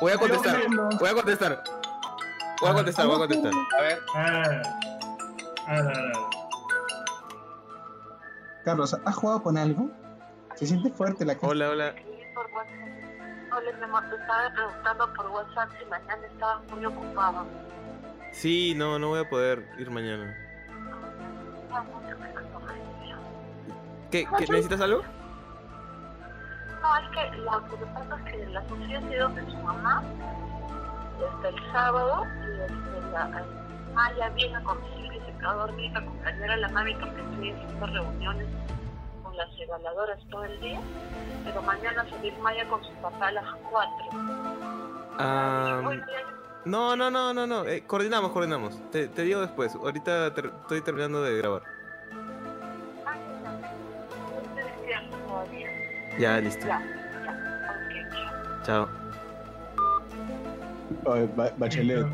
Voy- 0.00 0.12
a 0.12 0.18
contestar, 0.18 0.60
voy 1.00 1.08
a 1.08 1.14
contestar. 1.14 1.62
Voy 2.60 2.68
a 2.68 2.74
contestar, 2.74 3.06
voy 3.06 3.14
a 3.14 3.18
contestar. 3.18 3.52
A 4.14 4.20
ver. 5.80 6.12
Carlos, 8.66 8.94
¿has 9.02 9.16
jugado 9.16 9.42
con 9.42 9.56
algo? 9.56 9.88
Se 10.56 10.66
siente 10.66 10.90
fuerte 10.90 11.24
la 11.24 11.36
cosa. 11.36 11.52
Hola, 11.52 11.70
hola. 11.70 11.94
por 12.34 12.44
WhatsApp. 12.52 13.54
Hola, 13.56 13.72
mi 13.78 13.84
amor, 13.84 14.02
te 14.10 14.16
estaba 14.16 14.52
preguntando 14.52 15.14
por 15.14 15.26
WhatsApp 15.28 15.70
si 15.78 15.84
mañana 15.86 16.26
estabas 16.26 16.60
muy 16.70 16.84
ocupado. 16.84 17.46
Sí, 18.32 18.74
no, 18.76 18.98
no 18.98 19.08
voy 19.08 19.20
a 19.20 19.28
poder 19.30 19.66
ir 19.78 19.90
mañana. 19.90 20.36
Ah. 21.72 21.82
¿Qué, 24.10 24.26
qué 24.36 24.46
necesitas 24.48 24.82
algo? 24.82 25.00
No, 26.82 26.96
es 26.96 27.08
que 27.10 27.36
lo 27.38 27.64
que 27.68 27.86
pasa 27.86 28.16
es 28.18 28.32
que 28.32 28.46
la 28.46 28.60
ha 28.60 28.68
sido 29.08 29.28
de 29.30 29.46
su 29.50 29.56
mamá 29.58 30.02
este, 31.18 31.48
el 31.48 31.72
sábado 31.72 32.24
y 32.40 32.60
este, 32.62 33.10
la, 33.12 33.44
Maya 33.94 34.28
viene 34.30 34.56
a 34.56 34.62
conducir 34.62 35.12
y 35.12 35.18
se 35.20 35.38
quedó 35.38 35.54
dormida, 35.54 35.98
acompañar 35.98 36.50
a 36.50 36.56
la 36.58 36.68
mami 36.68 36.94
porque 36.94 37.20
estoy 37.20 37.50
haciendo 37.52 37.86
reuniones 37.86 38.46
con 39.24 39.36
las 39.36 39.48
evaluadoras 39.58 40.18
todo 40.30 40.44
el 40.44 40.60
día. 40.60 40.80
Pero 41.44 41.62
mañana 41.62 42.08
salir 42.08 42.38
Maya 42.38 42.68
con 42.68 42.84
su 42.84 42.92
papá 42.94 43.28
a 43.28 43.32
las 43.32 43.44
4. 43.70 43.92
Ah, 45.18 45.80
no, 46.64 46.96
no, 46.96 47.10
no, 47.10 47.32
no, 47.34 47.46
no. 47.46 47.64
eh, 47.64 47.82
coordinamos, 47.86 48.30
coordinamos. 48.30 48.78
Te, 48.90 49.08
te 49.08 49.22
digo 49.22 49.40
después. 49.40 49.74
Ahorita 49.74 50.32
ter- 50.34 50.52
estoy 50.60 50.80
terminando 50.82 51.22
de 51.22 51.36
grabar. 51.38 51.62
Ya, 56.18 56.40
listo. 56.40 56.66
Ya, 56.66 56.82
ya, 57.24 58.08
ok, 58.58 58.64
Chao. 58.64 58.88
Oye, 61.04 61.26
Ba- 61.36 61.52
Bachelet, 61.56 62.06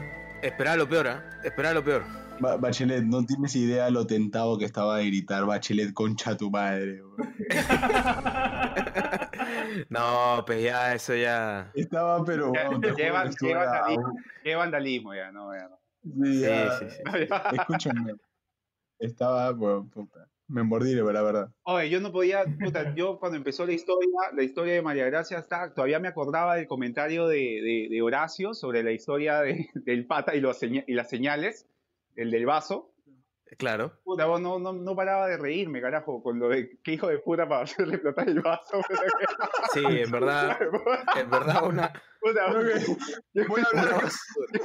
Espera 0.42 0.76
lo 0.76 0.86
peor, 0.88 1.09
¿ah? 1.09 1.24
Espera 1.42 1.72
lo 1.72 1.82
peor. 1.82 2.05
Ba- 2.40 2.57
Bachelet, 2.57 3.02
no 3.05 3.24
tienes 3.24 3.55
idea 3.57 3.88
lo 3.90 4.07
tentado 4.07 4.59
que 4.59 4.64
estaba 4.66 4.98
de 4.98 5.07
gritar 5.07 5.44
Bachelet 5.46 5.92
concha 5.94 6.36
tu 6.36 6.50
madre. 6.50 7.02
No, 9.88 10.42
pues 10.46 10.62
ya, 10.62 10.94
eso 10.94 11.14
ya. 11.14 11.70
Estaba, 11.74 12.24
pero. 12.24 12.48
juro 12.48 12.80
qué, 12.96 13.11
vandalismo, 13.11 14.14
qué 14.42 14.55
vandalismo 14.55 15.14
ya, 15.14 15.32
no, 15.32 15.52
ya 15.55 15.68
no. 15.68 15.80
Sí, 16.24 16.40
ya. 16.40 16.78
Sí, 16.78 16.86
sí, 16.88 16.96
sí. 16.96 17.28
Escúchame. 17.57 18.14
Estaba, 18.98 19.50
bueno, 19.52 19.88
puta. 19.92 20.28
Me 20.47 20.62
mordí, 20.62 20.95
la 20.95 21.03
verdad. 21.22 21.49
Oye, 21.62 21.88
yo 21.88 22.01
no 22.01 22.12
podía, 22.12 22.45
yo 22.95 23.18
cuando 23.18 23.36
empezó 23.38 23.64
la 23.66 23.72
historia, 23.72 24.09
la 24.34 24.42
historia 24.42 24.74
de 24.74 24.82
María 24.82 25.07
Gracia, 25.07 25.38
está, 25.38 25.72
todavía 25.72 26.01
me 26.01 26.09
acordaba 26.09 26.57
del 26.57 26.66
comentario 26.66 27.26
de, 27.26 27.88
de- 27.90 28.03
Horacio 28.03 28.53
sobre 28.55 28.82
la 28.82 28.92
historia 28.92 29.40
de- 29.40 29.68
del 29.74 30.07
pata 30.07 30.34
y, 30.34 30.38
y 30.86 30.92
las 30.95 31.09
señales, 31.09 31.66
el 32.16 32.30
del 32.30 32.45
vaso. 32.47 32.93
Claro. 33.57 33.92
Puta, 34.05 34.26
vos 34.26 34.40
no, 34.40 34.59
no, 34.59 34.72
no 34.72 34.96
paraba 34.96 35.26
de 35.28 35.36
reírme, 35.36 35.80
carajo, 35.80 36.22
con 36.22 36.38
lo 36.38 36.48
de 36.48 36.78
qué 36.82 36.92
hijo 36.94 37.09
de 37.09 37.18
puta 37.18 37.48
para 37.48 37.62
hacerle 37.64 37.94
explotar 37.94 38.28
el 38.28 38.40
vaso. 38.40 38.80
Sí, 39.72 39.82
en 39.84 40.11
verdad. 40.11 40.59
En 41.16 41.30
verdad, 41.30 41.64
una. 41.66 41.92
Puta, 42.20 42.46
voy 42.52 43.61
a 43.61 43.66
hablar, 43.66 44.02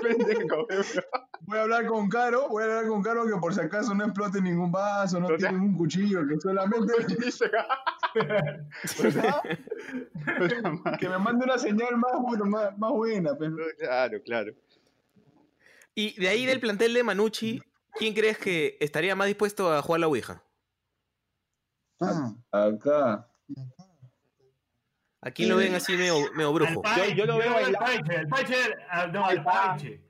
pendejo. 0.02 0.68
voy 1.42 1.58
a 1.58 1.62
hablar 1.64 1.86
con 1.88 2.08
Caro, 2.10 2.48
voy 2.48 2.64
a 2.64 2.66
hablar 2.68 2.88
con 2.88 3.02
Caro 3.04 3.26
que 3.26 3.36
por 3.40 3.54
si 3.54 3.60
acaso 3.60 3.94
no 3.96 4.06
explote 4.06 4.42
ningún 4.42 4.72
vaso, 4.72 5.20
no 5.20 5.26
O 5.26 5.30
sea- 5.30 5.38
tiene 5.38 5.54
ningún 5.60 5.78
cuchillo, 5.78 6.22
que 6.28 6.40
solamente 6.40 6.94
que 11.00 11.10
me 11.10 11.18
mande 11.18 11.46
una 11.46 11.58
señal 11.58 11.98
más, 11.98 12.12
bueno, 12.22 12.46
más, 12.46 12.78
más 12.78 12.92
buena. 12.92 13.36
pues. 13.36 13.52
Claro, 13.78 14.22
claro. 14.24 14.54
Y 15.96 16.20
de 16.20 16.28
ahí 16.30 16.46
del 16.46 16.60
plantel 16.60 16.94
de 16.94 17.04
Manucci, 17.04 17.62
¿quién 17.98 18.14
crees 18.14 18.38
que 18.38 18.78
estaría 18.80 19.16
más 19.16 19.28
dispuesto 19.28 19.72
a 19.74 19.82
jugar 19.82 20.02
la 20.02 20.08
Ouija? 20.08 20.44
Ah, 22.02 22.34
Acá. 22.52 23.28
Aquí 25.22 25.46
lo 25.46 25.58
ven 25.58 25.76
así 25.76 25.98
medio, 25.98 26.32
medio 26.34 26.54
brujo. 26.54 26.82
Yo- 26.96 27.14
yo 27.14 27.26
lo 27.26 27.38
veo 27.38 27.50
al 27.58 27.74
bailando. 27.74 27.80
Paiche, 27.80 28.18
al 28.18 28.28
Paiche, 28.28 28.56
al- 28.90 29.12
no, 29.12 29.26
al 29.26 29.44
Paiche. 29.44 30.02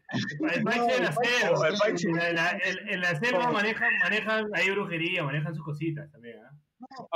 El 0.54 0.64
Paiche 0.64 0.96
en 0.98 1.04
la 1.04 1.12
selva, 1.14 1.68
el 1.68 1.78
Paiche 1.78 2.98
la 2.98 3.20
selva 3.20 3.52
manejan, 3.52 3.90
manejan 4.04 4.50
ahí 4.54 4.70
brujería, 4.70 5.24
manejan 5.24 5.56
sus 5.56 5.64
cositas 5.66 6.12
también, 6.12 6.40
¿ah? 6.46 6.52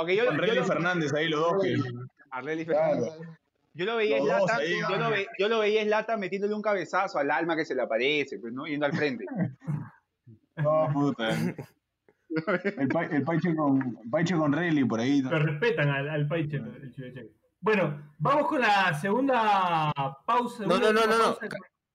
Yo, 0.06 0.08
yo 0.24 0.30
Relly 0.32 0.56
lo- 0.56 0.64
Fernández 0.64 1.12
ahí 1.14 1.28
los 1.28 1.40
dos 1.40 1.62
que. 1.62 1.76
Arleli 2.30 2.66
Claro. 2.66 3.04
Fernández. 3.04 3.28
Yo 3.76 3.84
lo 3.86 3.96
veía 3.96 4.18
Los 4.18 4.26
es 4.28 4.32
dos 4.38 4.40
lata, 4.48 4.56
ahí, 4.62 4.80
yo, 4.80 4.96
lo 4.96 5.04
ah. 5.04 5.08
ve- 5.10 5.26
yo 5.38 5.48
lo 5.48 5.58
veía 5.60 5.82
es 5.82 5.88
lata 5.88 6.16
metiéndole 6.16 6.54
un 6.54 6.62
cabezazo 6.62 7.18
al 7.18 7.30
alma 7.30 7.56
que 7.56 7.64
se 7.64 7.74
le 7.74 7.82
aparece, 7.82 8.38
pues, 8.38 8.52
¿no? 8.52 8.66
Yendo 8.66 8.86
al 8.86 8.92
frente. 8.92 9.24
No, 10.64 10.88
puta. 10.92 11.28
El, 11.30 12.88
pa- 12.88 13.04
el 13.04 13.22
Paiche 13.22 13.54
con, 13.54 13.96
Paiche 14.10 14.34
con 14.34 14.52
Relly 14.52 14.84
por 14.84 14.98
ahí. 14.98 15.22
Lo 15.22 15.38
respetan 15.38 15.88
al, 15.88 16.08
al 16.08 16.26
Paiche, 16.26 16.56
el 16.56 16.92
Chiveche. 16.92 17.30
Bueno, 17.60 18.12
vamos 18.18 18.48
con 18.48 18.60
la 18.60 18.92
segunda 19.00 19.92
pausa. 20.26 20.66
No, 20.66 20.78
no, 20.78 20.92
no, 20.92 21.06
no, 21.06 21.16
no. 21.18 21.36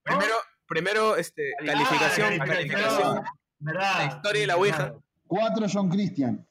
Primero, 0.04 0.34
primero 0.66 1.16
este, 1.18 1.52
Ah, 1.62 1.66
calificación, 1.66 2.38
la 2.38 2.46
calificación. 2.46 3.22
¿Verdad? 3.60 3.94
La 3.98 4.06
historia 4.06 4.42
de 4.42 4.48
la 4.48 4.56
Ouija. 4.58 4.94
Cuatro 5.28 5.68
John 5.72 5.90
Christian. 5.90 6.48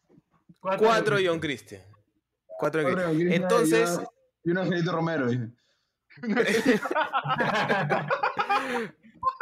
Cuatro 0.60 1.16
John 1.24 1.40
Christian. 1.40 1.80
Cuatro 2.58 2.82
John 2.82 2.92
Cuatro 2.92 3.10
Christian. 3.12 3.42
Entonces, 3.42 4.00
Y 4.44 4.50
un 4.50 4.58
Angelito 4.58 4.92
Romero. 4.92 5.26
dice. 5.28 5.48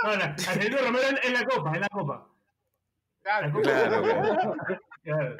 No, 0.04 0.14
la, 0.16 0.24
Angelito 0.26 0.76
Romero 0.78 1.08
en, 1.08 1.18
en 1.24 1.32
la 1.32 1.44
copa, 1.44 1.72
en 1.74 1.80
la 1.80 1.88
copa. 1.88 2.28
Claro, 3.26 3.52
Claro. 5.02 5.36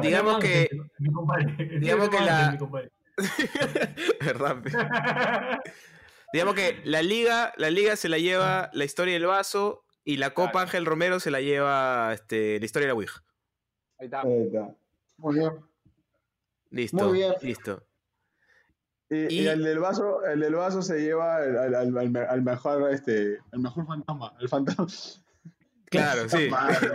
digamos 0.00 0.38
que, 0.38 0.68
Mi 0.98 1.12
compadre. 1.12 1.56
digamos 1.80 2.08
que 2.10 2.20
la-. 2.20 2.56
Digamos 6.32 6.54
que 6.54 6.80
la 6.84 7.02
liga, 7.02 7.52
la 7.56 7.70
liga 7.70 7.96
se 7.96 8.08
la 8.08 8.18
lleva 8.18 8.70
la 8.72 8.84
historia 8.84 9.14
del 9.14 9.26
vaso 9.26 9.84
y 10.04 10.18
la 10.18 10.30
Copa 10.30 10.62
Ángel 10.62 10.86
Romero 10.86 11.18
se 11.18 11.32
la 11.32 11.40
lleva 11.40 12.12
este, 12.12 12.60
la 12.60 12.64
historia 12.64 12.86
de 12.86 12.92
la 12.92 12.94
Ouija. 12.94 13.24
Ahí 13.98 14.06
está. 14.06 14.20
Ahí 14.20 14.44
está. 14.46 14.72
Muy 15.16 15.40
bien. 15.40 15.50
Listo. 16.70 17.08
Muy 17.08 17.18
bien. 17.18 17.34
Listo. 17.42 17.82
Y, 19.10 19.16
Y- 19.34 19.40
y 19.42 19.46
el 19.48 19.62
del 19.64 19.80
vaso, 19.80 20.24
el 20.24 20.38
del 20.40 20.54
vaso 20.54 20.82
se 20.82 21.00
lleva 21.00 21.36
al, 21.36 21.58
al- 21.58 21.74
al- 21.74 21.98
al 21.98 22.10
me- 22.10 22.20
al 22.20 22.42
mejor, 22.42 22.90
este, 22.92 23.38
al 23.52 23.58
mejor 23.60 23.84
fantasma, 23.86 24.32
el 24.40 24.48
fantasma. 24.48 24.86
Claro, 25.86 26.28
sí. 26.28 26.48
Madre. 26.50 26.92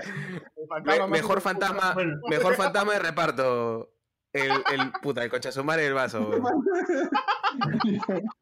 Me- 0.85 1.07
mejor 1.07 1.41
fantasma, 1.41 1.93
Bueno. 1.93 2.17
mejor 2.29 2.55
fantasma 2.55 2.93
de 2.93 2.99
reparto. 2.99 3.91
El, 4.31 4.51
el 4.51 4.91
puta, 5.01 5.23
el 5.23 5.29
concha 5.29 5.49
su 5.51 5.63
madre 5.63 5.83
del 5.83 5.93
vaso. 5.93 6.29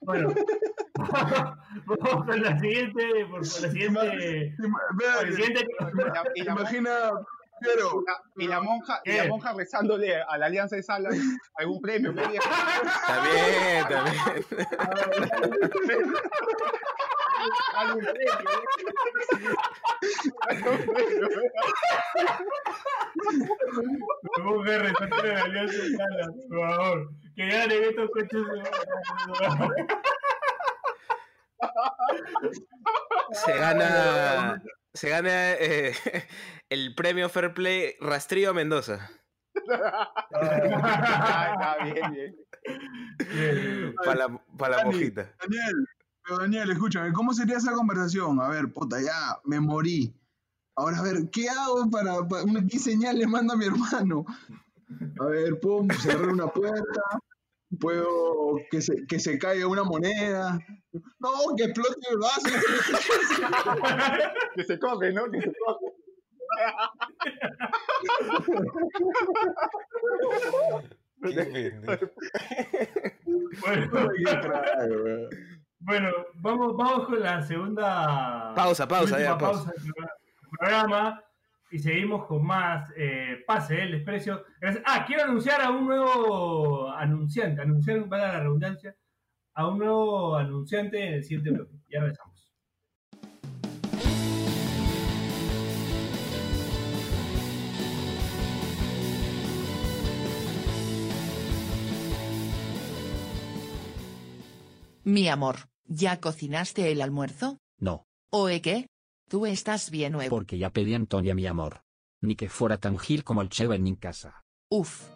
Bueno, 0.01 0.33
vamos 0.95 2.25
con 2.25 2.41
la 2.41 2.57
siguiente. 2.59 3.03
Por, 3.29 3.41
por 3.41 3.61
la 3.61 3.69
siguiente. 3.71 4.55
por 4.57 5.27
el 5.27 5.35
siguiente 5.35 5.67
Imagina, 6.35 6.91
pero 7.63 8.03
y 8.37 8.47
la 8.47 8.61
monja, 8.61 9.01
y 9.05 9.13
la 9.13 9.25
monja 9.27 9.53
rezándole 9.53 10.21
a 10.21 10.37
la 10.37 10.45
Alianza 10.47 10.75
de 10.75 10.83
Salas 10.83 11.15
algún 11.55 11.81
premio. 11.81 12.13
pues, 12.13 12.29
viejo. 12.29 12.49
También, 13.07 13.87
también. 13.87 14.17
Algún 17.75 18.03
premio. 18.03 18.27
Algún 20.41 20.85
premio. 20.93 21.29
Vamos 24.37 24.69
a 24.69 24.77
rezar 24.77 25.25
la 25.25 25.43
alianza 25.43 25.77
de 25.77 25.97
Salas, 25.97 26.29
por 26.49 26.59
favor. 26.59 27.09
Que 27.35 27.47
ganen 27.47 27.83
estos 27.83 28.09
coches. 28.11 28.41
Se 33.31 33.57
gana. 33.57 34.61
Se 34.93 35.09
gana 35.09 35.53
eh, 35.53 35.93
el 36.69 36.93
premio 36.95 37.29
Fair 37.29 37.53
Play 37.53 37.95
Rastrillo 37.99 38.51
a 38.51 38.53
Mendoza. 38.53 39.09
Ah, 40.35 41.49
está 41.53 41.83
bien, 41.83 42.11
bien. 42.11 43.95
Para 44.03 44.15
la, 44.27 44.45
pa' 44.57 44.69
la 44.69 44.77
Dani, 44.77 44.91
mojita. 44.91 45.35
Daniel, 45.41 45.87
pero 46.23 46.39
Daniel, 46.39 46.71
escúchame, 46.71 47.11
¿cómo 47.13 47.33
sería 47.33 47.57
esa 47.57 47.73
conversación? 47.73 48.39
A 48.41 48.49
ver, 48.49 48.71
puta, 48.71 49.01
ya, 49.01 49.39
me 49.45 49.59
morí. 49.59 50.13
Ahora, 50.75 50.99
a 50.99 51.03
ver, 51.03 51.29
¿qué 51.31 51.49
hago 51.49 51.89
para, 51.89 52.27
para- 52.27 52.45
qué 52.69 52.79
señal 52.79 53.19
le 53.19 53.27
manda 53.27 53.53
a 53.53 53.57
mi 53.57 53.65
hermano? 53.65 54.25
A 55.19 55.25
ver, 55.25 55.59
puedo 55.59 55.85
cerrar 55.99 56.29
una 56.29 56.47
puerta, 56.47 57.01
puedo 57.79 58.57
que 58.69 58.81
se, 58.81 59.05
que 59.07 59.19
se 59.19 59.37
caiga 59.37 59.67
una 59.67 59.83
moneda. 59.83 60.57
No, 61.19 61.55
que 61.57 61.65
explote 61.65 62.07
el 62.09 62.17
vaso. 62.17 62.49
Que 64.55 64.63
se 64.63 64.77
coge, 64.77 65.11
¿no? 65.11 65.31
Que 65.31 65.41
se 65.41 65.51
coge. 65.53 65.85
Bueno, 73.59 73.87
bueno 75.79 76.09
vamos, 76.35 76.77
vamos 76.77 77.07
con 77.07 77.19
la 77.19 77.41
segunda. 77.41 78.53
Pausa, 78.55 78.87
pausa, 78.87 79.19
ya, 79.19 79.35
pausa. 79.37 79.71
del 79.71 79.93
programa. 80.59 81.21
Y 81.73 81.79
seguimos 81.79 82.27
con 82.27 82.45
más 82.45 82.93
eh, 82.95 83.43
pase 83.47 83.73
del 83.73 83.93
desprecio. 83.93 84.43
Gracias- 84.61 84.83
Ah, 84.85 85.03
quiero 85.07 85.23
anunciar 85.23 85.59
a 85.59 85.71
un 85.71 85.87
nuevo 85.87 86.91
anunciante, 86.91 87.63
anunciar 87.63 88.07
para 88.07 88.33
la 88.33 88.39
redundancia, 88.41 88.95
a 89.55 89.67
un 89.67 89.79
nuevo 89.79 90.35
anunciante 90.35 91.03
en 91.03 91.13
el 91.15 91.23
siguiente 91.23 91.49
bloque. 91.49 91.73
Ya 91.89 92.01
regresamos. 92.01 92.53
Mi 105.03 105.27
amor, 105.27 105.69
¿ya 105.85 106.19
cocinaste 106.19 106.91
el 106.91 107.01
almuerzo? 107.01 107.57
No, 107.79 108.05
¿Oe 108.31 108.61
qué? 108.61 108.87
Tú 109.33 109.47
estás 109.47 109.89
bien 109.89 110.11
nuevo. 110.11 110.29
porque 110.29 110.59
ya 110.59 110.69
pedí 110.69 110.93
a 110.93 110.95
Antonia 110.95 111.33
mi 111.33 111.47
amor. 111.47 111.81
Ni 112.21 112.35
que 112.35 112.49
fuera 112.49 112.77
tan 112.77 112.99
gil 112.99 113.23
como 113.23 113.41
el 113.41 113.49
Cheven 113.49 113.87
en 113.87 113.95
casa. 113.95 114.43
Uf. 114.69 115.07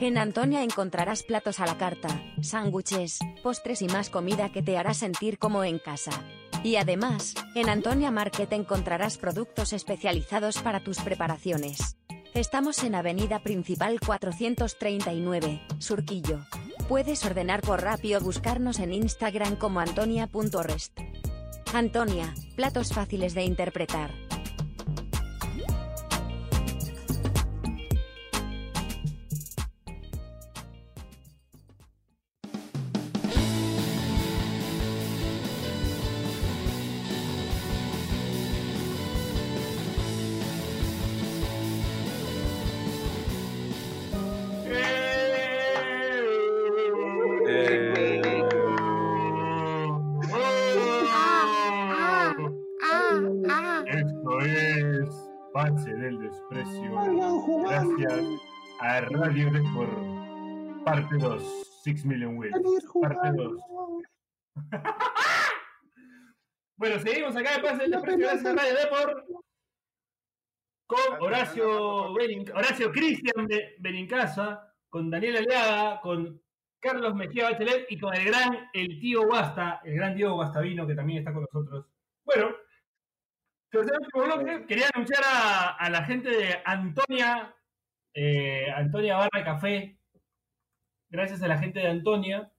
En 0.00 0.16
Antonia 0.16 0.62
encontrarás 0.62 1.22
platos 1.22 1.60
a 1.60 1.66
la 1.66 1.76
carta, 1.76 2.08
sándwiches, 2.40 3.18
postres 3.42 3.82
y 3.82 3.88
más 3.88 4.08
comida 4.08 4.50
que 4.52 4.62
te 4.62 4.78
hará 4.78 4.94
sentir 4.94 5.38
como 5.38 5.64
en 5.64 5.78
casa. 5.78 6.12
Y 6.64 6.76
además, 6.76 7.34
en 7.54 7.68
Antonia 7.68 8.10
Market 8.10 8.50
encontrarás 8.54 9.18
productos 9.18 9.74
especializados 9.74 10.56
para 10.62 10.82
tus 10.82 10.98
preparaciones. 11.00 11.98
Estamos 12.32 12.82
en 12.84 12.94
Avenida 12.94 13.42
Principal 13.42 14.00
439, 14.00 15.60
Surquillo. 15.78 16.40
Puedes 16.88 17.22
ordenar 17.26 17.60
por 17.60 17.82
Rappi 17.82 18.14
o 18.14 18.20
buscarnos 18.22 18.78
en 18.78 18.94
Instagram 18.94 19.56
como 19.56 19.80
antonia.rest. 19.80 20.98
Antonia, 21.76 22.32
platos 22.54 22.90
fáciles 22.90 23.34
de 23.34 23.42
interpretar. 23.44 24.25
A 59.06 59.08
Radio 59.26 59.50
Record. 59.50 60.84
Parte 60.84 61.16
2. 61.16 61.42
6 61.84 62.04
Million 62.06 62.36
Wheels. 62.38 62.56
Parte 63.00 63.30
2. 63.32 63.60
bueno, 66.76 66.98
seguimos 67.00 67.36
acá 67.36 67.54
en 67.56 67.62
Pase 67.62 67.76
del 67.82 67.90
Desprecio. 67.92 68.26
Gracias 68.26 68.46
a 68.46 68.54
Radio 68.54 68.74
Deport. 68.74 69.26
Con 70.88 71.20
Horacio, 71.22 72.12
Benin- 72.14 72.50
Horacio 72.54 72.92
Cristian 72.92 73.46
Be- 73.48 73.74
Benincasa, 73.80 74.72
con 74.88 75.10
Daniel 75.10 75.38
Aliaga, 75.38 76.00
con 76.00 76.40
Carlos 76.80 77.14
Mejía 77.16 77.50
Bachelet 77.50 77.86
y 77.90 77.98
con 77.98 78.14
el 78.14 78.24
gran, 78.26 78.68
el 78.72 79.00
tío 79.00 79.26
Guasta, 79.26 79.80
el 79.84 79.96
gran 79.96 80.14
Diego 80.14 80.34
Guastavino, 80.34 80.86
que 80.86 80.94
también 80.94 81.18
está 81.20 81.32
con 81.32 81.42
nosotros. 81.52 81.86
Bueno, 82.24 82.50
tercer 83.68 83.98
último 84.00 84.24
bloque, 84.26 84.66
quería 84.66 84.88
anunciar 84.94 85.24
a, 85.26 85.70
a 85.76 85.90
la 85.90 86.04
gente 86.04 86.30
de 86.30 86.62
Antonia, 86.64 87.52
eh, 88.16 88.66
Antonia 88.74 89.16
Barra 89.16 89.28
de 89.38 89.44
Café, 89.44 89.98
gracias 91.10 91.42
a 91.42 91.48
la 91.48 91.58
gente 91.58 91.80
de 91.80 91.88
Antonia, 91.88 92.50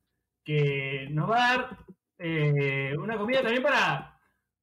que 0.44 1.08
nos 1.10 1.30
va 1.30 1.36
a 1.36 1.58
dar 1.58 1.78
eh, 2.20 2.96
una 2.98 3.18
comida 3.18 3.42
también 3.42 3.64
para, 3.64 4.18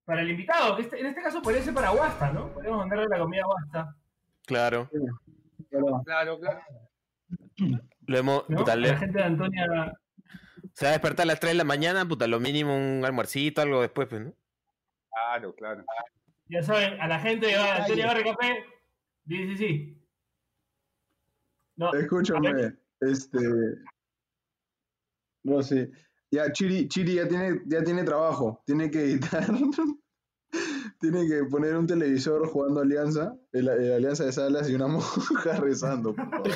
para 0.04 0.22
el 0.22 0.30
invitado, 0.30 0.76
que 0.76 0.82
este- 0.82 1.00
en 1.00 1.06
este 1.06 1.20
caso 1.22 1.42
podría 1.42 1.62
ser 1.62 1.74
para 1.74 1.90
Guasta, 1.90 2.32
¿no? 2.32 2.52
Podemos 2.54 2.78
mandarle 2.78 3.06
la 3.10 3.18
comida 3.18 3.42
a 3.42 3.46
Guasta. 3.46 3.96
Claro. 4.46 4.88
Claro, 6.04 6.38
claro. 6.38 6.60
Lo 8.06 8.18
hemos, 8.18 8.48
¿no? 8.48 8.58
puta, 8.58 8.72
A 8.72 8.76
le- 8.76 8.88
la 8.88 8.96
gente 8.98 9.18
de 9.18 9.24
Antonia. 9.24 9.66
se 10.72 10.84
va 10.86 10.90
a 10.90 10.92
despertar 10.92 11.24
a 11.24 11.26
las 11.26 11.40
3 11.40 11.52
de 11.52 11.58
la 11.58 11.64
mañana, 11.64 12.06
puta, 12.06 12.26
lo 12.26 12.38
mínimo 12.40 12.76
un 12.76 13.04
almuercito, 13.04 13.60
algo 13.62 13.80
después, 13.80 14.08
pues, 14.08 14.22
¿no? 14.22 14.32
Claro, 15.10 15.54
claro. 15.54 15.84
Ya 16.46 16.62
saben, 16.62 17.00
a 17.00 17.08
la 17.08 17.18
gente 17.20 17.46
de 17.46 17.56
Antonia 17.56 18.06
Barrio 18.06 18.34
Café, 18.36 18.64
sí, 19.26 19.46
sí, 19.48 19.56
sí. 19.56 20.03
No, 21.76 21.92
Escúchame, 21.94 22.76
este. 23.00 23.38
No 25.44 25.62
sé. 25.62 25.90
Ya, 26.30 26.50
Chiri, 26.52 26.88
Chiri 26.88 27.14
ya 27.14 27.28
tiene, 27.28 27.60
ya 27.66 27.82
tiene 27.82 28.02
trabajo. 28.04 28.62
Tiene 28.66 28.90
que 28.90 29.00
editar. 29.02 29.44
tiene 31.00 31.26
que 31.28 31.44
poner 31.50 31.76
un 31.76 31.86
televisor 31.86 32.46
jugando 32.48 32.80
Alianza, 32.80 33.36
el, 33.52 33.68
el 33.68 33.92
Alianza 33.92 34.24
de 34.24 34.32
Salas 34.32 34.68
y 34.70 34.74
una 34.74 34.86
monja 34.86 35.56
rezando. 35.60 36.14
por 36.14 36.30
favor. 36.30 36.50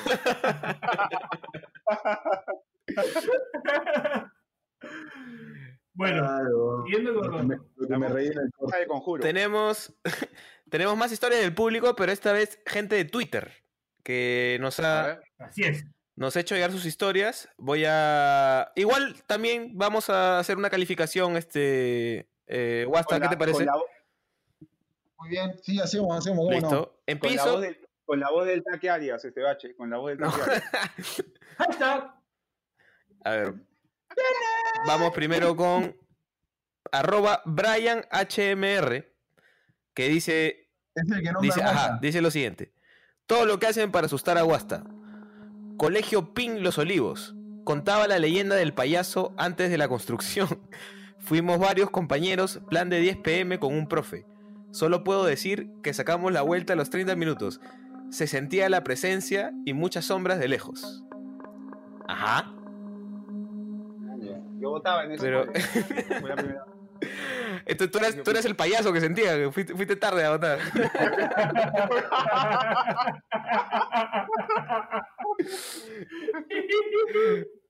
Bueno, 5.95 6.23
Claro. 6.23 6.85
siguiendo 6.87 7.14
con- 7.21 7.31
Lo 7.31 7.39
que 7.39 7.45
me, 7.45 7.57
lo 7.77 7.89
que 7.89 7.99
me 7.99 8.09
reí 8.09 8.27
en 8.29 8.39
el 8.39 8.51
corte. 8.53 9.27
Tenemos, 9.27 9.93
tenemos 10.71 10.97
más 10.97 11.11
historias 11.12 11.41
del 11.41 11.55
público, 11.55 11.95
pero 11.97 12.12
esta 12.12 12.33
vez 12.33 12.61
gente 12.66 12.95
de 12.95 13.05
Twitter 13.05 13.51
que 14.09 14.57
nos 14.59 14.81
ha, 14.81 15.21
Así 15.39 15.65
es. 15.65 15.85
nos 16.17 16.35
ha 16.35 16.41
hecho 16.41 16.55
llegar 16.55 16.73
sus 16.73 16.87
historias. 16.87 17.47
Voy 17.59 17.85
a. 17.87 18.73
Igual 18.75 19.23
también 19.27 19.73
vamos 19.77 20.09
a 20.09 20.39
hacer 20.39 20.57
una 20.57 20.71
calificación, 20.71 21.37
este. 21.37 22.27
Eh, 22.47 22.87
Wasta, 22.89 23.17
¿qué 23.17 23.25
la- 23.25 23.29
te 23.31 23.37
parece? 23.37 23.67
la- 23.67 23.75
Muy 25.19 25.29
bien, 25.29 25.55
sí, 25.63 25.79
hacemos, 25.79 26.17
hacemos. 26.17 26.39
¿cómo 26.39 26.51
no? 26.51 26.57
Listo. 26.59 26.69
Con 26.87 26.95
la, 27.07 27.13
Empiezo. 27.13 27.53
voz 27.53 27.61
del, 27.61 27.87
con 28.07 28.19
la 28.21 28.31
voz 28.31 28.47
del 28.47 28.65
Taque 28.65 28.89
Arias, 28.89 29.23
este 29.27 29.43
bache, 29.43 29.77
con 29.77 29.91
la 29.91 29.99
voz 29.99 30.09
del 30.17 30.19
Taque 30.21 30.41
Arias. 30.43 30.63
Hashtag. 31.59 32.15
A 33.25 33.31
ver. 33.31 33.55
Vamos 34.87 35.13
primero 35.13 35.55
con 35.55 35.95
arroba 36.93 37.43
BrianHMR, 37.45 39.05
que 39.93 40.09
dice, 40.09 40.71
Es 40.95 41.11
el 41.11 41.23
que 41.23 41.31
no 41.33 41.41
dice, 41.43 41.63
ajá, 41.63 41.99
dice 42.01 42.23
lo 42.23 42.31
siguiente. 42.31 42.73
Todo 43.29 43.45
lo 43.45 43.59
que 43.59 43.66
hacen 43.66 43.93
para 43.93 44.07
asustar 44.07 44.39
a 44.39 44.43
Guasta. 44.43 44.85
Colegio 45.76 46.33
Pin 46.33 46.62
Los 46.62 46.79
Olivos. 46.79 47.37
Contaba 47.64 48.09
la 48.09 48.18
leyenda 48.18 48.57
del 48.57 48.72
payaso 48.72 49.35
antes 49.37 49.70
de 49.70 49.76
la 49.76 49.87
construcción. 49.87 50.49
Fuimos 51.18 51.59
varios 51.59 51.91
compañeros, 51.91 52.61
plan 52.70 52.89
de 52.89 53.01
10 53.01 53.18
pm 53.18 53.59
con 53.59 53.74
un 53.74 53.87
profe. 53.87 54.24
Solo 54.70 55.05
puedo 55.05 55.26
decir 55.26 55.68
que 55.83 55.93
sacamos 55.93 56.33
la 56.33 56.41
vuelta 56.41 56.72
a 56.72 56.76
los 56.76 56.89
30 56.89 57.16
minutos. 57.16 57.61
Se 58.09 58.26
sentía 58.26 58.70
la 58.70 58.83
presencia 58.83 59.53
y 59.66 59.74
muchas 59.74 60.07
sombras 60.07 60.39
de 60.39 60.49
lejos. 60.49 61.05
Ajá. 62.09 62.51
Yo 64.59 64.70
votaba 64.70 65.05
en 65.05 65.12
eso. 65.12 65.22
Pero- 65.22 65.45
Esto, 67.67 67.91
tú, 67.91 67.99
eres, 67.99 68.23
tú 68.23 68.31
eres 68.31 68.45
el 68.45 68.57
payaso 68.57 68.93
que 68.93 69.01
sentía, 69.01 69.37
que 69.37 69.51
fuiste, 69.53 69.75
fuiste 69.75 69.97
tarde 69.97 70.25
a 70.25 70.31
votar. 70.37 70.59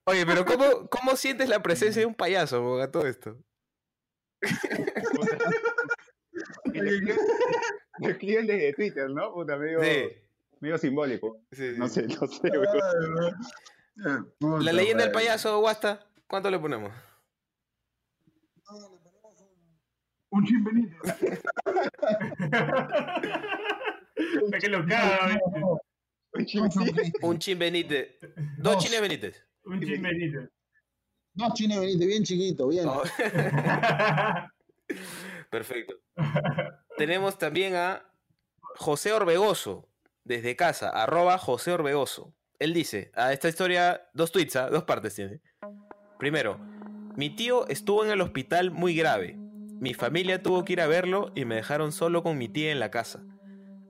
Oye, 0.05 0.25
pero 0.25 0.45
¿cómo, 0.45 0.89
¿cómo 0.89 1.17
sientes 1.17 1.49
la 1.49 1.63
presencia 1.63 2.01
de 2.01 2.07
un 2.07 2.15
payaso 2.15 2.81
a 2.81 2.91
todo 2.91 3.07
esto? 3.07 3.37
Lo 7.99 8.09
escriben 8.09 8.47
desde 8.47 8.73
Twitter, 8.75 9.11
¿no? 9.11 9.33
Puta, 9.35 9.57
medio, 9.57 9.83
Sí. 9.83 10.09
medio 10.61 10.79
simbólico. 10.79 11.41
Sí, 11.53 11.75
No 11.77 11.89
sé, 11.89 12.07
no 12.07 12.27
sé, 12.27 12.51
La 14.65 14.73
leyenda 14.73 15.03
del 15.05 15.13
payaso, 15.13 15.59
Guasta, 15.61 16.07
¿cuánto 16.27 16.51
le 16.51 16.59
ponemos? 16.59 16.93
Un 20.31 20.45
chimbenito. 20.45 20.97
que 24.61 24.69
lo 24.69 24.87
caga, 24.87 25.29
¿viste? 25.29 25.63
Un 27.23 27.39
chin 27.39 27.59
Benítez. 27.59 28.19
Dos 28.59 28.75
Dos. 28.75 28.85
chines 28.85 29.01
Benítez. 29.01 29.43
Un 29.65 29.81
chimbenito. 29.81 30.49
No, 31.35 31.55
Chine 31.55 31.79
Benítez, 31.79 32.07
bien 32.09 32.25
chiquito, 32.25 32.67
bien. 32.67 32.89
Oh. 32.89 33.03
Perfecto. 35.51 35.95
Tenemos 36.97 37.39
también 37.39 37.77
a 37.77 38.05
José 38.77 39.13
Orbegoso, 39.13 39.89
desde 40.25 40.57
casa, 40.57 40.91
arroba 40.91 41.39
José 41.39 41.71
Orbegoso. 41.71 42.35
Él 42.59 42.75
dice, 42.75 43.13
a 43.15 43.33
esta 43.33 43.49
historia, 43.49 44.09
dos 44.15 44.33
tweets, 44.33 44.57
¿ah? 44.57 44.69
dos 44.69 44.83
partes 44.83 45.15
tiene. 45.15 45.41
Primero, 46.19 46.59
mi 47.17 47.31
tío 47.31 47.69
estuvo 47.69 48.05
en 48.05 48.11
el 48.11 48.21
hospital 48.21 48.73
muy 48.73 48.97
grave. 48.97 49.39
Mi 49.81 49.95
familia 49.95 50.43
tuvo 50.43 50.65
que 50.65 50.73
ir 50.75 50.81
a 50.81 50.87
verlo 50.87 51.31
y 51.35 51.45
me 51.45 51.57
dejaron 51.57 51.93
solo 51.93 52.23
con 52.23 52.37
mi 52.37 52.49
tía 52.49 52.73
en 52.73 52.81
la 52.81 52.91
casa. 52.91 53.25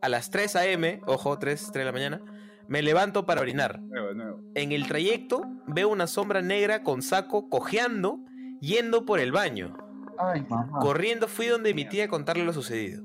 A 0.02 0.08
las 0.08 0.30
3 0.30 0.56
a.m., 0.56 1.00
ojo, 1.06 1.38
3, 1.38 1.70
3 1.72 1.72
de 1.72 1.84
la 1.84 1.92
mañana, 1.92 2.22
me 2.68 2.82
levanto 2.82 3.24
para 3.24 3.40
orinar. 3.40 3.80
Nuevo, 3.80 4.12
nuevo. 4.12 4.40
En 4.54 4.72
el 4.72 4.86
trayecto 4.86 5.42
veo 5.66 5.88
una 5.88 6.06
sombra 6.06 6.42
negra 6.42 6.82
con 6.82 7.00
saco 7.00 7.48
cojeando 7.48 8.18
yendo 8.60 9.06
por 9.06 9.20
el 9.20 9.32
baño. 9.32 9.76
Ay. 10.18 10.44
Corriendo 10.80 11.28
fui 11.28 11.46
donde 11.46 11.72
mi 11.74 11.84
tía 11.86 12.04
a 12.04 12.08
contarle 12.08 12.44
lo 12.44 12.52
sucedido. 12.52 13.02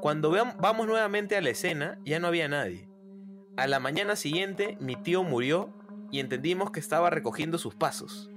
Cuando 0.00 0.32
vamos 0.58 0.86
nuevamente 0.88 1.36
a 1.36 1.40
la 1.40 1.50
escena, 1.50 2.00
ya 2.04 2.18
no 2.18 2.26
había 2.26 2.48
nadie. 2.48 2.88
A 3.56 3.68
la 3.68 3.78
mañana 3.78 4.16
siguiente, 4.16 4.76
mi 4.80 4.96
tío 4.96 5.22
murió 5.22 5.72
y 6.10 6.18
entendimos 6.18 6.72
que 6.72 6.80
estaba 6.80 7.10
recogiendo 7.10 7.58
sus 7.58 7.76
pasos. 7.76 8.31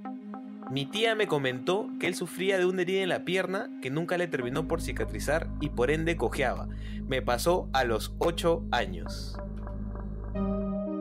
Mi 0.70 0.84
tía 0.84 1.14
me 1.14 1.26
comentó 1.28 1.88
que 2.00 2.08
él 2.08 2.14
sufría 2.14 2.58
de 2.58 2.66
una 2.66 2.82
herida 2.82 3.02
en 3.02 3.08
la 3.08 3.24
pierna 3.24 3.70
que 3.82 3.90
nunca 3.90 4.18
le 4.18 4.26
terminó 4.26 4.66
por 4.66 4.80
cicatrizar 4.82 5.46
y 5.60 5.70
por 5.70 5.90
ende 5.90 6.16
cojeaba. 6.16 6.68
Me 7.06 7.22
pasó 7.22 7.68
a 7.72 7.84
los 7.84 8.14
8 8.18 8.64
años. 8.72 9.38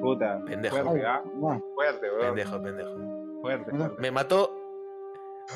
Puta. 0.02 0.44
Pendejo. 0.46 0.78
Fuerte, 0.84 1.06
¿ah? 1.08 1.22
Fuerte, 1.74 2.08
weón. 2.12 2.22
Pendejo, 2.36 2.62
pendejo. 2.62 3.42
Fuerte. 3.42 3.72
Me 4.00 4.12
mató. 4.12 4.62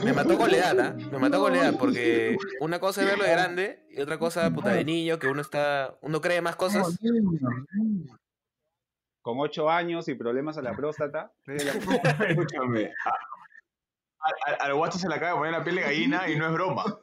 Me 0.03 0.13
mató 0.13 0.37
con 0.37 0.51
la 0.51 0.57
edad, 0.57 0.79
¿ah? 0.79 0.95
Me 1.11 1.17
mató 1.19 1.39
con 1.39 1.51
la 1.53 1.59
edad, 1.59 1.73
porque 1.79 2.37
una 2.61 2.79
cosa 2.79 3.01
es 3.01 3.07
verlo 3.07 3.23
de 3.25 3.31
grande 3.31 3.85
y 3.89 4.01
otra 4.01 4.17
cosa, 4.19 4.49
puta, 4.51 4.69
de 4.69 4.85
niño, 4.85 5.17
que 5.19 5.27
uno 5.27 5.41
está. 5.41 5.95
Uno 6.01 6.19
cree 6.21 6.41
más 6.41 6.55
cosas. 6.55 6.97
Con 9.21 9.39
ocho 9.39 9.69
años 9.69 10.07
y 10.07 10.15
problemas 10.15 10.57
a 10.57 10.61
la 10.63 10.75
próstata. 10.75 11.31
la- 11.45 11.55
Escúchame. 12.27 12.91
a- 14.21 14.51
a- 14.51 14.53
a- 14.53 14.65
Al 14.65 14.73
guacho 14.75 14.97
se 14.97 15.07
le 15.09 15.15
acaba 15.15 15.31
de 15.31 15.37
poner 15.37 15.51
la 15.53 15.63
piel 15.63 15.75
de 15.77 15.81
gallina 15.81 16.29
y 16.29 16.35
no 16.37 16.47
es 16.47 16.53
broma. 16.53 16.99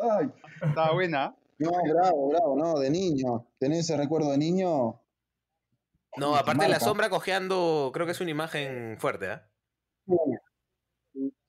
Ay. 0.00 0.28
Estaba 0.66 0.92
buena. 0.92 1.36
No, 1.58 1.70
bravo, 1.70 2.28
bravo, 2.30 2.56
no, 2.56 2.78
de 2.80 2.90
niño. 2.90 3.46
¿Tenés 3.58 3.80
ese 3.80 3.96
recuerdo 3.96 4.30
de 4.32 4.38
niño? 4.38 5.00
No, 6.16 6.36
aparte 6.36 6.64
de 6.64 6.68
la 6.70 6.80
sombra 6.80 7.08
cojeando, 7.08 7.90
creo 7.94 8.06
que 8.06 8.12
es 8.12 8.20
una 8.20 8.30
imagen 8.30 8.96
fuerte. 8.98 9.40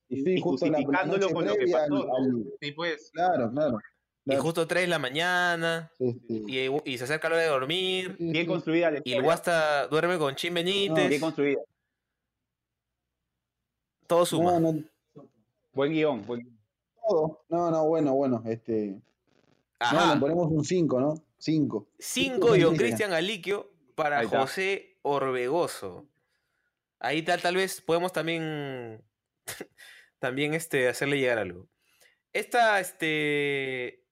Y 0.07 0.21
sí, 0.23 0.33
Y 0.35 0.41
justo 0.41 0.67
la, 0.67 0.79
noche 1.05 1.33
con 1.33 1.45
lo 1.45 1.51
que 1.53 1.57
previa 1.59 1.83
al- 1.83 1.89
pasó. 1.89 2.05
¿no? 2.05 2.15
al- 2.15 2.43
Sí, 2.61 2.71
pues. 2.71 3.09
Claro, 3.13 3.51
claro. 3.51 3.77
Y 4.27 4.35
justo 4.37 4.65
3 4.65 4.83
de 4.83 4.87
la 4.87 4.97
mañana, 4.99 5.91
Sí, 5.99 6.19
sí. 6.27 6.43
y, 6.47 6.91
y 6.93 6.97
se 6.97 7.03
acerca 7.03 7.29
la 7.29 7.35
hora 7.35 7.43
de 7.43 7.49
dormir, 7.49 8.15
Sí, 8.17 8.23
Bien 8.31 8.45
sí. 8.45 8.47
construida 8.47 8.91
la 8.91 9.01
y 9.03 9.13
el. 9.13 9.23
Guasta 9.23 9.87
duerme 9.87 10.17
con 10.17 10.35
Chin 10.35 10.53
Bien 10.53 11.19
construida. 11.19 11.59
Todo 14.07 14.25
suma. 14.25 14.59
No, 14.59 14.71
no, 14.73 14.83
Buen 15.73 15.91
guion. 15.91 16.25
Buen... 16.25 16.41
guion. 16.41 16.59
todo. 17.07 17.45
No, 17.49 17.71
no, 17.71 17.85
bueno, 17.85 18.13
bueno. 18.13 18.43
Este, 18.45 18.91
no, 18.91 19.01
Ajá. 19.79 20.13
le 20.15 20.19
ponemos 20.19 20.47
un 20.51 20.63
5, 20.63 20.99
¿no? 20.99 21.15
5. 21.37 21.87
5 21.99 22.55
y 22.55 22.61
don 22.61 22.75
Cristian 22.75 23.13
Aliquio 23.13 23.71
para. 23.95 24.25
José 24.27 24.97
Orbegoso. 25.01 26.07
Ahí 26.99 27.21
tal, 27.21 27.41
tal 27.41 27.55
vez 27.55 27.81
podemos 27.81 28.13
también, 28.13 29.03
también 30.19 30.53
este, 30.53 30.87
hacerle 30.87 31.19
llegar 31.19 31.37
algo. 31.37 31.67
Esta, 32.33 32.79
este, 32.79 34.03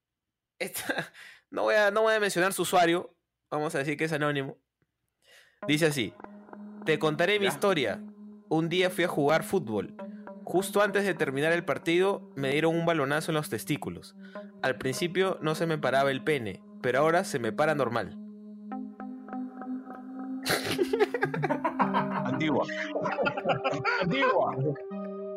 esta, 0.59 1.11
no 1.49 1.63
voy, 1.63 1.75
a, 1.75 1.91
no 1.91 2.03
voy 2.03 2.13
a 2.13 2.19
mencionar 2.19 2.53
su 2.53 2.61
usuario, 2.61 3.15
vamos 3.49 3.73
a 3.75 3.79
decir 3.79 3.97
que 3.97 4.03
es 4.03 4.13
anónimo. 4.13 4.57
Dice 5.67 5.87
así, 5.87 6.13
te 6.85 6.99
contaré 6.99 7.39
mi 7.39 7.47
historia. 7.47 8.01
Un 8.53 8.69
día 8.69 8.91
fui 8.91 9.03
a 9.03 9.07
jugar 9.07 9.41
fútbol. 9.41 9.95
Justo 10.43 10.83
antes 10.83 11.05
de 11.05 11.15
terminar 11.15 11.53
el 11.53 11.65
partido 11.65 12.29
me 12.35 12.51
dieron 12.51 12.75
un 12.75 12.85
balonazo 12.85 13.31
en 13.31 13.35
los 13.35 13.49
testículos. 13.49 14.15
Al 14.61 14.77
principio 14.77 15.39
no 15.41 15.55
se 15.55 15.65
me 15.65 15.79
paraba 15.79 16.11
el 16.11 16.23
pene, 16.23 16.61
pero 16.79 16.99
ahora 16.99 17.23
se 17.23 17.39
me 17.39 17.51
para 17.51 17.73
normal. 17.73 18.15
Antigua. 22.25 22.67
Antigua. 24.01 24.55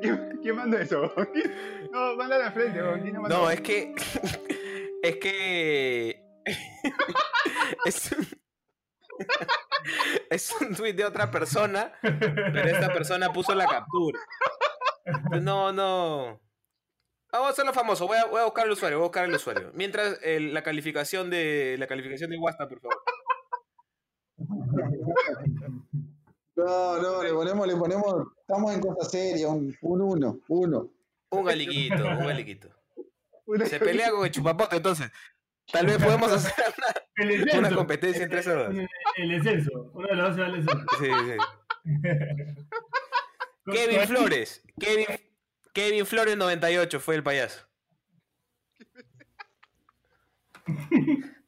¿Quién, 0.02 0.38
quién 0.42 0.56
mandó 0.56 0.76
eso? 0.76 1.10
No, 1.90 2.16
mándale 2.16 2.44
al 2.44 2.52
frente. 2.52 2.82
weón. 2.82 3.00
¿Quién 3.00 3.14
lo 3.14 3.22
mandó? 3.22 3.38
No, 3.38 3.50
es 3.50 3.62
que. 3.62 3.94
Es 5.02 5.16
que. 5.16 6.22
Es. 7.86 8.14
Es 10.30 10.52
un 10.60 10.74
tweet 10.74 10.94
de 10.94 11.04
otra 11.04 11.30
persona, 11.30 11.92
pero 12.02 12.68
esta 12.68 12.92
persona 12.92 13.32
puso 13.32 13.54
la 13.54 13.66
captura. 13.66 14.18
No, 15.40 15.72
no. 15.72 16.40
Vamos 17.32 17.48
a 17.48 17.50
hacerlo 17.52 17.72
famoso. 17.72 18.06
Voy 18.06 18.16
a, 18.18 18.24
voy 18.26 18.40
a 18.40 18.44
buscar 18.44 18.66
el 18.66 18.72
usuario, 18.72 18.98
voy 18.98 19.04
a 19.04 19.08
buscar 19.08 19.24
el 19.26 19.34
usuario. 19.34 19.70
Mientras 19.74 20.18
el- 20.22 20.54
la 20.54 20.62
calificación 20.62 21.28
de 21.30 21.76
la 21.78 21.86
calificación 21.86 22.30
de 22.30 22.38
WhatsApp, 22.38 22.68
por 22.68 22.80
favor. 22.80 23.02
No, 26.56 26.98
no, 27.02 27.22
le 27.22 27.32
ponemos, 27.32 27.66
le 27.66 27.76
ponemos, 27.76 28.14
estamos 28.40 28.72
en 28.74 28.80
cosa 28.80 29.08
seria, 29.08 29.48
un, 29.48 29.76
un 29.82 30.00
uno, 30.00 30.40
uno. 30.48 30.88
Un 31.30 31.44
galiquito, 31.44 31.96
un 31.96 32.26
galiquito. 32.26 32.68
Se 33.66 33.78
pelea 33.78 34.10
con 34.10 34.24
el 34.24 34.30
chupapote, 34.32 34.76
entonces. 34.76 35.10
Tal 35.72 35.86
vez 35.86 35.98
podemos 36.02 36.32
hacer 36.32 36.52
una, 37.58 37.70
competencia 37.74 38.22
entre 38.24 38.40
esos 38.40 38.54
dos. 38.54 38.74
El 39.16 39.28
descenso. 39.28 39.90
Uno 39.94 40.08
de 40.08 40.14
los 40.14 40.26
dos 40.28 40.36
se 40.36 40.40
va 40.40 40.46
al 40.46 40.64
descenso. 40.64 40.86
Sí, 40.98 41.10
sí. 41.26 41.36
Kevin 43.72 44.00
Flores. 44.06 44.62
Kevin, 44.78 45.06
Kevin 45.72 46.06
Flores 46.06 46.36
98 46.36 47.00
fue 47.00 47.16
el 47.16 47.22
payaso. 47.22 47.66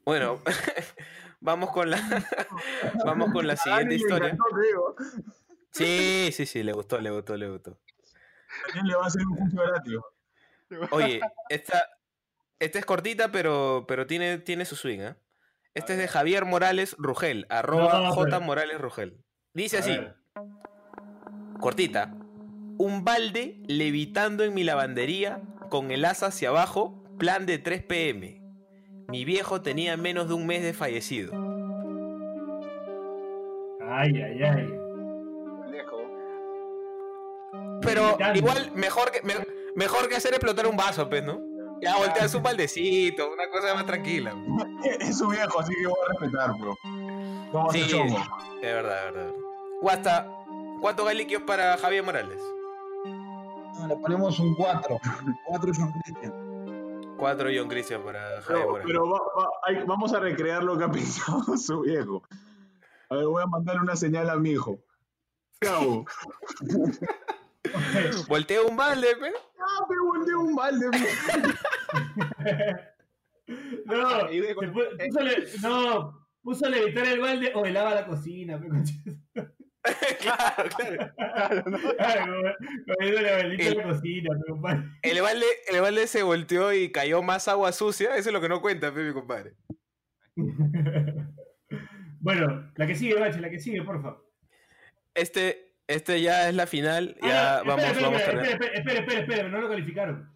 Bueno, 0.04 0.40
vamos 1.40 1.70
con 1.70 1.90
la 1.90 1.98
vamos 3.04 3.32
con 3.32 3.46
la 3.46 3.56
siguiente 3.56 3.96
historia. 3.96 4.30
encantó. 4.30 4.96
Sí, 5.70 6.30
sí, 6.32 6.46
sí, 6.46 6.62
le 6.62 6.72
gustó, 6.72 7.00
le 7.00 7.10
gustó, 7.10 7.36
le 7.36 7.48
gustó. 7.48 7.78
Daniel 8.68 8.86
le 8.86 8.94
va 8.96 9.04
a 9.04 9.06
hacer 9.06 9.22
un 9.26 9.36
curso 9.36 9.56
gratis. 9.56 9.94
Oye, 10.90 11.20
esta, 11.48 11.88
esta 12.60 12.78
es 12.78 12.84
cortita, 12.84 13.30
pero, 13.30 13.84
pero 13.88 14.06
tiene, 14.06 14.38
tiene 14.38 14.64
su 14.64 14.76
swing, 14.76 15.00
¿ah? 15.00 15.16
Este 15.74 15.92
es 15.92 15.98
de 15.98 16.08
Javier 16.08 16.44
Morales 16.44 16.96
Rugel, 16.98 17.46
arroba 17.50 18.00
No, 18.00 18.12
J 18.12 18.40
Morales 18.40 18.80
Rugel. 18.80 19.22
Dice 19.54 19.78
así, 19.78 19.98
cortita. 21.60 22.14
Un 22.78 23.04
balde 23.04 23.60
levitando 23.66 24.44
en 24.44 24.54
mi 24.54 24.64
lavandería 24.64 25.40
con 25.68 25.90
el 25.90 26.04
asa 26.04 26.26
hacia 26.26 26.48
abajo, 26.48 27.04
plan 27.18 27.46
de 27.46 27.58
3 27.58 27.82
pm. 27.84 28.42
Mi 29.08 29.24
viejo 29.24 29.62
tenía 29.62 29.96
menos 29.96 30.28
de 30.28 30.34
un 30.34 30.46
mes 30.46 30.62
de 30.62 30.72
fallecido. 30.74 31.32
Ay, 33.90 34.10
ay, 34.22 34.42
ay. 34.42 34.74
Pero 37.82 38.18
igual, 38.34 38.72
mejor 38.74 39.10
que, 39.12 39.22
me- 39.22 39.34
mejor 39.76 40.08
que 40.08 40.16
hacer 40.16 40.32
explotar 40.34 40.66
un 40.66 40.76
vaso, 40.76 41.08
pues, 41.08 41.22
¿no? 41.24 41.40
Ya 41.80 41.96
volteas 41.96 42.34
un 42.34 42.42
baldecito, 42.42 43.30
una 43.32 43.48
cosa 43.50 43.74
más 43.74 43.86
tranquila. 43.86 44.34
Es 45.00 45.18
su 45.18 45.28
viejo, 45.28 45.60
así 45.60 45.72
que 45.74 45.86
voy 45.86 45.96
a 46.06 46.08
respetar, 46.20 46.52
bro. 46.58 46.76
Vamos 47.52 47.70
a 47.74 47.78
Sí, 47.78 47.82
hacer 47.84 47.96
chongo. 47.96 48.18
es 48.56 48.62
verdad, 48.74 49.08
es 49.08 49.14
verdad. 49.14 49.32
Guasta, 49.80 50.30
¿cuántos 50.80 51.06
galiquios 51.06 51.42
para 51.42 51.76
Javier 51.78 52.02
Morales? 52.04 52.40
No, 53.04 53.86
le 53.86 53.96
ponemos 53.96 54.38
un 54.40 54.54
4. 54.56 54.98
4 55.46 55.72
John 55.76 55.92
Christian. 56.02 57.14
Cuatro 57.16 57.48
John 57.54 57.68
Christian 57.68 58.02
para 58.02 58.20
Javier 58.42 58.44
Pero, 58.46 58.66
Morales. 58.70 58.86
pero 58.86 59.08
va- 59.10 59.18
va- 59.36 59.50
hay- 59.66 59.84
vamos 59.86 60.12
a 60.12 60.20
recrear 60.20 60.62
lo 60.62 60.76
que 60.78 60.84
ha 60.84 60.90
pensado 60.90 61.42
su 61.56 61.80
viejo. 61.82 62.22
A 63.10 63.14
ver, 63.16 63.26
voy 63.26 63.42
a 63.42 63.46
mandarle 63.46 63.80
una 63.82 63.96
señal 63.96 64.28
a 64.30 64.36
mi 64.36 64.50
hijo. 64.50 64.78
¿Qué 65.60 65.68
hago? 65.68 66.04
Volteo 68.28 68.66
un 68.66 68.76
balde, 68.76 69.16
pe. 69.16 69.32
Ah, 69.58 69.86
me 69.88 69.96
volteé 70.06 70.34
un 70.34 70.54
balde, 70.54 70.86
No, 73.86 74.28
se 74.28 74.54
pu- 74.54 75.06
puso 75.06 75.20
le- 75.22 75.46
no, 75.62 76.28
puso 76.42 76.66
a 76.66 76.68
levitar 76.68 77.06
el 77.06 77.20
balde 77.20 77.50
o 77.54 77.64
lava 77.64 77.94
la 77.94 78.06
cocina. 78.06 78.60
pe, 78.60 78.68
claro, 80.20 80.68
claro. 80.76 81.14
Claro, 81.96 82.42
la 82.42 82.54
la 83.48 83.82
cocina, 83.84 84.28
pe, 84.38 84.44
compadre. 84.50 84.82
El 85.02 85.22
balde, 85.22 85.46
el 85.68 85.80
balde 85.80 86.06
se 86.06 86.22
volteó 86.22 86.74
y 86.74 86.92
cayó 86.92 87.22
más 87.22 87.48
agua 87.48 87.72
sucia. 87.72 88.16
Eso 88.16 88.28
es 88.28 88.32
lo 88.34 88.40
que 88.42 88.50
no 88.50 88.60
cuenta, 88.60 88.92
pe, 88.92 89.02
mi 89.02 89.14
compadre. 89.14 89.54
Bueno, 92.20 92.70
la 92.74 92.86
que 92.86 92.96
sigue, 92.96 93.14
Bache, 93.14 93.40
la 93.40 93.48
que 93.48 93.60
sigue, 93.60 93.80
por 93.82 94.02
favor. 94.02 94.28
Este, 95.14 95.67
este 95.88 96.20
ya 96.20 96.48
es 96.48 96.54
la 96.54 96.66
final. 96.66 97.16
Ya 97.22 97.58
Ah, 97.58 97.62
vamos, 97.66 97.84
espera, 97.84 98.06
vamos 98.06 98.22
a 98.22 98.24
espera, 98.24 98.74
espera, 98.76 99.20
espera, 99.20 99.48
no 99.48 99.60
lo 99.60 99.68
calificaron. 99.68 100.30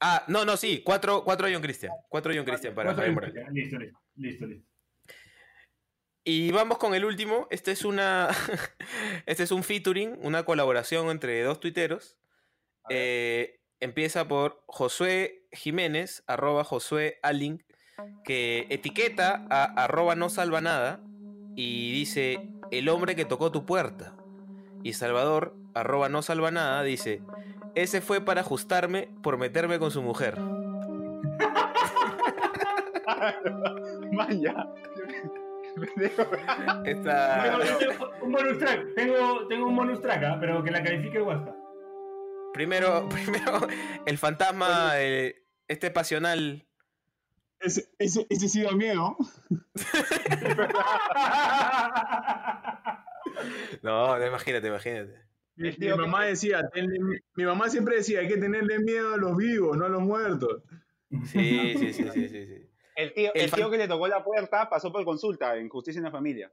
Ah, 0.00 0.24
no, 0.28 0.44
no, 0.44 0.56
sí. 0.56 0.82
Cuatro, 0.84 1.24
cuatro 1.24 1.48
John 1.50 1.62
Christian. 1.62 1.92
Cuatro 2.08 2.32
John 2.34 2.44
Christian 2.44 2.74
para 2.74 2.94
Javier 2.94 3.12
Morales. 3.14 3.34
ya, 3.34 3.50
Listo, 3.50 3.78
listo, 3.78 3.98
listo, 4.16 4.46
listo. 4.46 4.68
Y 6.24 6.50
vamos 6.50 6.78
con 6.78 6.94
el 6.94 7.04
último. 7.04 7.46
Este 7.50 7.72
es 7.72 7.84
una. 7.84 8.28
este 9.26 9.44
es 9.44 9.50
un 9.50 9.64
featuring, 9.64 10.18
una 10.22 10.44
colaboración 10.44 11.08
entre 11.08 11.42
dos 11.42 11.58
tuiteros. 11.60 12.18
Eh, 12.90 13.60
empieza 13.80 14.28
por 14.28 14.62
Josué 14.66 15.46
Jiménez, 15.52 16.24
arroba 16.26 16.64
Josué 16.64 17.18
Alink, 17.22 17.62
que 18.24 18.66
etiqueta 18.70 19.46
a 19.50 19.64
arroba 19.84 20.16
no 20.16 20.28
salva 20.30 20.60
nada 20.60 21.00
y 21.56 21.92
dice 21.92 22.40
el 22.70 22.88
hombre 22.88 23.16
que 23.16 23.24
tocó 23.24 23.50
tu 23.50 23.64
puerta. 23.66 24.17
Y 24.82 24.94
Salvador, 24.94 25.54
arroba 25.74 26.08
no 26.08 26.22
salva 26.22 26.50
nada, 26.50 26.82
dice 26.82 27.22
ese 27.74 28.00
fue 28.00 28.20
para 28.20 28.40
ajustarme 28.40 29.08
por 29.22 29.36
meterme 29.38 29.78
con 29.78 29.92
su 29.92 30.02
mujer. 30.02 30.36
Vaya. 34.12 34.66
Esta... 36.84 37.58
Tengo- 37.78 38.10
un 38.22 38.32
bonus 38.32 38.58
track, 38.58 38.94
tengo, 38.96 39.46
tengo 39.46 39.66
un 39.68 39.76
bonus 39.76 40.00
track, 40.00 40.24
ah, 40.24 40.36
pero 40.40 40.64
que 40.64 40.72
la 40.72 40.82
califique 40.82 41.22
WhatsApp. 41.22 41.54
Primero, 42.52 43.08
primero, 43.12 43.60
el 44.06 44.18
fantasma, 44.18 44.92
eh, 44.96 45.44
este 45.68 45.92
pasional. 45.92 46.64
Ese, 47.60 47.88
ese, 47.98 48.26
ese 48.28 48.48
sí 48.48 48.62
da 48.62 48.72
miedo. 48.72 49.16
No, 53.82 54.18
no, 54.18 54.26
imagínate, 54.26 54.68
imagínate. 54.68 55.28
Mi, 55.56 55.70
mi 55.76 55.88
mamá 55.88 56.24
decía, 56.24 56.68
"Tenle 56.72 56.98
mi, 57.34 57.44
mamá 57.44 57.68
siempre 57.68 57.96
decía, 57.96 58.20
hay 58.20 58.28
que 58.28 58.36
tenerle 58.36 58.78
miedo 58.78 59.14
a 59.14 59.16
los 59.16 59.36
vivos, 59.36 59.76
no 59.76 59.86
a 59.86 59.88
los 59.88 60.02
muertos. 60.02 60.62
Sí, 61.26 61.74
sí, 61.78 61.92
sí, 61.92 62.10
sí, 62.12 62.28
sí. 62.28 62.46
sí. 62.46 62.70
El 62.94 63.12
tío, 63.14 63.30
El 63.34 63.42
el 63.42 63.50
tío 63.50 63.70
que 63.70 63.78
le 63.78 63.88
tocó 63.88 64.08
la 64.08 64.24
puerta 64.24 64.68
pasó 64.68 64.92
por 64.92 65.04
consulta 65.04 65.56
en 65.56 65.68
Justicia 65.68 65.98
en 66.00 66.04
la 66.04 66.10
Familia. 66.10 66.52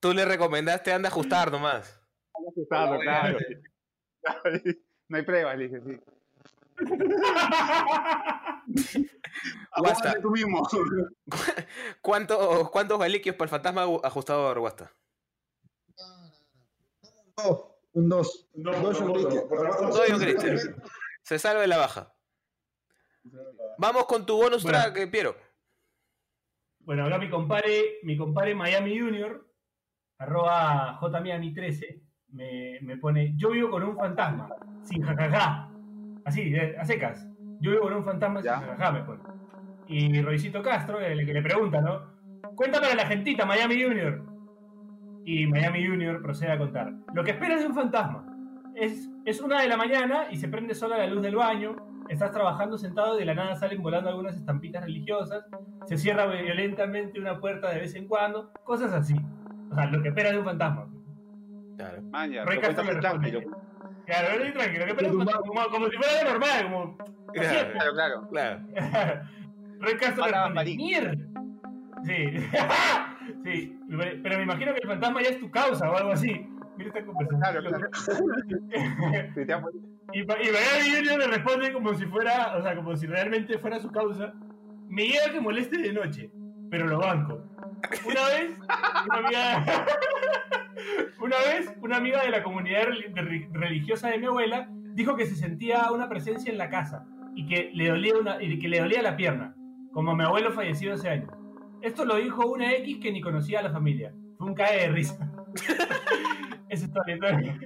Tú 0.00 0.12
le 0.12 0.24
recomendaste 0.24 0.92
anda 0.92 1.08
a 1.08 1.12
ajustar 1.12 1.52
nomás. 1.52 2.00
Claro, 2.68 2.98
claro. 3.00 3.38
Obviamente. 4.44 4.82
No 5.08 5.16
hay 5.16 5.22
pruebas, 5.24 5.58
le 5.58 5.68
dije, 5.68 5.80
sí. 5.80 6.00
Guasta. 9.76 10.10
Ajustate 10.10 10.20
tú 10.20 10.30
mismo. 10.30 10.68
¿Cuánto- 12.00 12.70
¿Cuántos 12.70 12.98
galiquios 12.98 13.36
para 13.36 13.44
el 13.46 13.50
fantasma 13.50 13.84
ajustador, 14.02 14.58
Guasta? 14.60 14.92
Un 17.92 18.08
2. 18.08 18.48
Dos 18.54 18.98
John 18.98 19.12
Christian. 19.12 19.48
Todo 19.48 20.02
John 20.08 20.20
Christian. 20.20 20.58
Se 21.22 21.38
salve 21.38 21.66
la 21.66 21.78
baja. 21.78 22.14
Vamos 23.78 24.04
con 24.06 24.26
tu 24.26 24.36
bonus 24.36 24.62
Bueno. 24.62 24.78
track, 24.78 24.96
eh, 24.98 25.06
Piero. 25.06 25.34
Bueno, 26.80 27.06
acá 27.06 27.18
mi 27.18 27.30
compadre, 27.30 27.98
mi 28.02 28.16
compadre 28.16 28.54
Miami 28.54 28.98
Junior, 28.98 29.46
arroba 30.18 30.98
jmiami13, 31.00 32.02
me, 32.28 32.78
me 32.82 32.96
pone, 32.96 33.34
yo 33.36 33.50
vivo 33.50 33.70
con 33.70 33.82
un 33.82 33.96
fantasma, 33.96 34.48
sin 34.82 35.02
jajaja. 35.02 35.69
Así, 36.24 36.54
a 36.56 36.84
secas. 36.84 37.28
Yo 37.60 37.72
vivo 37.72 37.82
con 37.82 37.94
un 37.94 38.04
fantasma 38.04 38.42
sin 38.42 38.50
jajaja, 38.50 38.92
me 38.92 39.02
pone. 39.02 39.20
Y 39.86 40.22
Roycito 40.22 40.62
Castro, 40.62 41.00
el 41.00 41.26
que 41.26 41.34
le 41.34 41.42
pregunta, 41.42 41.80
¿no? 41.80 42.00
Cuenta 42.54 42.80
para 42.80 42.94
la 42.94 43.06
gentita, 43.06 43.44
Miami 43.44 43.82
Junior. 43.82 44.22
Y 45.24 45.46
Miami 45.46 45.86
Junior 45.86 46.22
procede 46.22 46.52
a 46.52 46.58
contar. 46.58 46.92
Lo 47.14 47.24
que 47.24 47.32
esperas 47.32 47.60
de 47.60 47.66
un 47.66 47.74
fantasma. 47.74 48.26
Es, 48.74 49.10
es 49.24 49.40
una 49.40 49.60
de 49.60 49.68
la 49.68 49.76
mañana 49.76 50.26
y 50.30 50.36
se 50.36 50.48
prende 50.48 50.74
sola 50.74 50.96
la 50.96 51.06
luz 51.06 51.22
del 51.22 51.36
baño. 51.36 51.76
Estás 52.08 52.32
trabajando 52.32 52.78
sentado 52.78 53.16
y 53.16 53.20
de 53.20 53.24
la 53.26 53.34
nada 53.34 53.54
salen 53.56 53.82
volando 53.82 54.08
algunas 54.08 54.36
estampitas 54.36 54.84
religiosas. 54.84 55.44
Se 55.86 55.96
cierra 55.96 56.26
violentamente 56.26 57.20
una 57.20 57.38
puerta 57.38 57.70
de 57.70 57.80
vez 57.80 57.94
en 57.94 58.08
cuando. 58.08 58.52
Cosas 58.64 58.92
así. 58.92 59.14
O 59.70 59.74
sea, 59.74 59.86
lo 59.86 60.02
que 60.02 60.08
esperas 60.08 60.32
de 60.32 60.38
un 60.38 60.44
fantasma. 60.44 60.88
Claro. 61.76 62.02
Maña, 62.02 62.44
Roy 62.44 62.56
lo 62.56 62.62
Castro 62.62 62.84
me 62.84 62.92
responde. 62.92 63.46
Claro, 64.10 64.38
Roy 64.38 64.52
tranquilo. 64.52 64.86
Lo 64.86 64.96
que 64.96 65.04
fantasma. 65.04 65.40
Como, 65.46 65.64
como 65.70 65.88
si 65.88 65.96
fuera 65.96 66.12
algo 66.20 66.30
normal. 66.32 66.62
Como... 66.64 66.96
Claro, 67.32 67.72
Claro, 67.72 68.26
claro. 68.28 68.60
claro. 70.16 70.54
Marín. 70.54 70.76
¡Mierda! 70.76 71.12
Sí. 72.04 72.24
Sí, 73.44 73.78
pero 74.24 74.38
me 74.38 74.42
imagino 74.42 74.72
que 74.74 74.80
el 74.82 74.88
fantasma 74.88 75.22
ya 75.22 75.28
es 75.28 75.38
tu 75.38 75.48
causa 75.52 75.88
o 75.88 75.96
algo 75.96 76.10
así. 76.12 76.48
Mira 76.76 76.88
esta 76.88 77.04
conversación. 77.04 77.88
y, 80.12 80.24
pa- 80.24 80.36
y 80.42 80.50
Miami 80.50 80.96
Junior 80.96 81.18
le 81.20 81.26
responde 81.28 81.72
como 81.72 81.94
si 81.94 82.06
fuera, 82.06 82.56
o 82.56 82.62
sea, 82.62 82.74
como 82.74 82.96
si 82.96 83.06
realmente 83.06 83.56
fuera 83.58 83.78
su 83.78 83.88
causa. 83.92 84.32
Me 84.88 85.04
llega 85.06 85.30
que 85.32 85.40
moleste 85.40 85.78
de 85.78 85.92
noche, 85.92 86.28
pero 86.70 86.86
lo 86.88 86.98
banco. 86.98 87.40
Una 88.04 88.24
vez, 88.26 88.50
una 89.08 89.18
amiga, 89.18 89.64
una 91.20 91.36
vez, 91.38 91.72
una 91.82 91.96
amiga 91.96 92.22
de 92.22 92.30
la 92.30 92.42
comunidad 92.42 92.84
religiosa 93.52 94.08
de 94.08 94.18
mi 94.18 94.26
abuela 94.26 94.68
dijo 94.94 95.16
que 95.16 95.26
se 95.26 95.36
sentía 95.36 95.90
una 95.92 96.08
presencia 96.08 96.50
en 96.50 96.58
la 96.58 96.68
casa 96.68 97.06
y 97.34 97.46
que 97.46 97.70
le 97.72 97.88
dolía 97.88 98.14
una, 98.18 98.42
y 98.42 98.58
que 98.58 98.68
le 98.68 98.80
dolía 98.80 99.02
la 99.02 99.16
pierna, 99.16 99.54
como 99.92 100.12
a 100.12 100.16
mi 100.16 100.24
abuelo 100.24 100.52
fallecido 100.52 100.94
hace 100.94 101.08
años. 101.08 101.30
Esto 101.82 102.04
lo 102.04 102.16
dijo 102.16 102.46
una 102.46 102.72
X 102.74 102.98
que 103.00 103.12
ni 103.12 103.20
conocía 103.20 103.60
a 103.60 103.62
la 103.62 103.70
familia. 103.70 104.12
Fue 104.36 104.48
un 104.48 104.54
cae 104.54 104.80
de 104.80 104.88
risa. 104.88 105.18
Esa 106.68 106.86
es 106.86 106.92
toda 106.92 107.04
la 107.06 107.12
historia. 107.14 107.58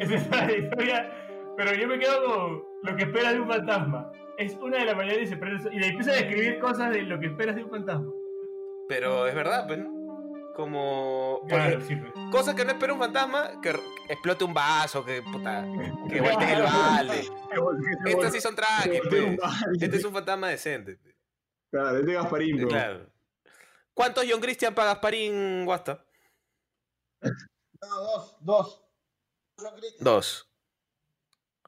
Esa 0.00 0.14
es 0.14 0.30
toda 0.30 0.46
la 0.46 0.56
historia. 0.56 1.12
Pero 1.56 1.74
yo 1.74 1.88
me 1.88 1.98
quedo 1.98 2.24
con 2.24 2.62
lo 2.82 2.96
que 2.96 3.04
espera 3.04 3.32
de 3.32 3.40
un 3.40 3.48
fantasma. 3.48 4.10
Es 4.36 4.56
una 4.56 4.78
de 4.78 4.84
la 4.84 4.94
mañana 4.94 5.20
y 5.20 5.26
se 5.26 5.36
prende 5.36 5.68
y 5.72 5.78
le 5.78 5.88
empieza 5.88 6.12
a 6.12 6.14
describir 6.14 6.58
cosas 6.60 6.90
de 6.90 7.02
lo 7.02 7.18
que 7.18 7.26
esperas 7.26 7.56
de 7.56 7.64
un 7.64 7.70
fantasma. 7.70 8.10
Pero 8.88 9.26
es 9.26 9.34
verdad, 9.34 9.66
pues, 9.66 9.80
¿no? 9.80 9.97
Como. 10.58 11.42
Claro, 11.46 11.80
sí, 11.86 11.94
pues. 11.94 12.12
Cosa 12.32 12.52
que 12.56 12.64
no 12.64 12.72
espera 12.72 12.92
un 12.92 12.98
fantasma, 12.98 13.60
que 13.60 13.70
explote 14.08 14.42
un 14.42 14.52
vaso, 14.52 15.04
que 15.04 15.22
puta, 15.22 15.62
que 16.10 16.20
voltee 16.20 16.52
el 16.52 16.62
balde. 16.62 17.28
Estas 18.06 18.32
sí 18.32 18.40
son 18.40 18.56
un 18.56 19.36
pues. 19.36 19.80
Este 19.80 19.96
es 19.98 20.04
un 20.04 20.12
fantasma 20.12 20.48
decente. 20.48 20.96
pues. 21.00 21.14
Claro, 21.70 21.98
es 21.98 22.06
de 22.06 22.12
Gasparín, 22.12 22.56
bro. 22.56 22.68
Claro. 22.70 23.06
¿Cuántos 23.94 24.24
John 24.28 24.40
Christian 24.40 24.74
para 24.74 24.88
Gasparín, 24.94 25.64
Guasta? 25.64 26.04
No, 27.80 28.00
dos, 28.00 28.36
dos. 28.40 28.84
Dos. 30.00 30.50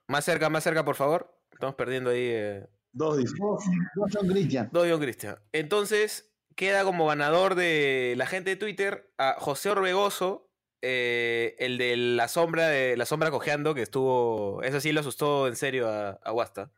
Más 0.08 0.24
cerca, 0.24 0.50
más 0.50 0.64
cerca, 0.64 0.84
por 0.84 0.96
favor. 0.96 1.32
Estamos 1.52 1.76
perdiendo 1.76 2.10
ahí. 2.10 2.18
eh, 2.28 2.66
Dos, 2.90 3.18
dice. 3.18 3.34
Dos, 3.38 3.62
dos 3.94 4.10
son 4.10 4.26
Cristian. 4.26 4.68
Dos 4.72 4.88
John 4.90 4.98
Christian. 5.00 5.38
Entonces, 5.52 6.29
queda 6.60 6.84
como 6.84 7.06
ganador 7.06 7.54
de 7.54 8.12
la 8.18 8.26
gente 8.26 8.50
de 8.50 8.56
Twitter 8.56 9.10
a 9.16 9.36
José 9.38 9.70
Orbegoso, 9.70 10.50
eh, 10.82 11.56
el 11.58 11.78
de 11.78 11.96
la 11.96 12.28
sombra 12.28 12.68
de 12.68 12.98
la 12.98 13.06
sombra 13.06 13.30
cojeando, 13.30 13.74
que 13.74 13.80
estuvo. 13.80 14.62
Eso 14.62 14.78
sí 14.78 14.92
lo 14.92 15.00
asustó 15.00 15.48
en 15.48 15.56
serio 15.56 15.88
a, 15.88 16.20
a 16.22 16.30
Guasta. 16.32 16.70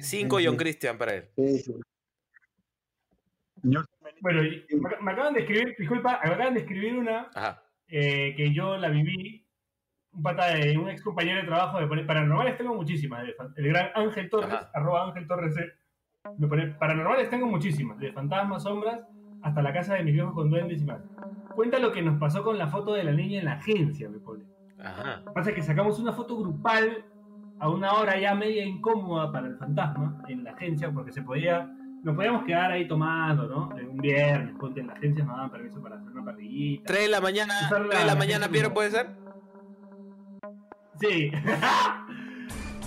Cinco 0.00 0.38
John 0.42 0.56
Christian 0.56 0.98
para 0.98 1.14
él. 1.14 1.28
Bueno, 4.20 4.42
me, 5.00 5.12
acaban 5.12 5.34
de 5.34 5.40
escribir, 5.40 5.76
disculpa, 5.78 6.20
me 6.24 6.32
acaban 6.32 6.54
de 6.54 6.60
escribir 6.60 6.96
una 6.96 7.30
Ajá. 7.34 7.62
eh, 7.86 8.34
que 8.36 8.52
yo 8.52 8.76
la 8.76 8.88
viví. 8.88 9.46
Un 10.14 10.22
pata 10.24 10.56
de 10.56 10.76
un 10.76 10.90
ex 10.90 11.00
compañero 11.00 11.42
de 11.42 11.46
trabajo 11.46 11.78
de 11.78 12.04
paranormales 12.04 12.58
tengo 12.58 12.74
muchísimas. 12.74 13.24
el 13.56 13.68
gran 13.68 13.92
Ángel 13.94 14.28
Torres, 14.28 14.58
arroba 14.74 15.04
Ángel 15.06 15.28
Torres 15.28 15.54
pone 15.54 15.81
paranormales 16.78 17.30
tengo 17.30 17.46
muchísimas, 17.46 17.98
de 17.98 18.12
fantasmas, 18.12 18.62
sombras, 18.62 19.00
hasta 19.42 19.62
la 19.62 19.72
casa 19.72 19.94
de 19.94 20.04
mis 20.04 20.14
viejos 20.14 20.34
con 20.34 20.50
duendes 20.50 20.82
y 20.82 20.84
más. 20.84 21.00
Cuenta 21.54 21.78
lo 21.78 21.92
que 21.92 22.02
nos 22.02 22.18
pasó 22.18 22.42
con 22.42 22.58
la 22.58 22.68
foto 22.68 22.94
de 22.94 23.04
la 23.04 23.12
niña 23.12 23.40
en 23.40 23.44
la 23.46 23.54
agencia, 23.54 24.08
me 24.08 24.18
pone. 24.18 24.44
Ajá. 24.78 25.22
Pasa 25.34 25.52
que 25.52 25.62
sacamos 25.62 25.98
una 25.98 26.12
foto 26.12 26.36
grupal 26.38 27.04
a 27.58 27.68
una 27.68 27.92
hora 27.94 28.18
ya 28.18 28.34
media 28.34 28.64
incómoda 28.64 29.30
para 29.30 29.48
el 29.48 29.56
fantasma 29.56 30.22
en 30.28 30.44
la 30.44 30.52
agencia, 30.52 30.90
porque 30.90 31.12
se 31.12 31.22
podía, 31.22 31.70
nos 32.02 32.16
podíamos 32.16 32.44
quedar 32.44 32.72
ahí 32.72 32.88
tomando, 32.88 33.46
¿no? 33.46 33.76
En 33.78 33.90
un 33.90 33.96
viernes, 33.98 34.56
ponte 34.58 34.80
en 34.80 34.88
la 34.88 34.94
agencia 34.94 35.24
nos 35.24 35.36
daban 35.36 35.50
permiso 35.50 35.82
para 35.82 35.96
hacer 35.96 36.10
una 36.10 36.24
parrillita. 36.24 36.84
¿Tres 36.86 37.02
de 37.02 37.08
la 37.08 37.20
mañana, 37.20 37.54
tres 37.68 37.88
de 37.88 37.94
la 37.94 38.04
la 38.06 38.14
mañana, 38.16 38.48
Piero, 38.48 38.72
puede 38.72 38.90
ser? 38.90 39.10
Sí. 41.00 41.30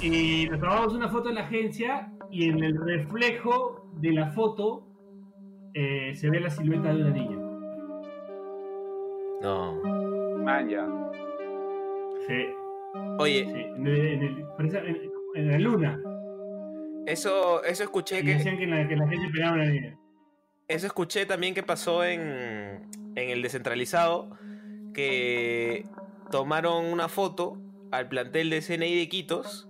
y 0.05 0.47
nos 0.49 0.59
tomamos 0.59 0.93
una 0.93 1.09
foto 1.09 1.29
en 1.29 1.35
la 1.35 1.41
agencia 1.41 2.11
y 2.31 2.49
en 2.49 2.63
el 2.63 2.77
reflejo 2.85 3.89
de 3.97 4.11
la 4.13 4.31
foto 4.31 4.87
eh, 5.73 6.13
se 6.15 6.29
ve 6.29 6.39
la 6.39 6.49
silueta 6.49 6.93
de 6.93 7.01
una 7.01 7.09
niña. 7.11 7.37
No. 9.41 9.81
Manja. 10.43 10.87
Sí. 12.27 12.45
Oye. 13.19 13.45
Sí, 13.45 13.61
en, 13.61 13.87
el- 13.87 14.07
en 14.07 14.21
el- 14.23 14.45
parece- 14.57 14.79
en- 14.79 15.11
en 15.35 15.51
la 15.51 15.59
luna. 15.59 15.99
Eso, 17.05 17.63
eso 17.63 17.83
escuché 17.83 18.19
Y 18.21 18.25
que. 18.25 18.33
decían 18.35 18.57
que 18.57 18.65
la, 18.67 18.87
que 18.87 18.95
la 18.95 19.07
gente 19.07 19.27
pegaba 19.31 19.51
a 19.51 19.55
una 19.55 19.65
niña. 19.71 19.97
Eso 20.67 20.87
escuché 20.87 21.25
también 21.25 21.53
que 21.53 21.61
pasó 21.61 22.03
en, 22.03 22.21
en 23.15 23.29
el 23.29 23.41
descentralizado, 23.43 24.29
que 24.93 25.85
tomaron 26.31 26.85
una 26.85 27.07
foto 27.07 27.57
al 27.91 28.07
plantel 28.07 28.49
de 28.49 28.61
CNI 28.61 28.95
de 28.95 29.07
Quitos 29.07 29.69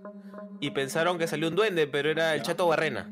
y 0.60 0.70
pensaron 0.70 1.18
que 1.18 1.26
salió 1.26 1.48
un 1.48 1.54
duende, 1.56 1.86
pero 1.86 2.10
era 2.10 2.34
el 2.34 2.42
Chato 2.42 2.66
Barrena. 2.68 3.10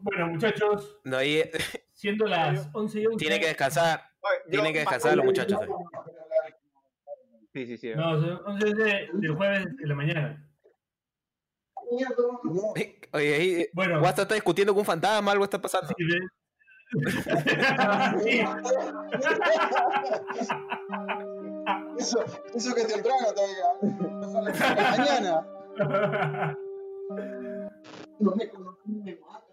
Bueno, 0.00 0.28
muchachos, 0.28 0.98
No, 1.04 1.18
siendo 1.94 2.26
las 2.26 2.68
11 2.72 3.00
y 3.00 3.06
11. 3.06 3.18
tiene 3.18 3.40
que 3.40 3.46
descansar. 3.48 4.02
Tienen 4.50 4.72
que 4.72 4.80
descansar 4.80 5.16
los 5.16 5.24
muchachos. 5.24 5.60
Sí, 7.52 7.66
sí, 7.66 7.76
sí. 7.78 7.92
No, 7.94 8.20
son 8.20 8.40
11 8.46 8.74
de- 8.74 9.08
del 9.14 9.34
jueves 9.34 9.66
de 9.76 9.86
la 9.86 9.94
mañana. 9.94 10.48
Oye, 13.12 13.34
ahí. 13.34 13.66
Bueno. 13.72 14.00
Guasta 14.00 14.22
está 14.22 14.34
discutiendo 14.34 14.72
con 14.72 14.80
un 14.80 14.86
fantasma, 14.86 15.32
algo 15.32 15.44
está 15.44 15.60
pasando. 15.60 15.94
Eso, 21.98 22.24
eso 22.54 22.74
que 22.74 22.82
es 22.82 22.88
temprano 22.88 23.26
todavía. 23.34 23.64
De 23.80 24.98
mañana. 24.98 25.44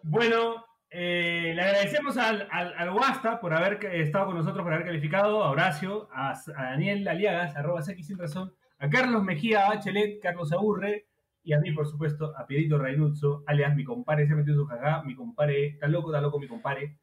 Bueno, 0.04 0.66
eh, 0.90 1.54
le 1.56 1.62
agradecemos 1.62 2.18
al, 2.18 2.48
al, 2.52 2.74
al 2.78 2.92
Guasta 2.92 3.40
por 3.40 3.54
haber 3.54 3.84
estado 3.86 4.28
con 4.28 4.36
nosotros, 4.38 4.64
por 4.64 4.74
haber 4.74 4.86
calificado, 4.86 5.44
a 5.44 5.50
Horacio, 5.50 6.10
a, 6.14 6.34
a 6.34 6.64
Daniel 6.64 7.08
Aliagas, 7.08 7.56
arroba 7.56 7.82
Seki 7.82 8.04
sin 8.04 8.18
razón, 8.18 8.54
a 8.78 8.90
Carlos 8.90 9.24
Mejía 9.24 9.70
Bachelet, 9.70 10.20
Carlos 10.22 10.52
Aburre, 10.52 11.08
y 11.44 11.54
a 11.54 11.60
mí, 11.60 11.72
por 11.72 11.86
supuesto, 11.88 12.34
a 12.38 12.46
Pierito 12.48 12.78
Reinuzzo, 12.78 13.44
alias 13.48 13.76
mi 13.76 13.84
compadre, 13.84 14.28
se 14.28 14.36
metió 14.36 14.54
en 14.54 14.60
su 14.60 14.68
cagá, 14.68 15.04
mi 15.04 15.16
compadre, 15.16 15.68
está 15.68 15.88
loco, 15.88 16.10
está 16.10 16.22
loco 16.22 16.40
mi 16.40 16.48
compadre. 16.48 16.98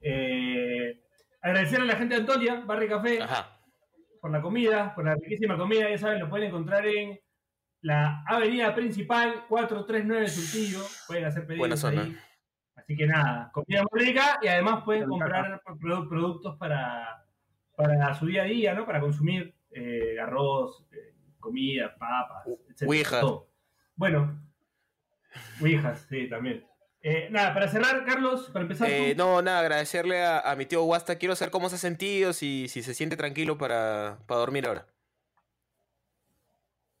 Eh, 0.00 1.00
agradecer 1.40 1.80
a 1.80 1.84
la 1.84 1.96
gente 1.96 2.14
de 2.14 2.20
Antonia, 2.20 2.62
Barrio 2.64 2.88
Café, 2.88 3.18
por 4.20 4.30
la 4.30 4.40
comida, 4.40 4.94
por 4.94 5.04
la 5.04 5.14
riquísima 5.14 5.56
comida, 5.56 5.88
ya 5.90 5.98
saben, 5.98 6.20
lo 6.20 6.28
pueden 6.28 6.48
encontrar 6.48 6.86
en 6.86 7.18
la 7.82 8.22
avenida 8.26 8.74
principal 8.74 9.44
439 9.48 10.28
Surtillo, 10.28 10.80
pueden 11.06 11.24
hacer 11.24 11.42
pedidos 11.46 11.58
Buena 11.60 11.76
zona. 11.76 12.02
ahí. 12.02 12.16
Así 12.76 12.96
que 12.96 13.06
nada, 13.06 13.50
comida 13.52 13.82
muy 13.90 14.00
rica 14.00 14.38
y 14.42 14.48
además 14.48 14.82
pueden 14.84 15.08
comprar 15.08 15.60
produ- 15.80 16.08
productos 16.08 16.56
para, 16.56 17.24
para 17.76 18.14
su 18.14 18.26
día 18.26 18.42
a 18.42 18.46
día, 18.46 18.74
¿no? 18.74 18.86
Para 18.86 19.00
consumir 19.00 19.54
eh, 19.70 20.18
arroz, 20.20 20.86
eh, 20.92 21.14
comida, 21.40 21.96
papas, 21.98 22.46
etc. 22.70 22.86
Todo. 23.20 23.45
Bueno, 23.96 24.40
Ouijas, 25.60 26.06
sí, 26.08 26.28
también. 26.28 26.66
Eh, 27.02 27.28
nada, 27.30 27.54
para 27.54 27.68
cerrar, 27.68 28.04
Carlos, 28.04 28.50
para 28.52 28.62
empezar. 28.64 28.88
Eh, 28.90 29.14
tú. 29.14 29.22
no, 29.22 29.42
nada, 29.42 29.60
agradecerle 29.60 30.22
a, 30.24 30.40
a 30.40 30.56
mi 30.56 30.66
tío 30.66 30.82
Guasta. 30.82 31.16
Quiero 31.16 31.36
saber 31.36 31.50
cómo 31.52 31.68
se 31.68 31.76
ha 31.76 31.78
sentido, 31.78 32.32
si, 32.32 32.68
si 32.68 32.82
se 32.82 32.94
siente 32.94 33.16
tranquilo 33.16 33.56
para, 33.58 34.18
para 34.26 34.40
dormir 34.40 34.66
ahora. 34.66 34.86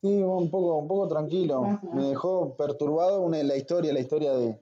Sí, 0.02 0.08
un 0.22 0.50
poco, 0.50 0.76
un 0.78 0.86
poco 0.88 1.08
tranquilo. 1.08 1.80
Me 1.92 2.04
dejó 2.04 2.56
perturbado 2.56 3.20
una, 3.22 3.42
la 3.42 3.56
historia, 3.56 3.92
la 3.92 4.00
historia 4.00 4.32
de, 4.34 4.60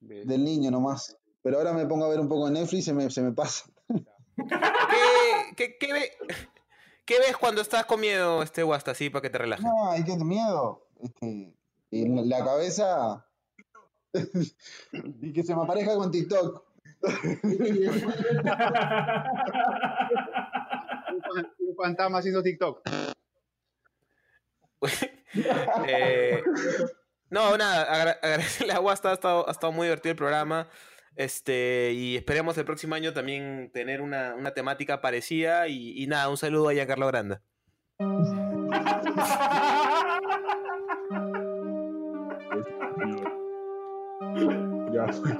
del 0.00 0.44
niño 0.44 0.70
nomás. 0.70 1.16
Pero 1.42 1.58
ahora 1.58 1.72
me 1.72 1.84
pongo 1.86 2.06
a 2.06 2.08
ver 2.08 2.20
un 2.20 2.28
poco 2.28 2.46
de 2.46 2.52
Netflix 2.52 2.82
y 2.82 2.82
se 2.82 2.94
me, 2.94 3.10
se 3.10 3.20
me 3.20 3.32
pasa. 3.32 3.66
¿Qué, 4.36 5.54
qué, 5.56 5.76
qué 5.78 5.92
ve- 5.92 6.12
qué 7.04 7.18
ves 7.18 7.36
cuando 7.36 7.60
estás 7.60 7.84
con 7.86 8.00
miedo, 8.00 8.42
este 8.42 8.62
Guasta, 8.62 8.92
así, 8.92 9.10
para 9.10 9.22
que 9.22 9.30
te 9.30 9.38
relajes? 9.38 9.64
No, 9.66 9.90
hay 9.90 10.04
que 10.04 10.16
miedo. 10.16 10.86
Este, 11.02 11.54
y 11.90 12.06
la 12.28 12.44
cabeza. 12.44 13.26
y 14.92 15.32
que 15.32 15.42
se 15.42 15.54
me 15.54 15.62
aparezca 15.62 15.94
con 15.94 16.10
TikTok. 16.10 16.64
Un 21.60 21.76
fantasma 21.76 22.18
haciendo 22.18 22.42
TikTok. 22.42 22.82
Eh, 25.86 26.42
no, 27.28 27.56
nada, 27.58 27.82
agra- 27.92 28.18
agradecerle 28.22 28.72
a 28.72 28.78
Guasta, 28.78 29.10
ha 29.10 29.12
estado, 29.12 29.46
ha 29.46 29.52
estado 29.52 29.72
muy 29.72 29.86
divertido 29.86 30.12
el 30.12 30.16
programa. 30.16 30.68
Este, 31.16 31.92
y 31.92 32.16
esperemos 32.16 32.56
el 32.56 32.64
próximo 32.64 32.94
año 32.94 33.12
también 33.12 33.70
tener 33.74 34.00
una, 34.00 34.34
una 34.34 34.54
temática 34.54 35.02
parecida. 35.02 35.68
Y, 35.68 36.02
y 36.02 36.06
nada, 36.06 36.30
un 36.30 36.38
saludo 36.38 36.70
a 36.70 36.72
Giancarlo 36.72 37.06
Granda. 37.08 37.42
Ya 44.98 45.06
fue. 45.12 45.30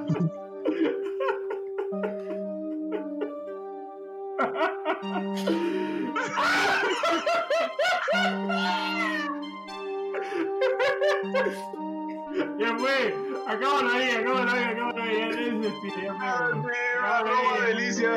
Ya 12.57 12.77
fue. 12.77 13.15
Acábalo 13.47 13.89
ahí, 13.89 14.09
acábalo 14.11 14.51
ahí, 14.51 14.63
acábalo 14.63 15.01
ahí. 15.03 15.19
Ya 15.19 15.27
nadie 15.27 15.43
se 15.43 15.57
despide, 15.57 16.03
ya 16.03 16.13
fue. 16.13 16.73
Acábalo 17.01 17.01
ah, 17.01 17.23
ah, 17.25 17.59
no, 17.59 17.65
delicia. 17.67 18.11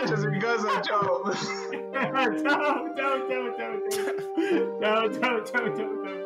Échase 0.00 0.26
en 0.28 0.40
casa, 0.40 0.80
chao. 0.82 1.22
chao, 1.92 2.36
chao, 2.44 2.86
chao, 2.96 3.26
chao, 3.26 3.56
chao. 3.58 3.72
Chao, 4.80 5.08
chao, 5.08 5.40
chao, 5.44 5.68
chao, 5.74 6.04
chao. 6.04 6.25